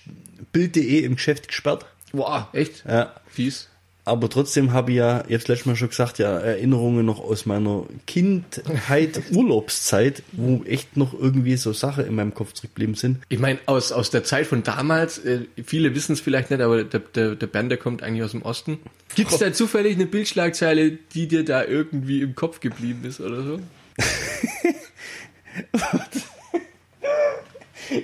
Bild.de 0.53 0.99
im 1.05 1.15
Geschäft 1.15 1.47
gesperrt. 1.47 1.87
Boah, 2.13 2.49
echt? 2.53 2.85
Ja. 2.87 3.15
Fies. 3.29 3.69
Aber 4.05 4.29
trotzdem 4.29 4.73
habe 4.73 4.91
ich 4.91 4.97
ja, 4.97 5.21
ich 5.29 5.35
habe 5.35 5.45
letztes 5.47 5.65
Mal 5.65 5.77
schon 5.77 5.91
gesagt, 5.91 6.19
ja, 6.19 6.37
Erinnerungen 6.37 7.07
noch 7.07 7.21
aus 7.21 7.47
meiner 7.47 7.85
Kindheit, 8.07 9.23
Urlaubszeit, 9.33 10.25
wo 10.33 10.65
echt 10.65 10.97
noch 10.97 11.15
irgendwie 11.15 11.57
so 11.57 11.73
Sachen 11.73 12.07
in 12.07 12.17
meinem 12.17 12.35
Kopf 12.35 12.53
zurückgeblieben 12.53 12.97
sind. 12.97 13.19
Ich 13.29 13.39
meine, 13.39 13.61
aus, 13.67 13.93
aus 13.93 14.11
der 14.11 14.25
Zeit 14.25 14.49
von 14.49 14.65
damals, 14.65 15.19
äh, 15.19 15.43
viele 15.65 15.95
wissen 15.95 16.15
es 16.15 16.21
vielleicht 16.21 16.51
nicht, 16.51 16.61
aber 16.61 16.83
der, 16.83 17.01
der, 17.01 17.37
der 17.37 17.47
Bernd, 17.47 17.71
der 17.71 17.79
kommt 17.79 18.03
eigentlich 18.03 18.25
aus 18.25 18.33
dem 18.33 18.43
Osten. 18.43 18.81
Gibt 19.15 19.31
es 19.31 19.39
da 19.39 19.53
zufällig 19.53 19.95
eine 19.95 20.07
Bildschlagzeile, 20.07 20.99
die 21.15 21.29
dir 21.29 21.45
da 21.45 21.65
irgendwie 21.65 22.23
im 22.23 22.35
Kopf 22.35 22.59
geblieben 22.59 23.05
ist 23.05 23.21
oder 23.21 23.43
so? 23.43 23.61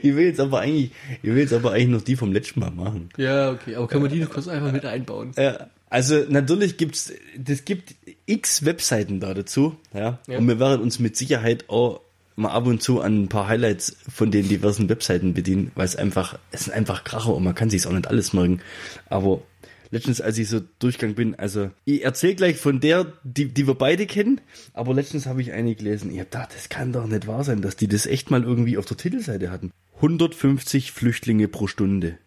Ich 0.02 0.14
will 0.14 0.26
jetzt 0.26 0.40
aber 0.40 0.60
eigentlich, 0.60 0.90
ich 1.22 1.30
will 1.30 1.38
jetzt 1.38 1.52
aber 1.54 1.72
eigentlich 1.72 1.88
noch 1.88 2.02
die 2.02 2.16
vom 2.16 2.30
letzten 2.30 2.60
Mal 2.60 2.70
machen. 2.70 3.08
Ja, 3.16 3.52
okay, 3.52 3.74
aber 3.74 3.88
kann 3.88 4.02
man 4.02 4.10
die 4.10 4.20
noch 4.20 4.28
kurz 4.28 4.46
einfach 4.46 4.70
mit 4.70 4.84
einbauen? 4.84 5.32
Ja, 5.36 5.70
also 5.90 6.24
natürlich 6.28 6.76
gibt's, 6.76 7.12
das 7.36 7.64
gibt 7.64 7.94
x 8.26 8.64
Webseiten 8.64 9.20
da 9.20 9.34
dazu, 9.34 9.76
ja. 9.94 10.18
Ja. 10.26 10.38
Und 10.38 10.46
wir 10.48 10.60
werden 10.60 10.82
uns 10.82 10.98
mit 10.98 11.16
Sicherheit 11.16 11.68
auch 11.68 12.00
mal 12.36 12.50
ab 12.50 12.66
und 12.66 12.82
zu 12.82 13.00
an 13.00 13.24
ein 13.24 13.28
paar 13.28 13.48
Highlights 13.48 13.96
von 14.08 14.30
den 14.30 14.48
diversen 14.48 14.88
Webseiten 14.88 15.34
bedienen, 15.34 15.72
weil 15.74 15.86
es 15.86 15.96
einfach, 15.96 16.38
es 16.52 16.64
sind 16.64 16.74
einfach 16.74 17.04
Kracher 17.04 17.34
und 17.34 17.42
man 17.42 17.54
kann 17.54 17.70
sich 17.70 17.86
auch 17.86 17.92
nicht 17.92 18.06
alles 18.06 18.32
merken. 18.32 18.60
Aber 19.08 19.42
letztens, 19.90 20.20
als 20.20 20.38
ich 20.38 20.48
so 20.48 20.60
durchgegangen 20.78 21.16
bin, 21.16 21.34
also 21.34 21.70
ich 21.84 22.04
erzähle 22.04 22.36
gleich 22.36 22.56
von 22.56 22.80
der, 22.80 23.12
die, 23.24 23.48
die 23.48 23.66
wir 23.66 23.74
beide 23.74 24.06
kennen, 24.06 24.40
aber 24.72 24.94
letztens 24.94 25.26
habe 25.26 25.42
ich 25.42 25.52
eine 25.52 25.74
gelesen. 25.74 26.10
Ich 26.10 26.18
habe 26.18 26.30
gedacht, 26.30 26.50
das 26.54 26.68
kann 26.68 26.92
doch 26.92 27.06
nicht 27.06 27.26
wahr 27.26 27.44
sein, 27.44 27.60
dass 27.60 27.76
die 27.76 27.88
das 27.88 28.06
echt 28.06 28.30
mal 28.30 28.44
irgendwie 28.44 28.78
auf 28.78 28.84
der 28.84 28.96
Titelseite 28.96 29.50
hatten. 29.50 29.72
150 29.96 30.92
Flüchtlinge 30.92 31.48
pro 31.48 31.66
Stunde. 31.66 32.18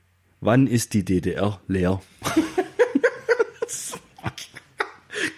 Wann 0.42 0.68
ist 0.68 0.94
die 0.94 1.06
DDR 1.06 1.62
leer? 1.68 2.02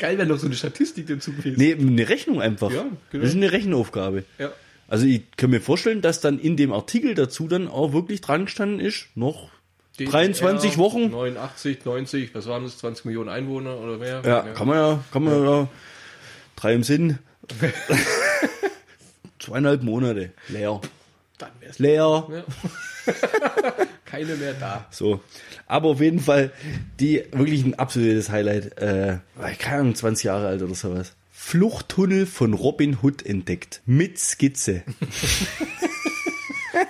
Geil 0.03 0.17
wäre 0.17 0.27
noch 0.27 0.37
so 0.37 0.47
eine 0.47 0.55
Statistik 0.55 1.07
dazu 1.07 1.31
gewesen. 1.31 1.55
Nee, 1.57 1.75
eine 1.79 2.09
Rechnung 2.09 2.41
einfach. 2.41 2.69
Ja, 2.69 2.81
genau. 3.09 3.23
Das 3.23 3.29
ist 3.29 3.37
eine 3.37 3.53
Rechenaufgabe. 3.53 4.25
Ja. 4.37 4.51
Also 4.89 5.05
ich 5.05 5.31
kann 5.37 5.49
mir 5.49 5.61
vorstellen, 5.61 6.01
dass 6.01 6.19
dann 6.19 6.39
in 6.39 6.57
dem 6.57 6.73
Artikel 6.73 7.15
dazu 7.15 7.47
dann 7.47 7.69
auch 7.69 7.93
wirklich 7.93 8.19
dran 8.19 8.43
gestanden 8.43 8.81
ist, 8.81 9.07
noch 9.15 9.49
23 9.97 10.77
Wochen. 10.77 11.09
89, 11.09 11.85
90, 11.85 12.35
was 12.35 12.47
waren 12.47 12.63
das, 12.63 12.79
20 12.79 13.05
Millionen 13.05 13.29
Einwohner 13.29 13.77
oder 13.77 13.97
mehr? 13.97 14.21
Ja, 14.25 14.41
kann 14.41 14.67
man 14.67 14.75
ja, 14.75 15.03
kann 15.13 15.23
man 15.23 15.41
ja, 15.41 15.69
drei 16.57 16.73
im 16.73 16.83
Sinn. 16.83 17.19
Zweieinhalb 19.39 19.83
Monate. 19.83 20.31
Leer. 20.49 20.81
Dann 21.37 21.51
wär's 21.61 21.79
Leer. 21.79 22.27
ja. 22.29 23.13
Keine 24.13 24.35
mehr 24.35 24.53
da. 24.53 24.85
So. 24.91 25.21
Aber 25.65 25.89
auf 25.89 25.99
jeden 25.99 26.19
Fall, 26.19 26.51
die 26.99 27.23
wirklich 27.31 27.65
ein 27.65 27.73
absolutes 27.73 28.29
Highlight. 28.29 28.77
Äh, 28.77 29.17
keine 29.57 29.79
Ahnung, 29.79 29.95
20 29.95 30.25
Jahre 30.25 30.49
alt 30.49 30.61
oder 30.61 30.75
sowas. 30.75 31.13
Fluchttunnel 31.31 32.27
von 32.27 32.53
Robin 32.53 32.99
Hood 33.01 33.25
entdeckt. 33.25 33.81
Mit 33.87 34.19
Skizze. 34.19 34.83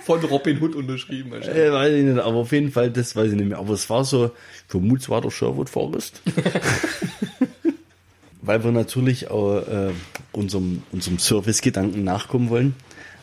Von 0.03 0.21
Robin 0.26 0.61
Hood 0.61 0.76
unterschrieben. 0.76 1.32
wahrscheinlich. 1.32 1.63
Äh, 1.63 1.71
weiß 1.71 1.93
ich 1.93 2.03
nicht, 2.03 2.19
aber 2.19 2.36
auf 2.36 2.51
jeden 2.51 2.74
Fall, 2.74 2.91
das 2.91 3.15
weiß 3.15 3.32
ich 3.32 3.38
nicht 3.38 3.47
mehr. 3.47 3.57
Aber 3.57 3.74
es 3.74 3.89
war 3.89 4.03
so, 4.03 4.26
ich 4.26 4.32
vermute, 4.67 5.03
es 5.03 5.09
war 5.09 5.21
der 5.21 5.30
Sherwood 5.30 5.69
Forest. 5.69 6.21
Weil 8.41 8.65
wir 8.65 8.74
natürlich 8.74 9.32
auch 9.32 9.59
äh, 9.59 9.91
unserem, 10.34 10.84
unserem 10.91 11.19
Service-Gedanken 11.19 12.03
nachkommen 12.03 12.49
wollen, 12.49 12.76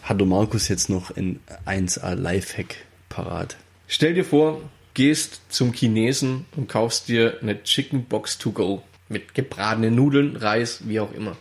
hat 0.02 0.20
der 0.20 0.26
Markus 0.26 0.68
jetzt 0.68 0.88
noch 0.88 1.14
ein 1.14 1.40
1A 1.66 2.14
Lifehack 2.14 2.76
parat. 3.10 3.58
Stell 3.92 4.14
dir 4.14 4.24
vor, 4.24 4.60
gehst 4.94 5.40
zum 5.48 5.72
Chinesen 5.72 6.46
und 6.56 6.68
kaufst 6.68 7.08
dir 7.08 7.38
eine 7.42 7.60
Chicken 7.64 8.04
Box 8.04 8.38
to 8.38 8.52
go. 8.52 8.82
Mit 9.08 9.34
gebratenen 9.34 9.96
Nudeln, 9.96 10.36
Reis, 10.36 10.82
wie 10.84 11.00
auch 11.00 11.12
immer. 11.12 11.36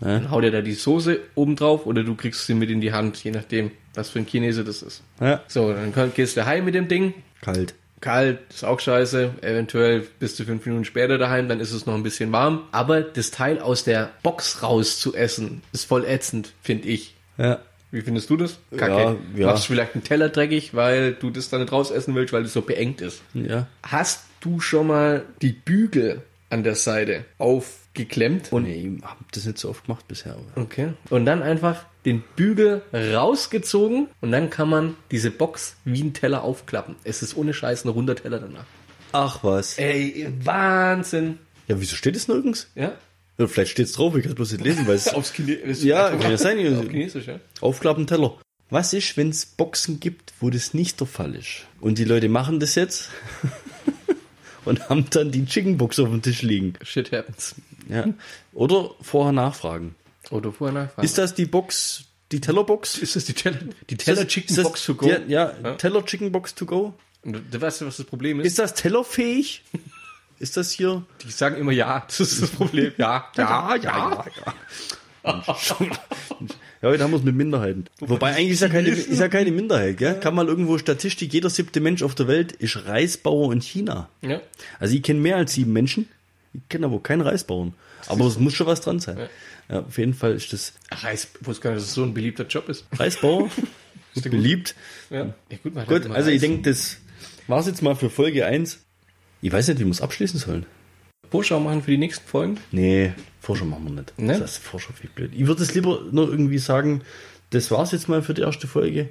Dann 0.00 0.30
hau 0.30 0.40
dir 0.40 0.52
da 0.52 0.60
die 0.60 0.74
Soße 0.74 1.18
oben 1.34 1.56
drauf 1.56 1.84
oder 1.86 2.04
du 2.04 2.14
kriegst 2.14 2.46
sie 2.46 2.54
mit 2.54 2.70
in 2.70 2.80
die 2.80 2.92
Hand, 2.92 3.24
je 3.24 3.32
nachdem, 3.32 3.72
was 3.94 4.10
für 4.10 4.20
ein 4.20 4.26
Chinese 4.26 4.62
das 4.62 4.82
ist. 4.82 5.02
Ja, 5.20 5.42
So, 5.48 5.72
dann 5.72 5.92
gehst 6.14 6.36
du 6.36 6.46
heim 6.46 6.64
mit 6.64 6.76
dem 6.76 6.86
Ding. 6.86 7.12
kalt. 7.40 7.74
Kalt, 8.00 8.38
ist 8.50 8.64
auch 8.64 8.78
scheiße. 8.78 9.34
Eventuell 9.40 10.06
bist 10.20 10.38
du 10.38 10.44
fünf 10.44 10.64
Minuten 10.66 10.84
später 10.84 11.18
daheim, 11.18 11.48
dann 11.48 11.58
ist 11.58 11.72
es 11.72 11.86
noch 11.86 11.94
ein 11.94 12.02
bisschen 12.04 12.30
warm. 12.30 12.62
Aber 12.70 13.00
das 13.00 13.32
Teil 13.32 13.58
aus 13.60 13.82
der 13.82 14.10
Box 14.22 14.62
raus 14.62 15.00
zu 15.00 15.14
essen, 15.16 15.62
ist 15.72 15.86
voll 15.86 16.04
ätzend, 16.04 16.52
finde 16.62 16.86
ich. 16.86 17.14
Ja. 17.36 17.60
Wie 17.94 18.00
findest 18.00 18.28
du 18.28 18.36
das? 18.36 18.58
Ja, 18.72 19.14
ja. 19.36 19.46
Machst 19.46 19.68
du 19.68 19.74
vielleicht 19.74 19.94
einen 19.94 20.02
Teller 20.02 20.28
dreckig, 20.28 20.74
weil 20.74 21.12
du 21.14 21.30
das 21.30 21.48
dann 21.48 21.60
nicht 21.60 21.70
raus 21.70 21.92
essen 21.92 22.16
willst, 22.16 22.32
weil 22.32 22.42
es 22.42 22.52
so 22.52 22.62
beengt 22.62 23.00
ist. 23.00 23.22
Ja. 23.34 23.68
Hast 23.84 24.24
du 24.40 24.58
schon 24.58 24.88
mal 24.88 25.22
die 25.42 25.52
Bügel 25.52 26.22
an 26.50 26.64
der 26.64 26.74
Seite 26.74 27.24
aufgeklemmt? 27.38 28.52
Und 28.52 28.64
Nee, 28.64 28.96
ich 28.98 29.04
hab 29.04 29.30
das 29.30 29.46
nicht 29.46 29.58
so 29.58 29.70
oft 29.70 29.86
gemacht 29.86 30.08
bisher. 30.08 30.32
Aber. 30.32 30.62
Okay. 30.62 30.94
Und 31.08 31.24
dann 31.24 31.40
einfach 31.40 31.84
den 32.04 32.24
Bügel 32.34 32.82
rausgezogen 32.92 34.08
und 34.20 34.32
dann 34.32 34.50
kann 34.50 34.68
man 34.68 34.96
diese 35.12 35.30
Box 35.30 35.76
wie 35.84 36.02
ein 36.02 36.14
Teller 36.14 36.42
aufklappen. 36.42 36.96
Es 37.04 37.22
ist 37.22 37.36
ohne 37.36 37.54
Scheiß 37.54 37.84
ein 37.84 37.90
runder 37.90 38.16
Teller 38.16 38.40
danach. 38.40 38.66
Ach 39.12 39.44
was. 39.44 39.78
Ey, 39.78 40.26
Wahnsinn. 40.42 41.38
Ja, 41.68 41.80
wieso 41.80 41.94
steht 41.94 42.16
es 42.16 42.26
nirgends? 42.26 42.70
Ja? 42.74 42.92
Vielleicht 43.36 43.72
steht 43.72 43.86
es 43.86 43.92
drauf, 43.92 44.14
ich 44.16 44.22
kann 44.22 44.30
es 44.32 44.36
bloß 44.36 44.52
nicht 44.52 44.64
lesen, 44.64 44.86
weil 44.86 44.94
es 44.96 45.08
Aufs 45.14 45.32
Chinesisch. 45.32 45.82
Ja, 45.84 46.10
kann 46.16 46.30
ja 46.30 46.38
sein. 46.38 46.58
Auf 46.78 46.88
Chinesisch, 46.88 47.26
ja. 47.26 47.40
Aufklappen 47.60 48.06
Teller. 48.06 48.38
Was 48.70 48.92
ist, 48.92 49.16
wenn 49.16 49.30
es 49.30 49.44
Boxen 49.44 50.00
gibt, 50.00 50.32
wo 50.40 50.50
das 50.50 50.72
nicht 50.74 51.00
der 51.00 51.06
Fall 51.06 51.34
ist? 51.34 51.66
Und 51.80 51.98
die 51.98 52.04
Leute 52.04 52.28
machen 52.28 52.60
das 52.60 52.74
jetzt 52.76 53.10
und 54.64 54.88
haben 54.88 55.06
dann 55.10 55.30
die 55.30 55.44
Chickenbox 55.44 55.98
auf 55.98 56.08
dem 56.08 56.22
Tisch 56.22 56.42
liegen. 56.42 56.74
Shit 56.82 57.12
happens. 57.12 57.54
Ja. 57.88 58.06
Oder 58.52 58.90
vorher 59.02 59.32
nachfragen. 59.32 59.94
Oder 60.30 60.52
vorher 60.52 60.82
nachfragen. 60.84 61.04
Ist 61.04 61.18
das 61.18 61.34
die 61.34 61.44
Box, 61.44 62.04
die 62.32 62.40
Tellerbox? 62.40 62.98
ist 62.98 63.16
das 63.16 63.24
die 63.26 63.34
Teller, 63.34 63.58
die 63.90 63.96
Teller 63.96 64.26
Chicken 64.26 64.56
das- 64.56 64.64
Box 64.64 64.84
to 64.86 64.94
go? 64.94 65.08
Ja, 65.08 65.18
ja, 65.28 65.74
Teller 65.74 66.04
Chicken 66.04 66.32
Box 66.32 66.54
to 66.54 66.64
go. 66.66 66.94
Und 67.22 67.40
du 67.50 67.60
weißt 67.60 67.82
du, 67.82 67.86
was 67.86 67.96
das 67.98 68.06
Problem 68.06 68.40
ist? 68.40 68.46
Ist 68.46 68.58
das 68.58 68.74
tellerfähig? 68.74 69.62
Ist 70.38 70.56
das 70.56 70.72
hier? 70.72 71.04
Die 71.22 71.30
sagen 71.30 71.56
immer 71.56 71.72
ja. 71.72 72.04
Das 72.06 72.20
ist 72.20 72.42
das 72.42 72.50
Problem. 72.50 72.92
Ja, 72.96 73.30
ja, 73.36 73.76
ja. 73.76 74.24
Ja, 76.82 76.90
heute 76.90 77.02
haben 77.02 77.12
wir 77.12 77.16
es 77.16 77.24
mit 77.24 77.34
Minderheiten. 77.34 77.86
Wobei 78.00 78.34
eigentlich 78.34 78.50
ist 78.50 78.60
ja 78.60 78.68
keine, 78.68 78.90
ist 78.90 79.18
ja 79.18 79.28
keine 79.28 79.50
Minderheit, 79.52 79.96
gell? 79.96 80.20
Kann 80.20 80.34
mal 80.34 80.46
irgendwo 80.48 80.76
Statistik, 80.76 81.32
jeder 81.32 81.48
siebte 81.48 81.80
Mensch 81.80 82.02
auf 82.02 82.14
der 82.14 82.28
Welt 82.28 82.52
ist 82.52 82.84
Reisbauer 82.84 83.54
in 83.54 83.62
China. 83.62 84.10
ja. 84.20 84.42
Also 84.78 84.94
ich 84.94 85.02
kenne 85.02 85.20
mehr 85.20 85.36
als 85.36 85.54
sieben 85.54 85.72
Menschen, 85.72 86.10
ich 86.52 86.60
kenne 86.68 86.84
aber 86.84 87.02
keinen 87.02 87.22
Reisbauern. 87.22 87.72
Aber 88.06 88.26
es 88.26 88.38
muss 88.38 88.52
schon 88.52 88.66
was 88.66 88.82
dran 88.82 89.00
sein. 89.00 89.30
Ja, 89.70 89.80
auf 89.80 89.96
jeden 89.96 90.12
Fall 90.12 90.34
ist 90.34 90.52
das 90.52 90.74
Reis, 90.90 91.28
ich 91.40 91.46
wusste 91.46 91.62
gar 91.62 91.70
nicht, 91.70 91.80
dass 91.80 91.88
es 91.88 91.94
so 91.94 92.02
ein 92.02 92.12
beliebter 92.12 92.46
Job 92.46 92.68
ist. 92.68 92.84
Reisbauer. 92.98 93.48
beliebt. 94.22 94.74
Ja, 95.08 95.34
ja 95.50 95.56
gut, 95.62 95.74
man 95.74 95.86
Gut, 95.86 96.10
also 96.10 96.28
ich 96.28 96.34
Reis. 96.34 96.40
denke, 96.42 96.68
das 96.68 96.98
war's 97.46 97.66
jetzt 97.66 97.80
mal 97.80 97.96
für 97.96 98.10
Folge 98.10 98.44
1. 98.44 98.83
Ich 99.44 99.52
weiß 99.52 99.68
nicht, 99.68 99.78
wie 99.78 99.84
wir 99.84 99.90
es 99.90 100.00
abschließen 100.00 100.40
sollen. 100.40 100.64
Vorschau 101.30 101.60
machen 101.60 101.82
für 101.82 101.90
die 101.90 101.98
nächsten 101.98 102.26
Folgen. 102.26 102.58
Nee, 102.72 103.12
Vorschau 103.40 103.66
machen 103.66 103.84
wir 103.84 103.92
nicht. 104.00 104.18
Ne? 104.18 104.38
Das 104.38 104.52
ist 104.52 104.64
Vorschau 104.64 104.94
viel 104.94 105.10
blöd. 105.10 105.32
Ich 105.34 105.46
würde 105.46 105.62
es 105.62 105.74
lieber 105.74 106.00
nur 106.10 106.30
irgendwie 106.30 106.56
sagen, 106.56 107.02
das 107.50 107.70
war's 107.70 107.92
jetzt 107.92 108.08
mal 108.08 108.22
für 108.22 108.32
die 108.32 108.40
erste 108.40 108.66
Folge. 108.66 109.10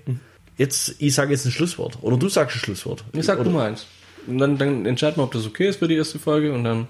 Jetzt, 0.57 0.95
ich 0.97 1.13
sage 1.13 1.34
jetzt 1.34 1.45
ein 1.45 1.51
Schlusswort. 1.51 1.99
Oder 2.01 2.17
du 2.17 2.29
sagst 2.29 2.55
ein 2.55 2.59
Schlusswort. 2.61 3.03
Ich 3.13 3.25
sag 3.25 3.36
Oder, 3.36 3.43
du 3.43 3.51
mal 3.51 3.67
eins. 3.67 3.86
Und 4.25 4.39
dann, 4.39 4.57
dann 4.57 4.88
entscheiden 4.88 5.17
wir, 5.17 5.23
ob 5.23 5.34
das 5.34 5.45
okay 5.45 5.67
ist 5.67 5.77
für 5.77 5.88
die 5.88 5.97
erste 5.97 6.17
Folge 6.17 6.51
und 6.51 6.63
dann. 6.63 6.88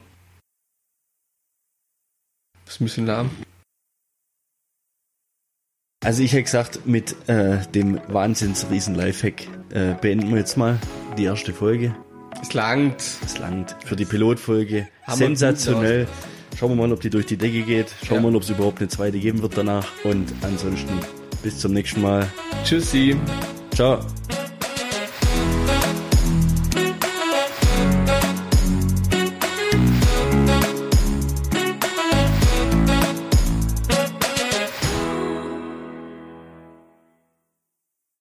ist 2.65 2.79
ein 2.79 2.85
bisschen 2.85 3.07
lahm. 3.07 3.29
Also 6.01 6.23
ich 6.23 6.31
hätte 6.31 6.43
gesagt, 6.43 6.85
mit 6.85 7.17
äh, 7.27 7.59
dem 7.73 7.99
Wahnsinns-Riesen-Lifehack 8.07 9.47
äh, 9.73 9.95
beenden 9.95 10.29
wir 10.29 10.37
jetzt 10.37 10.55
mal 10.55 10.79
die 11.17 11.25
erste 11.25 11.53
Folge. 11.53 11.93
Es 12.41 12.53
langt. 12.53 12.95
Das 13.21 13.37
langt 13.39 13.75
für 13.85 13.95
die 13.95 14.05
Pilotfolge. 14.05 14.87
Sensationell. 15.07 16.07
Schauen 16.57 16.71
wir 16.71 16.75
mal, 16.87 16.91
ob 16.93 17.01
die 17.01 17.09
durch 17.09 17.25
die 17.25 17.37
Decke 17.37 17.61
geht. 17.63 17.87
Schauen 18.01 18.09
wir 18.09 18.15
Ja. 18.17 18.21
mal, 18.31 18.35
ob 18.35 18.43
es 18.43 18.49
überhaupt 18.49 18.79
eine 18.79 18.87
zweite 18.87 19.19
geben 19.19 19.41
wird 19.41 19.57
danach. 19.57 19.87
Und 20.03 20.31
ansonsten 20.41 20.99
bis 21.41 21.59
zum 21.59 21.73
nächsten 21.73 22.01
Mal. 22.01 22.27
Tschüssi. 22.63 23.15
Ciao. 23.73 23.99